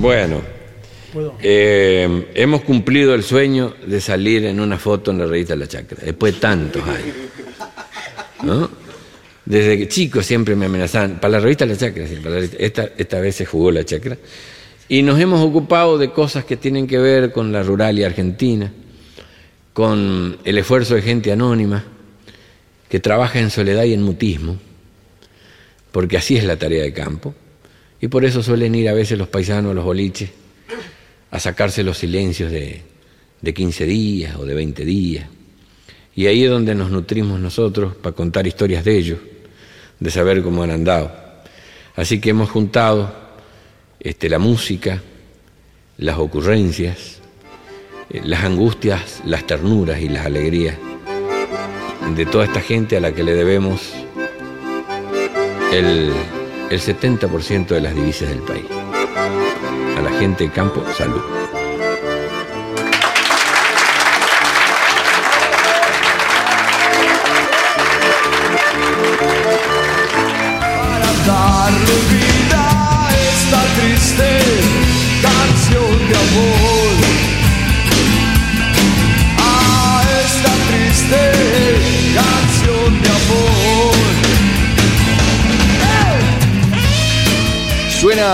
Bueno, 0.00 0.40
eh, 1.40 2.28
hemos 2.34 2.62
cumplido 2.62 3.14
el 3.14 3.22
sueño 3.22 3.74
de 3.86 4.00
salir 4.00 4.44
en 4.44 4.60
una 4.60 4.78
foto 4.78 5.10
en 5.10 5.18
la 5.18 5.26
revista 5.26 5.56
La 5.56 5.66
Chacra, 5.66 5.98
después 6.04 6.34
de 6.34 6.40
tantos 6.40 6.82
años. 6.82 7.16
¿no? 8.42 8.70
Desde 9.44 9.78
que 9.78 9.88
chico 9.88 10.22
siempre 10.22 10.54
me 10.56 10.66
amenazaban, 10.66 11.20
para 11.20 11.32
la 11.32 11.40
revista 11.40 11.64
La 11.66 11.76
Chacra, 11.76 12.06
sí, 12.06 12.16
para 12.16 12.30
la 12.30 12.40
revista- 12.40 12.56
esta, 12.58 12.90
esta 12.96 13.20
vez 13.20 13.34
se 13.36 13.46
jugó 13.46 13.70
La 13.70 13.84
Chacra, 13.84 14.16
y 14.88 15.02
nos 15.02 15.18
hemos 15.20 15.40
ocupado 15.40 15.98
de 15.98 16.10
cosas 16.12 16.44
que 16.44 16.56
tienen 16.56 16.86
que 16.86 16.98
ver 16.98 17.32
con 17.32 17.52
la 17.52 17.62
ruralia 17.62 18.06
argentina, 18.06 18.72
con 19.72 20.38
el 20.44 20.58
esfuerzo 20.58 20.94
de 20.94 21.02
gente 21.02 21.30
anónima, 21.32 21.84
que 22.88 23.00
trabaja 23.00 23.38
en 23.38 23.50
soledad 23.50 23.84
y 23.84 23.92
en 23.92 24.02
mutismo, 24.02 24.56
porque 25.92 26.16
así 26.16 26.36
es 26.36 26.44
la 26.44 26.56
tarea 26.56 26.82
de 26.82 26.92
campo, 26.92 27.34
y 28.00 28.08
por 28.08 28.24
eso 28.24 28.42
suelen 28.42 28.74
ir 28.74 28.88
a 28.88 28.92
veces 28.92 29.18
los 29.18 29.28
paisanos 29.28 29.74
los 29.74 29.84
boliches 29.84 30.30
a 31.30 31.40
sacarse 31.40 31.82
los 31.82 31.98
silencios 31.98 32.50
de, 32.50 32.82
de 33.40 33.54
15 33.54 33.84
días 33.86 34.36
o 34.36 34.44
de 34.44 34.54
20 34.54 34.84
días. 34.84 35.26
Y 36.14 36.26
ahí 36.26 36.44
es 36.44 36.50
donde 36.50 36.74
nos 36.74 36.90
nutrimos 36.90 37.38
nosotros 37.38 37.94
para 37.94 38.14
contar 38.14 38.46
historias 38.46 38.84
de 38.84 38.96
ellos, 38.96 39.18
de 40.00 40.10
saber 40.10 40.42
cómo 40.42 40.62
han 40.62 40.70
andado. 40.70 41.12
Así 41.94 42.20
que 42.20 42.30
hemos 42.30 42.50
juntado 42.50 43.12
este, 44.00 44.28
la 44.28 44.38
música, 44.38 45.02
las 45.96 46.18
ocurrencias, 46.18 47.18
eh, 48.10 48.20
las 48.24 48.44
angustias, 48.44 49.22
las 49.24 49.46
ternuras 49.46 50.00
y 50.00 50.08
las 50.08 50.26
alegrías 50.26 50.76
de 52.16 52.26
toda 52.26 52.44
esta 52.44 52.60
gente 52.60 52.96
a 52.96 53.00
la 53.00 53.12
que 53.12 53.22
le 53.22 53.34
debemos 53.34 53.92
el, 55.72 56.12
el 56.70 56.80
70% 56.80 57.66
de 57.66 57.80
las 57.80 57.94
divisas 57.94 58.28
del 58.28 58.40
país. 58.40 58.77
Gente 60.18 60.44
de 60.44 60.50
campo, 60.50 60.82
salud. 60.96 61.22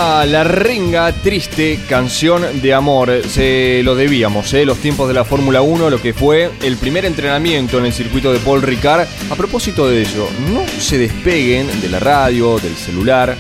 La 0.05 0.44
renga 0.44 1.12
triste 1.12 1.80
canción 1.88 2.61
de 2.61 2.74
amor. 2.74 3.22
Se 3.26 3.80
lo 3.84 3.94
debíamos, 3.94 4.52
¿eh? 4.52 4.66
los 4.66 4.76
tiempos 4.76 5.09
de 5.09 5.14
la 5.14 5.24
Fórmula 5.24 5.62
1, 5.62 5.88
lo 5.88 5.98
que 5.98 6.12
fue 6.12 6.50
el 6.62 6.76
primer 6.76 7.07
entrenamiento 7.07 7.78
en 7.78 7.86
el 7.86 7.92
circuito 7.94 8.30
de 8.30 8.38
Paul 8.38 8.61
Ricard. 8.61 9.07
A 9.30 9.34
propósito 9.34 9.88
de 9.88 10.02
eso, 10.02 10.28
no 10.52 10.62
se 10.78 10.98
despeguen 10.98 11.80
de 11.80 11.88
la 11.88 12.00
radio, 12.00 12.59
del 12.59 12.76
celular, 12.76 13.34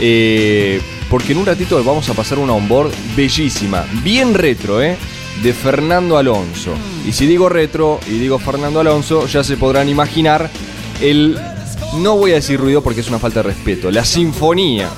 eh, 0.00 0.80
porque 1.10 1.32
en 1.32 1.38
un 1.38 1.46
ratito 1.46 1.82
vamos 1.82 2.08
a 2.08 2.14
pasar 2.14 2.38
una 2.38 2.52
onboard 2.52 2.92
bellísima, 3.16 3.84
bien 4.04 4.34
retro, 4.34 4.80
¿eh? 4.80 4.96
de 5.42 5.52
Fernando 5.52 6.16
Alonso. 6.16 6.74
Y 7.08 7.10
si 7.10 7.26
digo 7.26 7.48
retro 7.48 7.98
y 8.06 8.18
digo 8.18 8.38
Fernando 8.38 8.78
Alonso, 8.78 9.26
ya 9.26 9.42
se 9.42 9.56
podrán 9.56 9.88
imaginar 9.88 10.48
el 11.00 11.36
no 11.98 12.16
voy 12.16 12.32
a 12.32 12.36
decir 12.36 12.60
ruido 12.60 12.82
porque 12.82 13.00
es 13.00 13.08
una 13.08 13.18
falta 13.18 13.40
de 13.40 13.48
respeto, 13.48 13.90
la 13.90 14.04
sinfonía 14.04 14.90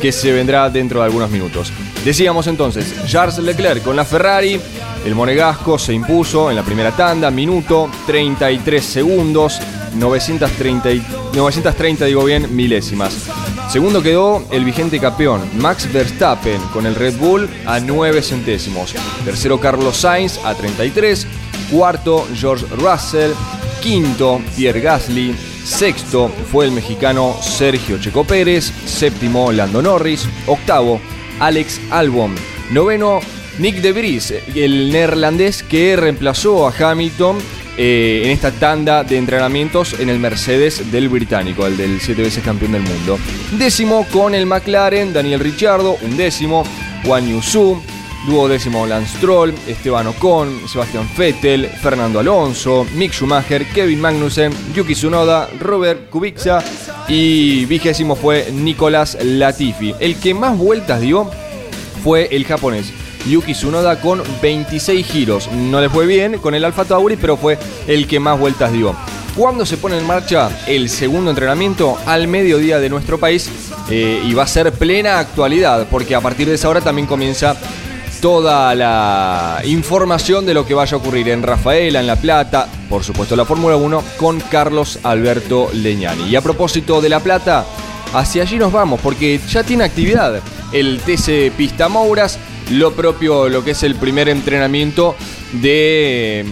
que 0.00 0.12
se 0.12 0.32
vendrá 0.32 0.68
dentro 0.70 1.00
de 1.00 1.06
algunos 1.06 1.30
minutos. 1.30 1.72
Decíamos 2.04 2.46
entonces, 2.46 2.94
Charles 3.06 3.38
Leclerc 3.38 3.82
con 3.82 3.96
la 3.96 4.04
Ferrari, 4.04 4.60
el 5.04 5.14
monegasco 5.14 5.78
se 5.78 5.92
impuso 5.92 6.50
en 6.50 6.56
la 6.56 6.62
primera 6.62 6.92
tanda, 6.92 7.30
minuto 7.30 7.90
33 8.06 8.84
segundos, 8.84 9.60
930, 9.94 10.90
930 11.34 12.04
digo 12.06 12.24
bien, 12.24 12.54
milésimas. 12.54 13.28
Segundo 13.68 14.02
quedó 14.02 14.44
el 14.50 14.64
vigente 14.64 15.00
campeón, 15.00 15.40
Max 15.58 15.90
Verstappen, 15.92 16.60
con 16.72 16.86
el 16.86 16.94
Red 16.94 17.16
Bull 17.16 17.48
a 17.66 17.80
9 17.80 18.22
centésimos. 18.22 18.94
Tercero 19.24 19.58
Carlos 19.58 19.96
Sainz 19.96 20.38
a 20.44 20.54
33. 20.54 21.26
Cuarto 21.70 22.26
George 22.34 22.66
Russell. 22.76 23.32
Quinto 23.82 24.40
Pierre 24.54 24.80
Gasly. 24.80 25.53
Sexto 25.64 26.28
fue 26.52 26.66
el 26.66 26.72
mexicano 26.72 27.36
Sergio 27.40 27.98
Checo 27.98 28.24
Pérez. 28.24 28.72
Séptimo 28.86 29.50
Lando 29.50 29.82
Norris. 29.82 30.28
Octavo 30.46 31.00
Alex 31.40 31.80
Albon. 31.90 32.34
Noveno 32.70 33.20
Nick 33.58 33.76
de 33.76 33.92
Vries, 33.92 34.34
el 34.54 34.90
neerlandés 34.90 35.62
que 35.62 35.94
reemplazó 35.94 36.66
a 36.66 36.74
Hamilton 36.76 37.38
eh, 37.76 38.22
en 38.24 38.30
esta 38.30 38.50
tanda 38.50 39.04
de 39.04 39.16
entrenamientos 39.16 39.98
en 40.00 40.08
el 40.08 40.18
Mercedes 40.18 40.90
del 40.90 41.08
británico, 41.08 41.66
el 41.66 41.76
del 41.76 42.00
siete 42.00 42.22
veces 42.22 42.42
campeón 42.42 42.72
del 42.72 42.82
mundo. 42.82 43.18
Décimo 43.56 44.06
con 44.12 44.34
el 44.34 44.46
McLaren, 44.46 45.12
Daniel 45.12 45.40
Ricciardo, 45.40 45.96
un 46.02 46.16
décimo, 46.16 46.64
Juan 47.04 47.28
Yusu, 47.28 47.80
duodécimo 48.26 48.86
Lance 48.86 49.18
Stroll, 49.18 49.54
Esteban 49.66 50.06
Ocon, 50.06 50.68
Sebastián 50.68 51.08
Vettel, 51.16 51.66
Fernando 51.68 52.20
Alonso, 52.20 52.86
Mick 52.94 53.12
Schumacher, 53.12 53.66
Kevin 53.66 54.00
Magnussen, 54.00 54.52
Yuki 54.74 54.94
Tsunoda, 54.94 55.48
Robert 55.60 56.08
Kubica 56.10 56.62
y 57.08 57.64
vigésimo 57.66 58.16
fue 58.16 58.50
Nicolás 58.52 59.18
Latifi. 59.22 59.94
El 60.00 60.16
que 60.16 60.34
más 60.34 60.56
vueltas 60.56 61.00
dio 61.00 61.30
fue 62.02 62.28
el 62.30 62.44
japonés 62.44 62.92
Yuki 63.26 63.52
Tsunoda 63.52 64.00
con 64.00 64.22
26 64.42 65.06
giros. 65.06 65.50
No 65.52 65.80
le 65.80 65.88
fue 65.88 66.06
bien 66.06 66.38
con 66.38 66.54
el 66.54 66.64
Alfa 66.64 66.84
Tauri, 66.84 67.16
pero 67.16 67.36
fue 67.36 67.58
el 67.86 68.06
que 68.06 68.20
más 68.20 68.38
vueltas 68.38 68.72
dio. 68.72 68.94
¿Cuándo 69.36 69.66
se 69.66 69.76
pone 69.76 69.98
en 69.98 70.06
marcha 70.06 70.48
el 70.68 70.88
segundo 70.88 71.30
entrenamiento? 71.30 71.98
Al 72.06 72.28
mediodía 72.28 72.78
de 72.78 72.88
nuestro 72.88 73.18
país 73.18 73.50
eh, 73.90 74.22
y 74.24 74.32
va 74.32 74.44
a 74.44 74.46
ser 74.46 74.70
plena 74.72 75.18
actualidad, 75.18 75.88
porque 75.90 76.14
a 76.14 76.20
partir 76.20 76.48
de 76.48 76.54
esa 76.54 76.68
hora 76.68 76.80
también 76.80 77.08
comienza 77.08 77.56
toda 78.24 78.74
la 78.74 79.60
información 79.66 80.46
de 80.46 80.54
lo 80.54 80.64
que 80.64 80.72
vaya 80.72 80.96
a 80.96 80.98
ocurrir 80.98 81.28
en 81.28 81.42
Rafaela, 81.42 82.00
en 82.00 82.06
La 82.06 82.16
Plata, 82.16 82.66
por 82.88 83.04
supuesto 83.04 83.36
la 83.36 83.44
Fórmula 83.44 83.76
1, 83.76 84.02
con 84.16 84.40
Carlos 84.40 84.98
Alberto 85.02 85.68
Leñani. 85.74 86.30
Y 86.30 86.34
a 86.34 86.40
propósito 86.40 87.02
de 87.02 87.10
La 87.10 87.20
Plata, 87.20 87.66
hacia 88.14 88.40
allí 88.40 88.56
nos 88.56 88.72
vamos, 88.72 88.98
porque 89.02 89.38
ya 89.46 89.62
tiene 89.62 89.84
actividad 89.84 90.40
el 90.72 91.00
TC 91.00 91.54
Pista 91.54 91.90
Mouras 91.90 92.38
lo 92.70 92.92
propio, 92.92 93.48
lo 93.48 93.64
que 93.64 93.72
es 93.72 93.82
el 93.82 93.94
primer 93.96 94.28
entrenamiento 94.28 95.14
de 95.52 96.44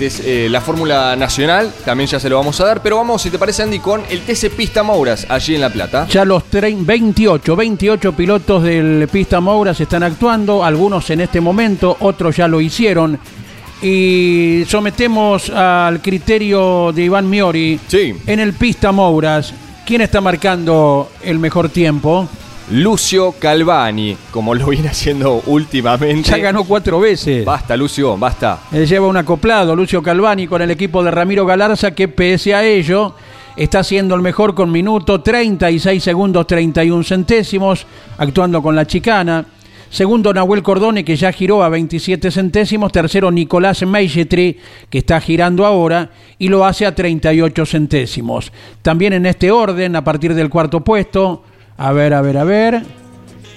eh, 0.00 0.48
la 0.50 0.60
Fórmula 0.60 1.16
Nacional, 1.16 1.72
también 1.84 2.08
ya 2.08 2.20
se 2.20 2.28
lo 2.28 2.36
vamos 2.36 2.60
a 2.60 2.66
dar, 2.66 2.82
pero 2.82 2.96
vamos, 2.96 3.22
si 3.22 3.30
te 3.30 3.38
parece 3.38 3.62
Andy, 3.62 3.78
con 3.78 4.02
el 4.10 4.20
TC 4.20 4.50
Pista 4.50 4.82
Mouras, 4.82 5.26
allí 5.28 5.54
en 5.54 5.60
La 5.60 5.70
Plata. 5.70 6.06
Ya 6.08 6.24
los 6.24 6.44
28, 6.50 7.56
28 7.56 8.12
pilotos 8.12 8.62
del 8.62 9.08
Pista 9.10 9.40
Mouras 9.40 9.80
están 9.80 10.02
actuando, 10.02 10.64
algunos 10.64 11.08
en 11.10 11.20
este 11.20 11.40
momento, 11.40 11.96
otros 12.00 12.36
ya 12.36 12.48
lo 12.48 12.60
hicieron. 12.60 13.18
Y 13.82 14.64
sometemos 14.68 15.48
al 15.48 16.02
criterio 16.02 16.92
de 16.92 17.04
Iván 17.04 17.30
Miori 17.30 17.80
sí. 17.88 18.14
en 18.26 18.40
el 18.40 18.52
Pista 18.52 18.92
Mouras. 18.92 19.54
¿Quién 19.86 20.02
está 20.02 20.20
marcando 20.20 21.10
el 21.22 21.38
mejor 21.38 21.70
tiempo? 21.70 22.28
Lucio 22.70 23.32
Calvani, 23.32 24.16
como 24.30 24.54
lo 24.54 24.68
viene 24.68 24.88
haciendo 24.88 25.42
últimamente. 25.46 26.30
Ya 26.30 26.38
ganó 26.38 26.62
cuatro 26.62 27.00
veces. 27.00 27.44
Basta, 27.44 27.76
Lucio, 27.76 28.16
basta. 28.16 28.60
Él 28.70 28.86
lleva 28.86 29.08
un 29.08 29.16
acoplado, 29.16 29.74
Lucio 29.74 30.00
Calvani, 30.00 30.46
con 30.46 30.62
el 30.62 30.70
equipo 30.70 31.02
de 31.02 31.10
Ramiro 31.10 31.44
Galarza, 31.44 31.90
que 31.90 32.06
pese 32.06 32.54
a 32.54 32.64
ello 32.64 33.14
está 33.56 33.82
siendo 33.82 34.14
el 34.14 34.22
mejor 34.22 34.54
con 34.54 34.70
minuto 34.70 35.20
36 35.20 36.00
segundos 36.00 36.46
31 36.46 37.02
centésimos, 37.02 37.86
actuando 38.18 38.62
con 38.62 38.76
la 38.76 38.86
chicana. 38.86 39.44
Segundo, 39.90 40.32
Nahuel 40.32 40.62
Cordone, 40.62 41.04
que 41.04 41.16
ya 41.16 41.32
giró 41.32 41.64
a 41.64 41.68
27 41.68 42.30
centésimos. 42.30 42.92
Tercero, 42.92 43.32
Nicolás 43.32 43.82
Meigetri, 43.84 44.56
que 44.88 44.98
está 44.98 45.20
girando 45.20 45.66
ahora 45.66 46.10
y 46.38 46.46
lo 46.46 46.64
hace 46.64 46.86
a 46.86 46.94
38 46.94 47.66
centésimos. 47.66 48.52
También 48.82 49.12
en 49.12 49.26
este 49.26 49.50
orden, 49.50 49.96
a 49.96 50.04
partir 50.04 50.34
del 50.34 50.48
cuarto 50.48 50.84
puesto, 50.84 51.42
a 51.82 51.92
ver, 51.92 52.12
a 52.12 52.20
ver, 52.20 52.36
a 52.36 52.44
ver. 52.44 52.82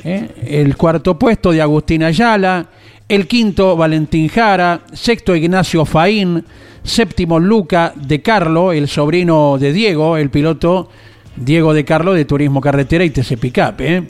¿eh? 0.05 0.30
El 0.47 0.78
cuarto 0.78 1.19
puesto 1.19 1.51
de 1.51 1.61
Agustín 1.61 2.03
Ayala. 2.03 2.67
El 3.09 3.28
quinto, 3.28 3.76
Valentín 3.76 4.30
Jara. 4.30 4.80
Sexto, 4.93 5.36
Ignacio 5.36 5.84
Faín. 5.84 6.41
Séptimo, 6.84 7.38
Luca 7.38 7.91
de 7.95 8.21
Carlo, 8.21 8.71
el 8.71 8.88
sobrino 8.88 9.57
de 9.57 9.74
Diego, 9.74 10.15
el 10.15 10.30
piloto 10.30 10.89
Diego 11.36 11.74
de 11.74 11.84
Carlo 11.84 12.13
de 12.13 12.24
Turismo 12.24 12.61
Carretera 12.61 13.03
y 13.03 13.09
TC 13.09 13.38
Picap. 13.38 13.82
¿eh? 13.82 14.03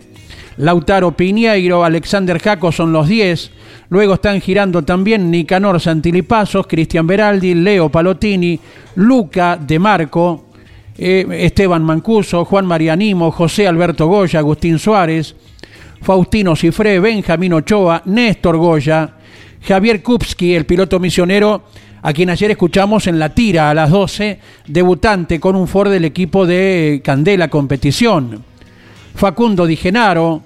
Lautaro 0.57 1.17
Piñeiro, 1.17 1.83
Alexander 1.83 2.39
Jaco 2.39 2.71
son 2.71 2.93
los 2.93 3.07
10. 3.07 3.51
Luego 3.89 4.13
están 4.13 4.41
girando 4.41 4.83
también 4.83 5.31
Nicanor 5.31 5.79
Santilipasos, 5.79 6.67
Cristian 6.67 7.07
Beraldi, 7.07 7.55
Leo 7.55 7.89
Palotini, 7.89 8.59
Luca 8.95 9.57
de 9.57 9.79
Marco, 9.79 10.52
eh, 10.97 11.25
Esteban 11.31 11.83
Mancuso, 11.83 12.45
Juan 12.45 12.65
Marianimo, 12.65 13.31
José 13.31 13.67
Alberto 13.67 14.07
Goya, 14.07 14.39
Agustín 14.39 14.79
Suárez, 14.79 15.35
Faustino 16.01 16.55
Cifré, 16.55 16.99
Benjamín 16.99 17.53
Ochoa, 17.53 18.01
Néstor 18.05 18.57
Goya, 18.57 19.13
Javier 19.61 20.03
Kupski, 20.03 20.53
el 20.53 20.65
piloto 20.65 20.99
misionero, 20.99 21.63
a 22.01 22.11
quien 22.11 22.29
ayer 22.29 22.51
escuchamos 22.51 23.07
en 23.07 23.17
la 23.17 23.29
tira 23.29 23.69
a 23.69 23.73
las 23.73 23.89
12, 23.89 24.39
debutante 24.67 25.39
con 25.39 25.55
un 25.55 25.67
Ford 25.67 25.89
del 25.89 26.03
equipo 26.03 26.45
de 26.45 27.01
Candela 27.03 27.47
Competición. 27.47 28.43
Facundo 29.15 29.65
Di 29.65 29.77
Genaro, 29.77 30.41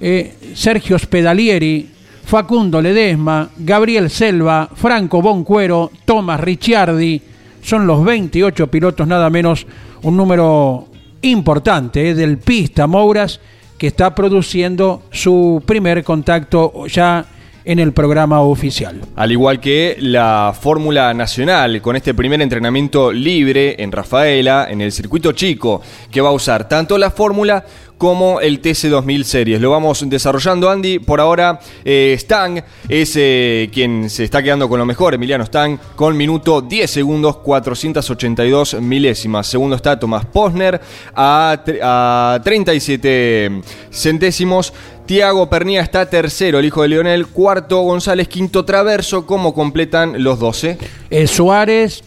eh, 0.00 0.34
Sergio 0.54 0.98
Spedalieri, 0.98 1.90
Facundo 2.24 2.80
Ledesma, 2.80 3.50
Gabriel 3.56 4.08
Selva, 4.08 4.70
Franco 4.72 5.20
Boncuero, 5.20 5.90
Tomás 6.04 6.38
Ricciardi, 6.38 7.20
son 7.60 7.86
los 7.86 8.04
28 8.04 8.68
pilotos 8.68 9.06
nada 9.06 9.28
menos 9.30 9.66
un 10.02 10.16
número 10.16 10.88
importante 11.22 12.10
eh, 12.10 12.14
del 12.14 12.38
Pista 12.38 12.86
Mouras 12.86 13.40
que 13.78 13.86
está 13.86 14.14
produciendo 14.14 15.02
su 15.10 15.62
primer 15.64 16.04
contacto 16.04 16.86
ya 16.86 17.24
en 17.64 17.78
el 17.78 17.92
programa 17.92 18.40
oficial. 18.40 19.00
Al 19.16 19.32
igual 19.32 19.60
que 19.60 19.96
la 19.98 20.54
Fórmula 20.58 21.12
Nacional, 21.14 21.80
con 21.82 21.96
este 21.96 22.14
primer 22.14 22.40
entrenamiento 22.40 23.12
libre 23.12 23.82
en 23.82 23.92
Rafaela, 23.92 24.66
en 24.70 24.80
el 24.80 24.92
circuito 24.92 25.32
chico, 25.32 25.82
que 26.10 26.20
va 26.20 26.30
a 26.30 26.32
usar 26.32 26.68
tanto 26.68 26.98
la 26.98 27.10
Fórmula 27.10 27.64
como 28.00 28.40
el 28.40 28.62
TC2000 28.62 29.24
Series. 29.24 29.60
Lo 29.60 29.70
vamos 29.70 30.08
desarrollando, 30.08 30.70
Andy. 30.70 31.00
Por 31.00 31.20
ahora, 31.20 31.60
eh, 31.84 32.16
Stang 32.18 32.64
es 32.88 33.12
eh, 33.16 33.68
quien 33.70 34.08
se 34.08 34.24
está 34.24 34.42
quedando 34.42 34.70
con 34.70 34.78
lo 34.78 34.86
mejor, 34.86 35.12
Emiliano 35.12 35.44
Stang, 35.44 35.78
con 35.96 36.16
minuto 36.16 36.62
10 36.62 36.90
segundos 36.90 37.36
482 37.36 38.80
milésimas. 38.80 39.48
Segundo 39.48 39.76
está 39.76 40.00
Tomás 40.00 40.24
Posner 40.24 40.80
a, 41.14 41.62
a 41.82 42.40
37 42.42 43.60
centésimos. 43.92 44.72
Tiago 45.04 45.50
Pernía 45.50 45.82
está 45.82 46.08
tercero, 46.08 46.58
el 46.58 46.64
hijo 46.64 46.80
de 46.80 46.88
Leonel. 46.88 47.26
Cuarto, 47.26 47.82
González, 47.82 48.28
quinto 48.28 48.64
Traverso. 48.64 49.26
¿Cómo 49.26 49.52
completan 49.52 50.24
los 50.24 50.38
12? 50.40 50.78
Eh, 51.10 51.26
Suárez, 51.26 52.02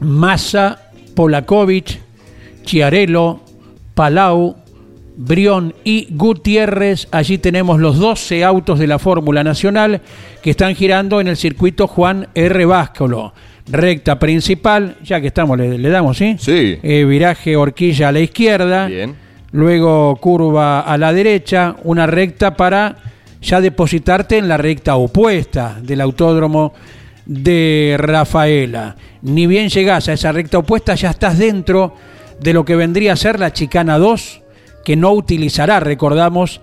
Massa, 0.00 0.90
Polakovic, 1.14 1.98
Chiarello, 2.66 3.40
Palau, 3.94 4.56
Brión 5.16 5.74
y 5.84 6.08
Gutiérrez. 6.10 7.08
Allí 7.10 7.38
tenemos 7.38 7.80
los 7.80 7.98
12 7.98 8.44
autos 8.44 8.78
de 8.78 8.86
la 8.86 8.98
Fórmula 8.98 9.44
Nacional 9.44 10.00
que 10.42 10.50
están 10.50 10.74
girando 10.74 11.20
en 11.20 11.28
el 11.28 11.36
circuito 11.36 11.86
Juan 11.86 12.28
R. 12.34 12.64
Váscolo. 12.64 13.32
Recta 13.66 14.18
principal, 14.18 14.96
ya 15.02 15.20
que 15.20 15.28
estamos, 15.28 15.56
le, 15.56 15.78
le 15.78 15.88
damos, 15.88 16.18
¿sí? 16.18 16.36
Sí. 16.38 16.78
Eh, 16.82 17.04
viraje 17.04 17.56
horquilla 17.56 18.08
a 18.08 18.12
la 18.12 18.20
izquierda. 18.20 18.86
Bien. 18.86 19.14
luego 19.52 20.16
curva 20.16 20.80
a 20.80 20.98
la 20.98 21.12
derecha, 21.12 21.76
una 21.84 22.06
recta 22.06 22.56
para 22.56 22.96
ya 23.40 23.60
depositarte 23.60 24.38
en 24.38 24.48
la 24.48 24.56
recta 24.56 24.96
opuesta 24.96 25.78
del 25.80 26.00
autódromo 26.00 26.74
de 27.26 27.96
Rafaela. 27.98 28.96
Ni 29.22 29.46
bien 29.46 29.68
llegás 29.68 30.08
a 30.08 30.14
esa 30.14 30.32
recta 30.32 30.58
opuesta, 30.58 30.94
ya 30.94 31.10
estás 31.10 31.38
dentro 31.38 31.94
de 32.40 32.52
lo 32.52 32.64
que 32.64 32.76
vendría 32.76 33.12
a 33.12 33.16
ser 33.16 33.38
la 33.38 33.52
chicana 33.52 33.98
2, 33.98 34.42
que 34.84 34.96
no 34.96 35.12
utilizará, 35.12 35.80
recordamos, 35.80 36.60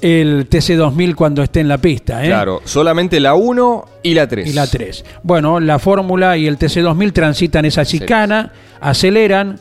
el 0.00 0.48
TC2000 0.50 1.14
cuando 1.14 1.42
esté 1.42 1.60
en 1.60 1.68
la 1.68 1.78
pista. 1.78 2.22
¿eh? 2.24 2.28
Claro, 2.28 2.60
solamente 2.64 3.20
la 3.20 3.34
1 3.34 3.84
y 4.02 4.14
la 4.14 4.28
3. 4.28 4.48
Y 4.48 4.52
la 4.52 4.66
3. 4.66 5.04
Bueno, 5.22 5.60
la 5.60 5.78
Fórmula 5.78 6.36
y 6.36 6.46
el 6.46 6.58
TC2000 6.58 7.12
transitan 7.12 7.64
esa 7.64 7.84
chicana, 7.84 8.52
aceleran, 8.80 9.58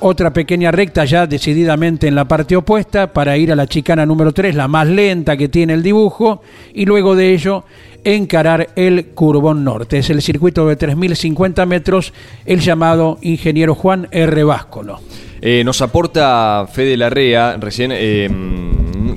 otra 0.00 0.32
pequeña 0.32 0.70
recta 0.70 1.04
ya 1.04 1.26
decididamente 1.26 2.08
en 2.08 2.14
la 2.14 2.26
parte 2.26 2.56
opuesta 2.56 3.12
para 3.12 3.36
ir 3.36 3.52
a 3.52 3.56
la 3.56 3.66
chicana 3.66 4.04
número 4.04 4.32
3, 4.32 4.54
la 4.54 4.68
más 4.68 4.88
lenta 4.88 5.36
que 5.36 5.48
tiene 5.48 5.74
el 5.74 5.82
dibujo, 5.82 6.42
y 6.72 6.84
luego 6.84 7.14
de 7.14 7.32
ello 7.32 7.64
encarar 8.04 8.70
el 8.76 9.06
Curbón 9.08 9.64
Norte. 9.64 9.98
Es 9.98 10.10
el 10.10 10.22
circuito 10.22 10.66
de 10.66 10.78
3.050 10.78 11.66
metros, 11.66 12.12
el 12.44 12.60
llamado 12.60 13.18
ingeniero 13.22 13.74
Juan 13.74 14.08
R. 14.10 14.44
Váscolo. 14.44 15.00
Eh, 15.46 15.62
nos 15.62 15.82
aporta 15.82 16.66
Fede 16.72 16.96
Larrea, 16.96 17.58
recién, 17.58 17.92
eh, 17.94 18.30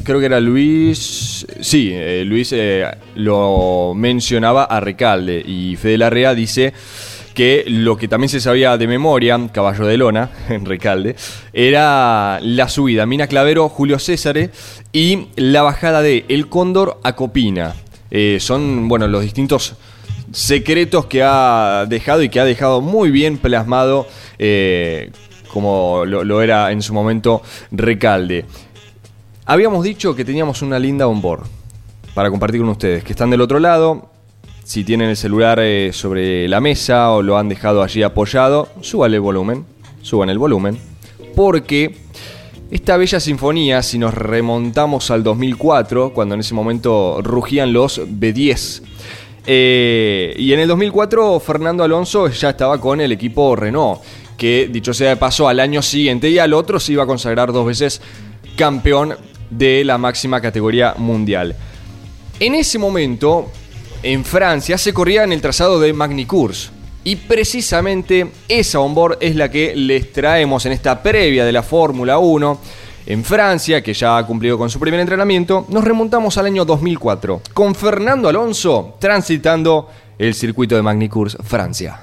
creo 0.04 0.20
que 0.20 0.26
era 0.26 0.42
Luis, 0.42 1.48
sí, 1.62 1.92
eh, 1.94 2.26
Luis 2.26 2.54
lo 3.16 3.94
mencionaba 3.96 4.66
a 4.66 4.82
Recalde 4.82 5.42
y 5.48 5.78
Fede 5.78 6.00
Larrea 6.00 6.36
dice 6.36 6.74
que 7.34 7.64
lo 7.68 7.96
que 7.96 8.10
también 8.10 8.28
se 8.28 8.42
sabía 8.42 8.78
de 8.78 8.88
memoria, 8.88 9.40
Caballo 9.54 9.86
de 9.86 9.96
Lona, 9.96 10.30
en 10.50 10.66
Recalde, 10.66 11.16
era 11.54 12.40
la 12.42 12.68
subida 12.68 13.06
Mina 13.06 13.28
Clavero, 13.28 13.70
Julio 13.70 13.98
César 13.98 14.52
y 14.92 15.28
la 15.38 15.62
bajada 15.62 16.02
de 16.02 16.26
El 16.28 16.50
Cóndor 16.50 17.00
a 17.04 17.16
Copina. 17.16 17.74
Son, 18.40 18.90
bueno, 18.90 19.08
los 19.08 19.22
distintos 19.22 19.76
secretos 20.34 21.06
que 21.06 21.24
ha 21.24 21.86
dejado 21.88 22.22
y 22.22 22.28
que 22.28 22.42
ha 22.42 22.46
dejado 22.46 22.82
muy 22.82 23.12
bien 23.12 23.38
plasmado 23.38 24.08
como 25.52 26.06
lo, 26.06 26.42
era 26.42 26.72
en 26.72 26.82
su 26.82 26.94
momento 26.94 27.42
Recalde. 27.72 28.46
Habíamos 29.46 29.84
dicho 29.84 30.16
que 30.16 30.26
teníamos 30.26 30.62
una 30.62 30.78
linda 30.80 31.08
onboard 31.08 31.46
para 32.14 32.30
compartir 32.30 32.62
con 32.62 32.70
ustedes, 32.70 33.04
que 33.04 33.14
están 33.14 33.30
del 33.30 33.42
otro 33.42 33.60
lado. 33.60 34.10
Si 34.64 34.84
tienen 34.84 35.10
el 35.10 35.16
celular 35.16 35.60
eh, 35.62 35.92
sobre 35.94 36.48
la 36.50 36.60
mesa 36.60 37.12
o 37.12 37.22
lo 37.22 37.38
han 37.38 37.48
dejado 37.48 37.82
allí 37.82 38.04
apoyado, 38.04 38.68
súbale 38.82 39.16
el 39.16 39.22
volumen, 39.22 39.66
suban 40.02 40.30
el 40.30 40.38
volumen, 40.38 40.78
porque 41.36 41.96
esta 42.70 42.98
bella 42.98 43.22
sinfonía, 43.22 43.82
si 43.82 43.98
nos 43.98 44.14
remontamos 44.14 45.10
al 45.10 45.24
2004, 45.24 46.12
cuando 46.14 46.36
en 46.36 46.42
ese 46.42 46.54
momento 46.54 47.22
rugían 47.22 47.72
los 47.72 48.02
B10, 48.02 48.82
eh, 49.46 50.36
y 50.38 50.52
en 50.52 50.60
el 50.60 50.68
2004 50.68 51.40
Fernando 51.40 51.86
Alonso 51.86 52.28
ya 52.28 52.50
estaba 52.50 52.82
con 52.82 53.00
el 53.00 53.14
equipo 53.14 53.56
Renault, 53.56 54.02
que 54.38 54.70
dicho 54.72 54.94
sea 54.94 55.10
de 55.10 55.18
paso 55.18 55.48
al 55.48 55.60
año 55.60 55.82
siguiente 55.82 56.30
y 56.30 56.40
al 56.40 56.54
otro 56.54 56.80
se 56.80 56.94
iba 56.94 57.04
a 57.04 57.08
consagrar 57.08 57.52
dos 57.52 57.66
veces 57.66 58.02
campeón 58.56 59.16
de 59.50 59.84
la 59.84 59.98
máxima 59.98 60.42
categoría 60.42 60.94
mundial. 60.98 61.56
En 62.40 62.56
ese 62.56 62.78
momento, 62.78 63.52
en 64.04 64.24
Francia, 64.24 64.78
se 64.78 64.94
corría 64.94 65.24
en 65.24 65.34
el 65.34 65.42
trazado 65.42 65.80
de 65.80 65.94
Magny-Cours. 65.94 66.72
Y 67.04 67.16
precisamente 67.16 68.28
esa 68.48 68.80
onboard 68.80 69.18
es 69.22 69.36
la 69.36 69.50
que 69.50 69.76
les 69.76 70.12
traemos 70.12 70.66
en 70.66 70.74
esta 70.74 71.02
previa 71.02 71.46
de 71.46 71.52
la 71.52 71.64
Fórmula 71.64 72.18
1. 72.18 72.60
En 73.06 73.24
Francia, 73.24 73.82
que 73.82 73.94
ya 73.94 74.18
ha 74.18 74.26
cumplido 74.28 74.58
con 74.58 74.70
su 74.70 74.80
primer 74.80 75.00
entrenamiento, 75.00 75.66
nos 75.70 75.86
remontamos 75.86 76.38
al 76.38 76.48
año 76.48 76.66
2004, 76.66 77.42
con 77.54 77.74
Fernando 77.74 78.28
Alonso 78.28 78.98
transitando 79.00 79.90
el 80.20 80.34
circuito 80.34 80.76
de 80.76 80.82
Magny-Cours 80.82 81.38
Francia. 81.46 82.02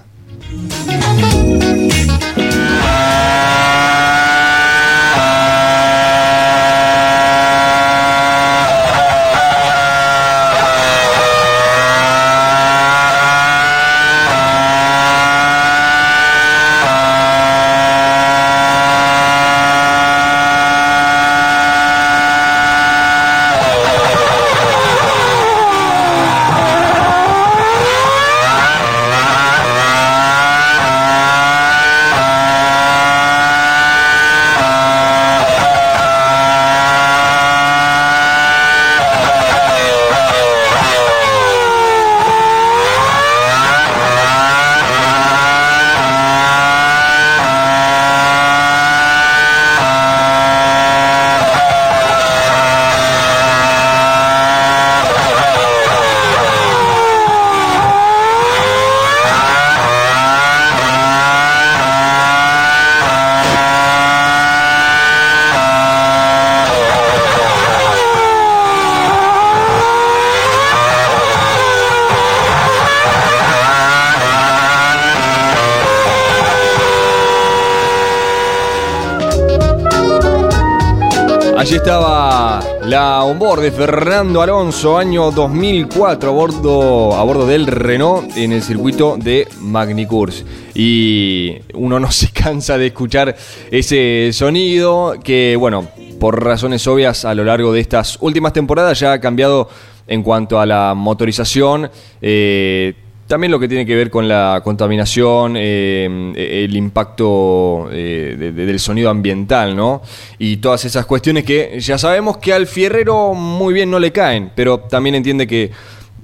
Allí 81.65 81.77
estaba 81.77 82.61
la 82.83 83.25
onboard 83.25 83.62
de 83.62 83.73
Fernando 83.73 84.43
Alonso, 84.43 84.99
año 84.99 85.31
2004, 85.31 86.29
a 86.29 86.33
bordo, 86.35 87.15
a 87.15 87.25
bordo 87.25 87.47
del 87.47 87.67
Renault 87.67 88.37
en 88.37 88.53
el 88.53 88.62
circuito 88.62 89.17
de 89.17 89.49
Magny-Cours. 89.62 90.45
Y 90.75 91.57
uno 91.73 91.99
no 91.99 92.11
se 92.12 92.31
cansa 92.33 92.77
de 92.77 92.89
escuchar 92.89 93.35
ese 93.71 94.29
sonido 94.35 95.15
que, 95.25 95.57
bueno, 95.59 95.89
por 96.21 96.45
razones 96.45 96.87
obvias 96.87 97.25
a 97.25 97.35
lo 97.35 97.45
largo 97.45 97.73
de 97.73 97.81
estas 97.81 98.19
últimas 98.21 98.53
temporadas 98.53 99.01
ya 99.01 99.15
ha 99.15 99.21
cambiado 99.21 99.71
en 100.07 100.23
cuanto 100.23 100.61
a 100.61 100.67
la 100.67 100.93
motorización. 100.93 101.91
eh, 102.21 102.93
también 103.27 103.51
lo 103.51 103.59
que 103.59 103.68
tiene 103.68 103.87
que 103.87 103.95
ver 103.97 104.11
con 104.11 104.29
la 104.29 104.61
contaminación, 104.62 105.55
eh, 105.57 106.64
el 106.64 106.77
impacto 106.77 107.89
eh, 107.91 108.37
de- 108.39 108.53
de- 108.53 108.66
del 108.66 108.79
sonido 108.79 109.09
ambiental, 109.11 109.75
¿no? 109.75 110.03
Y 110.39 110.59
todas 110.59 110.85
esas 110.85 111.07
cuestiones 111.07 111.45
que 111.45 111.79
ya 111.81 111.97
sabemos 111.97 112.37
que 112.37 112.53
al 112.53 112.66
fierrero 112.66 113.33
muy 113.35 113.72
bien 113.72 113.91
no 113.91 113.99
le 113.99 114.12
caen, 114.12 114.51
pero 114.55 114.79
también 114.81 115.14
entiende 115.14 115.47
que 115.47 115.70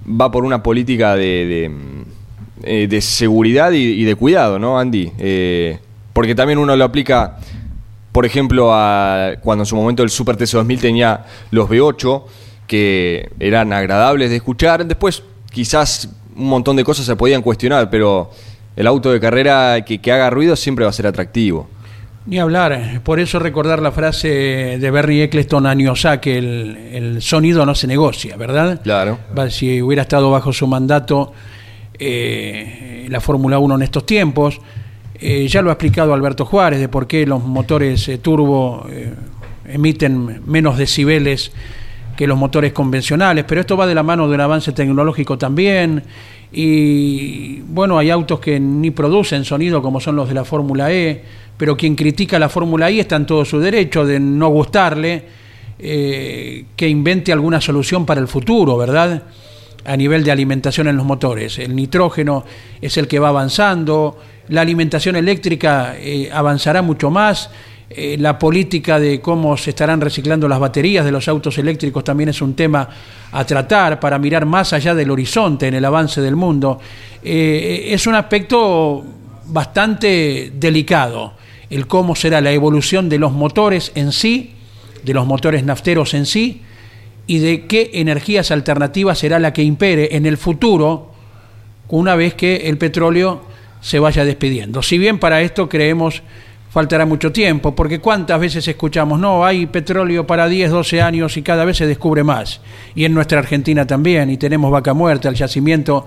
va 0.08 0.30
por 0.30 0.44
una 0.44 0.62
política 0.62 1.14
de, 1.16 1.70
de, 2.62 2.86
eh, 2.96 3.00
seguridad 3.00 3.72
y, 3.72 4.04
de 4.04 4.14
cuidado, 4.14 4.58
¿no, 4.58 4.78
Andy? 4.78 5.10
Eh, 5.18 5.78
porque 6.12 6.34
también 6.34 6.58
uno 6.58 6.76
lo 6.76 6.84
aplica, 6.84 7.38
por 8.12 8.26
ejemplo, 8.26 8.70
a 8.74 9.36
cuando 9.42 9.62
en 9.62 9.66
su 9.66 9.76
momento 9.76 10.02
el 10.02 10.10
Super 10.10 10.36
TC2000 10.36 10.80
tenía 10.80 11.24
los 11.50 11.68
V8, 11.68 12.24
que 12.66 13.30
eran 13.40 13.72
agradables 13.72 14.28
de 14.30 14.36
escuchar, 14.36 14.84
después 14.84 15.22
quizás 15.50 16.08
un 16.40 16.48
montón 16.48 16.76
de 16.76 16.84
cosas 16.84 17.06
se 17.06 17.16
podían 17.16 17.42
cuestionar, 17.42 17.90
pero 17.90 18.30
el 18.76 18.86
auto 18.86 19.12
de 19.12 19.20
carrera 19.20 19.84
que, 19.84 20.00
que 20.00 20.12
haga 20.12 20.30
ruido 20.30 20.56
siempre 20.56 20.84
va 20.84 20.90
a 20.90 20.94
ser 20.94 21.06
atractivo. 21.06 21.68
Ni 22.26 22.38
hablar, 22.38 22.72
eh, 22.72 23.00
por 23.02 23.18
eso 23.18 23.38
recordar 23.38 23.80
la 23.80 23.92
frase 23.92 24.28
de 24.78 24.90
Berry 24.90 25.22
Eccleston 25.22 25.66
años 25.66 26.06
que 26.20 26.38
el, 26.38 26.76
el 26.92 27.22
sonido 27.22 27.64
no 27.64 27.74
se 27.74 27.86
negocia, 27.86 28.36
¿verdad? 28.36 28.80
Claro. 28.82 29.18
Si 29.48 29.80
hubiera 29.82 30.02
estado 30.02 30.30
bajo 30.30 30.52
su 30.52 30.66
mandato 30.66 31.32
eh, 31.98 33.06
la 33.10 33.20
Fórmula 33.20 33.58
1 33.58 33.74
en 33.74 33.82
estos 33.82 34.06
tiempos, 34.06 34.58
eh, 35.14 35.46
ya 35.48 35.60
lo 35.60 35.68
ha 35.68 35.74
explicado 35.74 36.14
Alberto 36.14 36.46
Juárez 36.46 36.80
de 36.80 36.88
por 36.88 37.06
qué 37.06 37.26
los 37.26 37.44
motores 37.44 38.08
eh, 38.08 38.16
turbo 38.16 38.86
emiten 39.66 40.40
menos 40.46 40.78
decibeles 40.78 41.52
que 42.20 42.26
los 42.26 42.36
motores 42.36 42.74
convencionales, 42.74 43.46
pero 43.48 43.62
esto 43.62 43.78
va 43.78 43.86
de 43.86 43.94
la 43.94 44.02
mano 44.02 44.28
de 44.28 44.34
un 44.34 44.42
avance 44.42 44.72
tecnológico 44.72 45.38
también. 45.38 46.02
Y 46.52 47.60
bueno, 47.60 47.96
hay 47.96 48.10
autos 48.10 48.40
que 48.40 48.60
ni 48.60 48.90
producen 48.90 49.42
sonido 49.42 49.80
como 49.80 50.00
son 50.00 50.16
los 50.16 50.28
de 50.28 50.34
la 50.34 50.44
Fórmula 50.44 50.92
E, 50.92 51.24
pero 51.56 51.78
quien 51.78 51.96
critica 51.96 52.38
la 52.38 52.50
Fórmula 52.50 52.90
E 52.90 53.00
está 53.00 53.16
en 53.16 53.24
todo 53.24 53.42
su 53.46 53.58
derecho 53.58 54.04
de 54.04 54.20
no 54.20 54.50
gustarle, 54.50 55.24
eh, 55.78 56.66
que 56.76 56.86
invente 56.86 57.32
alguna 57.32 57.58
solución 57.58 58.04
para 58.04 58.20
el 58.20 58.28
futuro, 58.28 58.76
¿verdad? 58.76 59.22
A 59.86 59.96
nivel 59.96 60.22
de 60.22 60.30
alimentación 60.30 60.88
en 60.88 60.98
los 60.98 61.06
motores. 61.06 61.58
El 61.58 61.74
nitrógeno 61.74 62.44
es 62.82 62.98
el 62.98 63.08
que 63.08 63.18
va 63.18 63.30
avanzando, 63.30 64.18
la 64.48 64.60
alimentación 64.60 65.16
eléctrica 65.16 65.94
eh, 65.96 66.28
avanzará 66.30 66.82
mucho 66.82 67.10
más 67.10 67.48
eh, 67.92 68.16
la 68.20 68.38
política 68.38 69.00
de 69.00 69.20
cómo 69.20 69.56
se 69.56 69.70
estarán 69.70 70.00
reciclando 70.00 70.46
las 70.46 70.60
baterías 70.60 71.04
de 71.04 71.10
los 71.10 71.26
autos 71.26 71.58
eléctricos 71.58 72.04
también 72.04 72.28
es 72.28 72.40
un 72.40 72.54
tema 72.54 72.88
a 73.32 73.44
tratar 73.44 73.98
para 73.98 74.16
mirar 74.16 74.46
más 74.46 74.72
allá 74.72 74.94
del 74.94 75.10
horizonte 75.10 75.66
en 75.66 75.74
el 75.74 75.84
avance 75.84 76.20
del 76.20 76.36
mundo. 76.36 76.78
Eh, 77.20 77.88
es 77.90 78.06
un 78.06 78.14
aspecto 78.14 79.04
bastante 79.46 80.52
delicado 80.54 81.32
el 81.68 81.88
cómo 81.88 82.14
será 82.14 82.40
la 82.40 82.52
evolución 82.52 83.08
de 83.08 83.18
los 83.18 83.32
motores 83.32 83.90
en 83.96 84.12
sí, 84.12 84.52
de 85.02 85.12
los 85.12 85.26
motores 85.26 85.64
nafteros 85.64 86.14
en 86.14 86.26
sí, 86.26 86.62
y 87.26 87.38
de 87.38 87.66
qué 87.66 87.90
energías 87.94 88.52
alternativas 88.52 89.18
será 89.18 89.40
la 89.40 89.52
que 89.52 89.64
impere 89.64 90.16
en 90.16 90.26
el 90.26 90.36
futuro 90.36 91.10
una 91.88 92.14
vez 92.14 92.34
que 92.34 92.68
el 92.68 92.78
petróleo 92.78 93.42
se 93.80 93.98
vaya 93.98 94.24
despidiendo. 94.24 94.80
Si 94.80 94.96
bien 94.96 95.18
para 95.18 95.40
esto 95.40 95.68
creemos 95.68 96.22
faltará 96.70 97.04
mucho 97.04 97.32
tiempo, 97.32 97.74
porque 97.74 97.98
cuántas 97.98 98.40
veces 98.40 98.66
escuchamos, 98.66 99.18
no, 99.18 99.44
hay 99.44 99.66
petróleo 99.66 100.26
para 100.26 100.48
10, 100.48 100.70
12 100.70 101.02
años 101.02 101.36
y 101.36 101.42
cada 101.42 101.64
vez 101.64 101.76
se 101.76 101.86
descubre 101.86 102.24
más. 102.24 102.60
Y 102.94 103.04
en 103.04 103.12
nuestra 103.12 103.40
Argentina 103.40 103.86
también, 103.86 104.30
y 104.30 104.36
tenemos 104.36 104.70
vaca 104.70 104.94
muerta, 104.94 105.28
el 105.28 105.34
yacimiento 105.34 106.06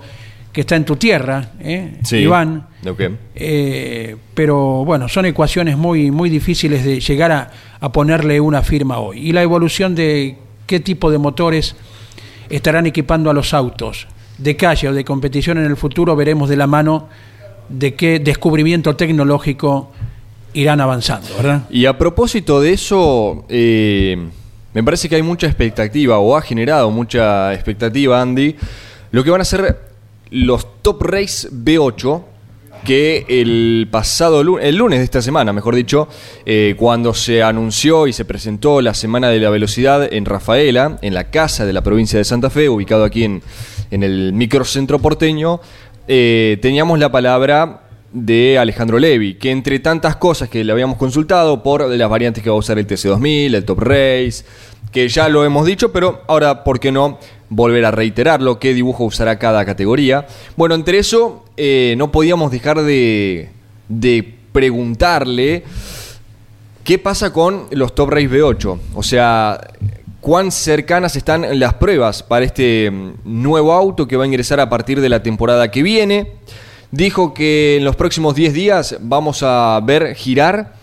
que 0.52 0.62
está 0.62 0.76
en 0.76 0.84
tu 0.84 0.96
tierra, 0.96 1.50
¿eh? 1.60 1.98
Iván. 2.12 2.68
Eh, 3.34 4.16
pero 4.34 4.84
bueno, 4.84 5.08
son 5.08 5.26
ecuaciones 5.26 5.76
muy, 5.76 6.10
muy 6.10 6.30
difíciles 6.30 6.84
de 6.84 7.00
llegar 7.00 7.32
a, 7.32 7.50
a 7.80 7.92
ponerle 7.92 8.40
una 8.40 8.62
firma 8.62 8.98
hoy. 8.98 9.28
Y 9.28 9.32
la 9.32 9.42
evolución 9.42 9.94
de 9.94 10.38
qué 10.66 10.80
tipo 10.80 11.10
de 11.10 11.18
motores 11.18 11.76
estarán 12.48 12.86
equipando 12.86 13.30
a 13.30 13.34
los 13.34 13.52
autos 13.52 14.06
de 14.38 14.56
calle 14.56 14.88
o 14.88 14.94
de 14.94 15.04
competición 15.04 15.58
en 15.58 15.64
el 15.64 15.76
futuro, 15.76 16.16
veremos 16.16 16.48
de 16.48 16.56
la 16.56 16.66
mano 16.66 17.08
de 17.68 17.94
qué 17.94 18.18
descubrimiento 18.18 18.96
tecnológico 18.96 19.90
irán 20.54 20.80
avanzando, 20.80 21.28
¿verdad? 21.36 21.62
Y 21.70 21.86
a 21.86 21.98
propósito 21.98 22.60
de 22.60 22.72
eso, 22.72 23.44
eh, 23.48 24.16
me 24.72 24.82
parece 24.82 25.08
que 25.08 25.16
hay 25.16 25.22
mucha 25.22 25.46
expectativa, 25.46 26.18
o 26.18 26.36
ha 26.36 26.42
generado 26.42 26.90
mucha 26.90 27.52
expectativa, 27.52 28.20
Andy, 28.20 28.56
lo 29.10 29.22
que 29.22 29.30
van 29.30 29.40
a 29.40 29.44
ser 29.44 29.80
los 30.30 30.82
Top 30.82 31.02
Race 31.02 31.48
B8, 31.50 32.22
que 32.84 33.24
el 33.28 33.88
pasado 33.90 34.44
lunes, 34.44 34.66
el 34.66 34.76
lunes 34.76 34.98
de 34.98 35.04
esta 35.04 35.22
semana, 35.22 35.52
mejor 35.52 35.74
dicho, 35.74 36.08
eh, 36.44 36.74
cuando 36.76 37.14
se 37.14 37.42
anunció 37.42 38.06
y 38.06 38.12
se 38.12 38.24
presentó 38.24 38.80
la 38.80 38.94
Semana 38.94 39.30
de 39.30 39.40
la 39.40 39.50
Velocidad 39.50 40.12
en 40.12 40.24
Rafaela, 40.24 40.98
en 41.00 41.14
la 41.14 41.30
casa 41.30 41.64
de 41.64 41.72
la 41.72 41.82
provincia 41.82 42.18
de 42.18 42.24
Santa 42.24 42.50
Fe, 42.50 42.68
ubicado 42.68 43.04
aquí 43.04 43.24
en, 43.24 43.42
en 43.90 44.02
el 44.02 44.32
microcentro 44.34 44.98
porteño, 44.98 45.60
eh, 46.06 46.58
teníamos 46.60 46.98
la 46.98 47.10
palabra 47.10 47.83
de 48.14 48.58
Alejandro 48.58 48.98
Levi, 48.98 49.34
que 49.34 49.50
entre 49.50 49.80
tantas 49.80 50.16
cosas 50.16 50.48
que 50.48 50.62
le 50.62 50.72
habíamos 50.72 50.96
consultado 50.96 51.64
por 51.64 51.86
las 51.90 52.08
variantes 52.08 52.42
que 52.42 52.48
va 52.48 52.54
a 52.54 52.60
usar 52.60 52.78
el 52.78 52.86
TC2000, 52.86 53.54
el 53.54 53.64
Top 53.64 53.80
Race, 53.80 54.44
que 54.92 55.08
ya 55.08 55.28
lo 55.28 55.44
hemos 55.44 55.66
dicho, 55.66 55.92
pero 55.92 56.22
ahora, 56.28 56.62
¿por 56.62 56.78
qué 56.78 56.92
no 56.92 57.18
volver 57.48 57.84
a 57.84 57.90
reiterarlo? 57.90 58.60
¿Qué 58.60 58.72
dibujo 58.72 59.04
usará 59.04 59.38
cada 59.40 59.64
categoría? 59.64 60.26
Bueno, 60.56 60.76
entre 60.76 60.98
eso, 60.98 61.44
eh, 61.56 61.96
no 61.98 62.12
podíamos 62.12 62.52
dejar 62.52 62.80
de, 62.82 63.50
de 63.88 64.34
preguntarle 64.52 65.64
qué 66.84 67.00
pasa 67.00 67.32
con 67.32 67.66
los 67.72 67.96
Top 67.96 68.10
Race 68.10 68.30
V8. 68.30 68.78
O 68.94 69.02
sea, 69.02 69.60
cuán 70.20 70.52
cercanas 70.52 71.16
están 71.16 71.58
las 71.58 71.74
pruebas 71.74 72.22
para 72.22 72.44
este 72.44 72.92
mm, 72.92 73.14
nuevo 73.24 73.72
auto 73.72 74.06
que 74.06 74.16
va 74.16 74.22
a 74.22 74.28
ingresar 74.28 74.60
a 74.60 74.70
partir 74.70 75.00
de 75.00 75.08
la 75.08 75.20
temporada 75.20 75.72
que 75.72 75.82
viene 75.82 76.28
dijo 76.94 77.34
que 77.34 77.76
en 77.76 77.84
los 77.84 77.96
próximos 77.96 78.34
10 78.34 78.54
días 78.54 78.96
vamos 79.00 79.42
a 79.42 79.80
ver 79.82 80.14
girar 80.14 80.74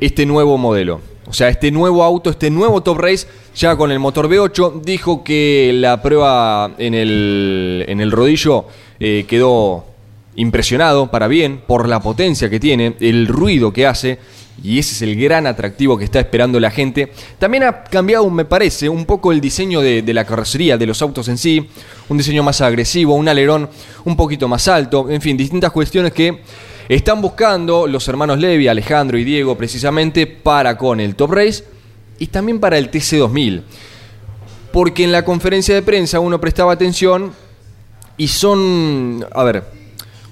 este 0.00 0.26
nuevo 0.26 0.58
modelo. 0.58 1.00
O 1.28 1.32
sea, 1.32 1.48
este 1.48 1.70
nuevo 1.70 2.04
auto, 2.04 2.30
este 2.30 2.50
nuevo 2.50 2.82
Top 2.82 2.98
Race, 2.98 3.26
ya 3.54 3.76
con 3.76 3.90
el 3.90 3.98
motor 3.98 4.28
V8, 4.28 4.80
dijo 4.82 5.24
que 5.24 5.72
la 5.74 6.02
prueba 6.02 6.72
en 6.78 6.94
el, 6.94 7.84
en 7.88 8.00
el 8.00 8.12
rodillo 8.12 8.66
eh, 9.00 9.24
quedó 9.28 9.84
impresionado 10.36 11.10
para 11.10 11.28
bien 11.28 11.62
por 11.66 11.88
la 11.88 12.00
potencia 12.00 12.50
que 12.50 12.60
tiene, 12.60 12.94
el 13.00 13.26
ruido 13.26 13.72
que 13.72 13.86
hace 13.86 14.18
y 14.62 14.78
ese 14.78 14.94
es 14.94 15.02
el 15.02 15.20
gran 15.20 15.46
atractivo 15.46 15.98
que 15.98 16.04
está 16.04 16.20
esperando 16.20 16.58
la 16.58 16.70
gente. 16.70 17.12
También 17.38 17.64
ha 17.64 17.84
cambiado, 17.84 18.28
me 18.30 18.44
parece, 18.44 18.88
un 18.88 19.04
poco 19.04 19.32
el 19.32 19.40
diseño 19.40 19.80
de, 19.80 20.02
la 20.14 20.24
carrocería, 20.24 20.78
de 20.78 20.86
los 20.86 21.02
autos 21.02 21.28
en 21.28 21.38
sí, 21.38 21.68
un 22.08 22.18
diseño 22.18 22.42
más 22.42 22.60
agresivo, 22.60 23.14
un 23.14 23.28
alerón 23.28 23.68
un 24.04 24.16
poquito 24.16 24.48
más 24.48 24.66
alto, 24.68 25.10
en 25.10 25.20
fin, 25.20 25.36
distintas 25.36 25.72
cuestiones 25.72 26.12
que 26.12 26.42
están 26.88 27.20
buscando 27.20 27.86
los 27.86 28.06
hermanos 28.08 28.38
Levi, 28.38 28.68
Alejandro 28.68 29.18
y 29.18 29.24
Diego 29.24 29.56
precisamente 29.56 30.26
para 30.26 30.78
con 30.78 31.00
el 31.00 31.16
Top 31.16 31.32
Race 31.32 31.64
y 32.18 32.28
también 32.28 32.60
para 32.60 32.78
el 32.78 32.90
TC2000. 32.90 33.62
Porque 34.72 35.04
en 35.04 35.12
la 35.12 35.24
conferencia 35.24 35.74
de 35.74 35.82
prensa 35.82 36.20
uno 36.20 36.40
prestaba 36.40 36.72
atención 36.72 37.32
y 38.16 38.28
son, 38.28 39.26
a 39.32 39.44
ver, 39.44 39.64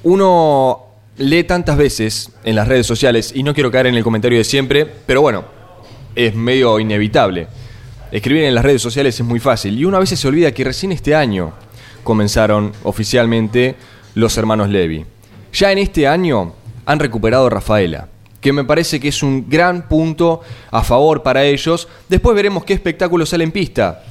uno 0.03 0.94
lee 1.17 1.45
tantas 1.45 1.77
veces 1.77 2.31
en 2.45 2.57
las 2.57 2.69
redes 2.69 2.87
sociales, 2.87 3.33
y 3.35 3.43
no 3.43 3.55
quiero 3.55 3.71
caer 3.71 3.87
en 3.87 3.95
el 3.95 4.05
comentario 4.05 4.39
de 4.39 4.45
siempre, 4.45 4.87
pero 5.07 5.21
bueno, 5.21 5.45
es 6.15 6.35
medio 6.35 6.79
inevitable. 6.79 7.49
Escribir 8.11 8.45
en 8.45 8.55
las 8.55 8.65
redes 8.65 8.83
sociales 8.83 9.19
es 9.19 9.27
muy 9.27 9.41
fácil, 9.41 9.79
y 9.79 9.85
uno 9.85 9.97
a 9.97 10.01
veces 10.01 10.21
se 10.21 10.29
olvida 10.29 10.53
que 10.53 10.65
recién 10.65 10.93
este 10.93 11.15
año 11.15 11.53
comenzaron 12.03 12.73
oficialmente 12.83 13.77
los 14.15 14.37
hermanos 14.39 14.69
Levi. 14.69 15.05
Ya 15.53 15.73
en 15.73 15.79
este 15.79 16.07
año 16.07 16.55
han 16.87 16.99
recuperado 16.99 17.47
a 17.47 17.51
Rafaela, 17.51 18.09
que 18.41 18.53
me 18.53 18.65
parece 18.65 19.01
que 19.01 19.09
es 19.09 19.23
un 19.23 19.49
gran 19.49 19.89
punto 19.89 20.43
a 20.71 20.83
favor 20.83 21.23
para 21.23 21.45
ellos. 21.45 21.89
Después 22.11 22.37
veremos 22.37 22.65
qué 22.65 22.75
espectáculo 22.75 23.25
sale 23.25 23.43
en 23.43 23.53
pista 23.53 24.05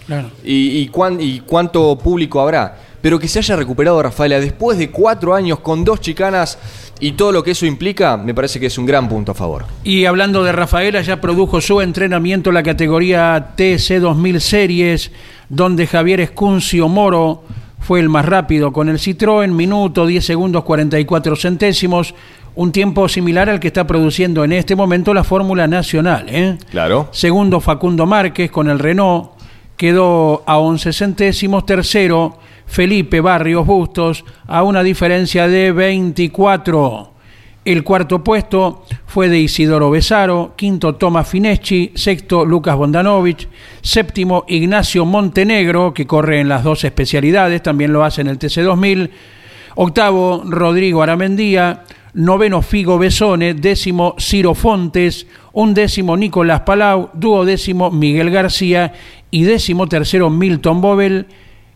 y, 0.43 0.80
y 0.80 1.39
cuánto 1.45 1.97
público 1.99 2.41
habrá. 2.41 2.80
Pero 2.99 3.20
que 3.20 3.28
se 3.28 3.39
haya 3.39 3.56
recuperado 3.56 4.01
Rafaela 4.01 4.39
después 4.39 4.78
de 4.80 4.89
cuatro 4.89 5.36
años 5.36 5.60
con 5.60 5.84
dos 5.84 6.01
chicanas 6.01 6.58
y 7.04 7.12
todo 7.12 7.34
lo 7.34 7.43
que 7.43 7.51
eso 7.51 7.66
implica, 7.66 8.16
me 8.16 8.34
parece 8.34 8.62
que 8.62 8.68
es 8.68 8.78
un 8.78 8.86
gran 8.86 9.10
punto 9.10 9.34
a 9.34 9.36
favor. 9.36 9.66
Y 9.84 10.06
hablando 10.06 10.41
de 10.41 10.54
Rafaela, 10.54 11.01
ya 11.01 11.20
produjo 11.20 11.60
su 11.60 11.82
entrenamiento 11.82 12.49
en 12.49 12.54
la 12.54 12.64
categoría 12.64 13.49
TC 13.58 13.99
2000 13.99 14.39
Series, 14.39 15.12
donde 15.49 15.86
Javier 15.86 16.22
Escuncio 16.22 16.88
Moro 16.88 17.43
fue 17.82 17.99
el 17.99 18.08
más 18.08 18.24
rápido 18.24 18.72
con 18.72 18.88
el 18.88 18.99
Citroën, 18.99 19.49
minuto 19.49 20.08
10 20.08 20.24
segundos 20.26 20.64
44 20.64 21.36
centésimos, 21.36 22.16
un 22.56 22.72
tiempo 22.72 23.10
similar 23.10 23.49
al 23.49 23.60
que 23.60 23.68
está 23.68 23.86
produciendo 23.86 24.45
en 24.45 24.54
este 24.54 24.78
momento 24.78 25.14
la 25.14 25.26
Fórmula 25.26 25.68
Nacional. 25.68 26.28
¿eh? 26.30 26.58
Claro. 26.72 27.10
Segundo 27.12 27.60
Facundo 27.60 28.06
Márquez 28.06 28.49
con 28.49 28.70
el 28.70 28.80
Renault, 28.80 29.32
quedó 29.78 30.43
a 30.45 30.57
11 30.57 30.93
centésimos, 30.93 31.65
tercero 31.65 32.38
Felipe 32.65 33.21
Barrios 33.21 33.65
Bustos 33.65 34.26
a 34.47 34.63
una 34.63 34.84
diferencia 34.84 35.47
de 35.47 35.71
24. 35.71 37.11
El 37.65 37.84
cuarto 37.84 38.24
puesto 38.24 38.84
fue 39.05 39.30
de 39.30 39.39
Isidoro 39.39 39.89
Besaro, 39.89 40.53
quinto 40.57 40.95
Tomás 40.95 41.30
Fineschi, 41.30 41.93
sexto 41.95 42.43
Lucas 42.45 42.76
Bondanovich, 42.76 43.47
séptimo 43.82 44.43
Ignacio 44.49 45.05
Montenegro, 45.05 45.93
que 45.93 46.05
corre 46.05 46.41
en 46.41 46.49
las 46.49 46.63
dos 46.63 46.84
especialidades, 46.84 47.63
también 47.63 47.93
lo 47.93 48.03
hace 48.03 48.19
en 48.19 48.28
el 48.28 48.38
TC2000, 48.38 49.09
octavo 49.76 50.43
Rodrigo 50.45 51.03
Aramendía, 51.03 51.86
noveno 52.13 52.61
Figo 52.61 52.97
Besone, 52.97 53.53
décimo 53.53 54.15
Ciro 54.19 54.55
Fontes, 54.55 55.26
undécimo 55.53 56.17
Nicolás 56.17 56.61
Palau, 56.61 57.11
duodécimo 57.13 57.91
Miguel 57.91 58.30
García 58.30 58.91
y 59.34 59.46
décimo 59.46 59.88
tercero 59.88 60.30
Milton 60.30 60.80
Bobel 60.80 61.26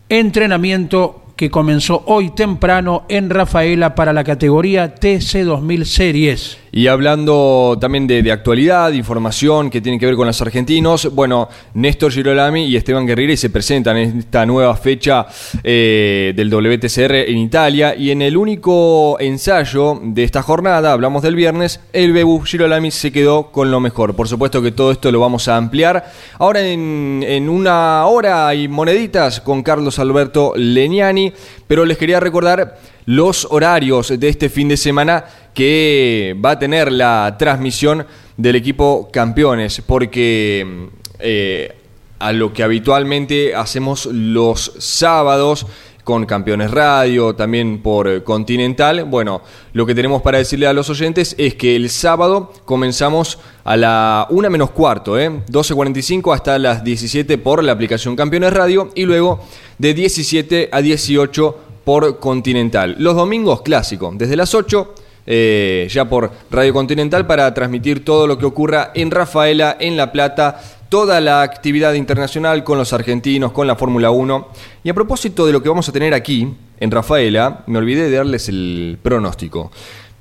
entrenamiento 0.10 1.24
que 1.36 1.49
comenzó 1.49 2.03
hoy 2.05 2.30
temprano 2.30 3.05
en 3.10 3.32
Rafaela 3.32 3.95
para 3.95 4.14
la 4.14 4.24
categoría 4.24 4.93
TC2000 4.93 5.84
Series. 5.84 6.60
Y 6.72 6.88
hablando 6.88 7.78
también 7.80 8.07
de, 8.07 8.24
de 8.24 8.32
actualidad, 8.32 8.91
de 8.91 8.97
información 8.97 9.70
que 9.70 9.82
tiene 9.82 9.99
que 9.99 10.05
ver 10.05 10.15
con 10.15 10.28
los 10.28 10.41
argentinos, 10.41 11.13
bueno, 11.13 11.49
Néstor 11.74 12.11
Girolami 12.11 12.65
y 12.65 12.76
Esteban 12.76 13.05
Guerrero 13.05 13.36
se 13.36 13.49
presentan 13.49 13.97
en 13.97 14.20
esta 14.20 14.45
nueva 14.45 14.76
fecha 14.76 15.28
eh, 15.63 16.34
del 16.36 16.49
WTCR 16.49 17.30
en 17.30 17.38
Italia 17.38 17.95
y 17.95 18.11
en 18.11 18.22
el 18.22 18.38
único 18.38 19.20
ensayo 19.20 19.99
de 20.03 20.24
esta 20.24 20.41
jornada, 20.41 20.91
hablamos 20.91 21.24
del 21.24 21.36
viernes, 21.36 21.80
el 21.93 22.13
Bebu 22.13 22.41
Girolami 22.41 22.91
se 22.91 23.11
quedó 23.11 23.51
con 23.51 23.72
lo 23.72 23.80
mejor. 23.80 24.15
Por 24.15 24.28
supuesto 24.28 24.61
que 24.61 24.72
todo 24.72 24.91
esto 24.91 25.11
lo 25.11 25.20
vamos 25.20 25.47
a 25.47 25.57
ampliar. 25.57 26.11
Ahora 26.39 26.61
en, 26.61 27.24
en 27.28 27.49
una 27.49 28.05
hora 28.05 28.47
hay 28.47 28.68
moneditas 28.68 29.41
con 29.41 29.63
Carlos 29.63 29.99
Alberto 29.99 30.53
Leniani, 30.55 31.34
pero 31.68 31.86
les 31.86 31.97
quería 31.97 32.20
recordar 32.20 32.78
los 33.05 33.47
horarios 33.49 34.20
de 34.20 34.30
este 34.30 34.49
fin 34.49 34.68
de 34.68 34.76
semana 34.76 35.24
que 35.58 36.36
va 36.39 36.51
a 36.51 36.60
tener 36.60 36.91
la 36.91 37.36
transmisión 37.39 38.05
del 38.38 38.58
equipo 38.58 39.10
campeones, 39.12 39.82
porque 39.84 40.88
eh, 41.18 41.76
a 42.20 42.32
lo 42.32 42.53
que 42.53 42.62
habitualmente 42.62 43.55
hacemos 43.55 44.05
los 44.05 44.74
sábados 44.78 45.66
con 46.03 46.28
Campeones 46.28 46.70
Radio, 46.70 47.34
también 47.34 47.82
por 47.82 48.24
Continental. 48.24 49.05
Bueno, 49.05 49.41
lo 49.74 49.88
que 49.88 49.95
tenemos 49.95 50.22
para 50.22 50.38
decirle 50.38 50.68
a 50.68 50.74
los 50.74 50.91
oyentes 50.91 51.34
es 51.39 51.55
que 51.55 51.76
el 51.76 51.89
sábado 51.89 52.53
comenzamos 52.64 53.39
a 53.64 53.76
la 53.78 54.28
1 54.30 54.51
menos 54.51 54.70
cuarto, 54.70 55.18
¿eh? 55.18 55.41
12.45 55.49 56.36
hasta 56.36 56.60
las 56.60 56.84
17 56.84 57.39
por 57.39 57.64
la 57.64 57.72
aplicación 57.72 58.16
Campeones 58.16 58.53
Radio 58.53 58.91
y 58.93 59.05
luego 59.05 59.39
de 59.80 59.95
17 59.95 60.70
a 60.72 60.84
18 60.84 61.58
por 61.84 62.20
Continental. 62.20 62.95
Los 62.99 63.16
domingos 63.16 63.64
clásico, 63.64 64.14
desde 64.16 64.36
las 64.36 64.53
8 64.53 64.93
eh, 65.28 65.88
ya 65.91 66.05
por 66.05 66.32
Radio 66.49 66.73
Continental 66.73 67.28
para 67.28 67.53
transmitir 67.53 68.05
todo 68.05 68.25
lo 68.25 68.38
que 68.38 68.45
ocurra 68.45 68.91
en 68.95 69.11
Rafaela, 69.11 69.75
en 69.78 69.97
La 69.97 70.11
Plata, 70.11 70.61
toda 70.88 71.19
la 71.19 71.41
actividad 71.41 71.93
internacional 71.93 72.63
con 72.63 72.78
los 72.78 72.93
argentinos, 72.93 73.51
con 73.51 73.67
la 73.67 73.75
Fórmula 73.75 74.09
1. 74.09 74.47
Y 74.86 74.89
a 74.89 74.93
propósito 74.93 75.45
de 75.45 75.51
lo 75.51 75.61
que 75.61 75.69
vamos 75.69 75.89
a 75.89 75.91
tener 75.91 76.13
aquí, 76.13 76.47
en 76.80 76.91
Rafaela, 76.91 77.63
me 77.67 77.78
olvidé 77.78 78.09
de 78.09 78.17
darles 78.17 78.47
el 78.49 78.97
pronóstico. 79.01 79.71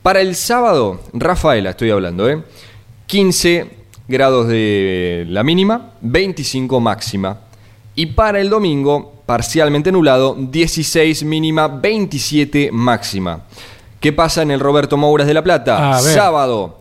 Para 0.03 0.21
el 0.21 0.35
sábado, 0.35 1.01
Rafaela 1.13 1.71
estoy 1.71 1.91
hablando, 1.91 2.29
¿eh? 2.29 2.43
15 3.07 3.71
grados 4.09 4.49
de 4.49 5.25
la 5.29 5.45
mínima, 5.45 5.93
25 6.01 6.81
máxima. 6.81 7.41
Y 7.95 8.07
para 8.07 8.41
el 8.41 8.51
domingo, 8.51 9.23
parcialmente 9.27 9.93
nublado, 9.93 10.37
16 10.39 11.25
mínima, 11.25 11.69
27 11.69 12.71
máxima. 12.73 13.45
¿Qué 14.07 14.13
pasa 14.13 14.43
en 14.43 14.53
el 14.53 14.61
Roberto 14.61 14.97
Mouras 14.97 15.27
de 15.27 15.35
La 15.35 15.43
Plata? 15.43 15.99
Sábado, 15.99 16.79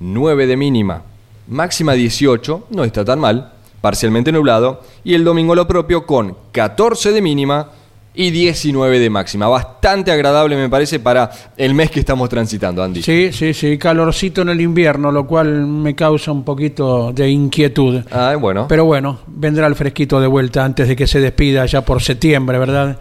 9 0.00 0.46
de 0.46 0.56
mínima, 0.56 1.02
máxima 1.46 1.92
18, 1.92 2.68
no 2.70 2.84
está 2.84 3.04
tan 3.04 3.20
mal, 3.20 3.52
parcialmente 3.82 4.32
nublado. 4.32 4.80
Y 5.04 5.12
el 5.12 5.22
domingo 5.22 5.54
lo 5.54 5.68
propio 5.68 6.06
con 6.06 6.34
14 6.50 7.12
de 7.12 7.20
mínima 7.20 7.68
y 8.14 8.30
19 8.30 9.00
de 9.00 9.10
máxima. 9.10 9.48
Bastante 9.48 10.12
agradable 10.12 10.56
me 10.56 10.70
parece 10.70 10.98
para 10.98 11.30
el 11.58 11.74
mes 11.74 11.90
que 11.90 12.00
estamos 12.00 12.30
transitando, 12.30 12.82
Andy. 12.82 13.02
Sí, 13.02 13.32
sí, 13.32 13.52
sí, 13.52 13.76
calorcito 13.76 14.40
en 14.40 14.48
el 14.48 14.62
invierno, 14.62 15.12
lo 15.12 15.26
cual 15.26 15.66
me 15.66 15.94
causa 15.94 16.32
un 16.32 16.42
poquito 16.42 17.12
de 17.12 17.28
inquietud. 17.28 18.02
Ah, 18.10 18.34
bueno. 18.40 18.66
Pero 18.66 18.86
bueno, 18.86 19.18
vendrá 19.26 19.66
el 19.66 19.74
fresquito 19.74 20.22
de 20.22 20.26
vuelta 20.26 20.64
antes 20.64 20.88
de 20.88 20.96
que 20.96 21.06
se 21.06 21.20
despida 21.20 21.66
ya 21.66 21.82
por 21.82 22.00
septiembre, 22.00 22.56
¿verdad? 22.56 22.98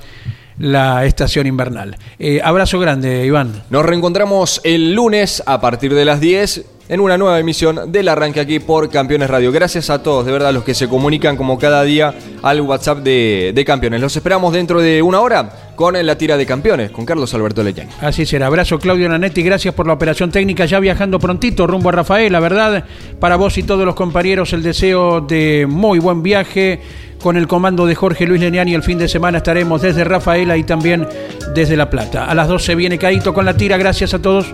La 0.61 1.05
estación 1.05 1.47
invernal. 1.47 1.97
Eh, 2.19 2.39
abrazo 2.43 2.79
grande, 2.79 3.25
Iván. 3.25 3.63
Nos 3.71 3.83
reencontramos 3.83 4.61
el 4.63 4.93
lunes 4.93 5.41
a 5.47 5.59
partir 5.59 5.95
de 5.95 6.05
las 6.05 6.21
10 6.21 6.65
en 6.87 6.99
una 6.99 7.17
nueva 7.17 7.39
emisión 7.39 7.91
del 7.91 8.07
arranque 8.09 8.39
aquí 8.39 8.59
por 8.59 8.89
Campeones 8.91 9.29
Radio. 9.29 9.51
Gracias 9.51 9.89
a 9.89 10.03
todos, 10.03 10.23
de 10.23 10.31
verdad, 10.31 10.53
los 10.53 10.63
que 10.63 10.75
se 10.75 10.87
comunican 10.87 11.35
como 11.35 11.57
cada 11.57 11.81
día 11.83 12.13
al 12.43 12.61
WhatsApp 12.61 12.99
de, 12.99 13.53
de 13.55 13.65
Campeones. 13.65 14.01
Los 14.01 14.15
esperamos 14.15 14.53
dentro 14.53 14.81
de 14.81 15.01
una 15.01 15.21
hora 15.21 15.71
con 15.75 15.95
la 16.05 16.15
tira 16.15 16.37
de 16.37 16.45
Campeones, 16.45 16.91
con 16.91 17.05
Carlos 17.07 17.33
Alberto 17.33 17.63
Leñani. 17.63 17.89
Así 17.99 18.27
será. 18.27 18.45
Abrazo, 18.45 18.77
Claudio 18.77 19.09
Nanetti. 19.09 19.41
Gracias 19.41 19.73
por 19.73 19.87
la 19.87 19.93
operación 19.93 20.29
técnica. 20.29 20.65
Ya 20.65 20.79
viajando 20.79 21.17
prontito 21.17 21.65
rumbo 21.65 21.89
a 21.89 21.93
Rafael, 21.93 22.31
la 22.31 22.39
verdad. 22.39 22.85
Para 23.19 23.35
vos 23.35 23.57
y 23.57 23.63
todos 23.63 23.83
los 23.83 23.95
compañeros, 23.95 24.53
el 24.53 24.61
deseo 24.61 25.21
de 25.21 25.65
muy 25.67 25.97
buen 25.97 26.21
viaje. 26.21 26.81
Con 27.21 27.37
el 27.37 27.47
comando 27.47 27.85
de 27.85 27.93
Jorge 27.93 28.25
Luis 28.25 28.41
Leniani 28.41 28.73
el 28.73 28.81
fin 28.81 28.97
de 28.97 29.07
semana 29.07 29.37
estaremos 29.37 29.81
desde 29.81 30.03
Rafaela 30.03 30.57
y 30.57 30.63
también 30.63 31.07
desde 31.53 31.77
La 31.77 31.89
Plata. 31.89 32.25
A 32.25 32.33
las 32.33 32.47
12 32.47 32.73
viene 32.75 32.97
Caíto 32.97 33.33
con 33.33 33.45
la 33.45 33.55
tira. 33.55 33.77
Gracias 33.77 34.13
a 34.13 34.21
todos. 34.21 34.53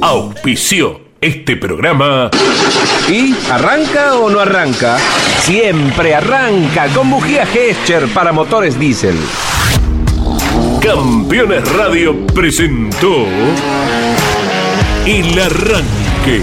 Auspició 0.00 1.00
este 1.20 1.56
programa 1.56 2.30
¿Y 3.08 3.34
arranca 3.50 4.14
o 4.14 4.30
no 4.30 4.40
arranca? 4.40 4.98
Siempre 5.40 6.14
arranca 6.14 6.86
con 6.88 7.10
bujía 7.10 7.44
Gescher 7.46 8.06
para 8.08 8.32
motores 8.32 8.78
diésel. 8.78 9.16
Campeones 10.80 11.70
Radio 11.72 12.26
presentó 12.26 13.26
El 15.06 15.38
Arranque. 15.38 16.42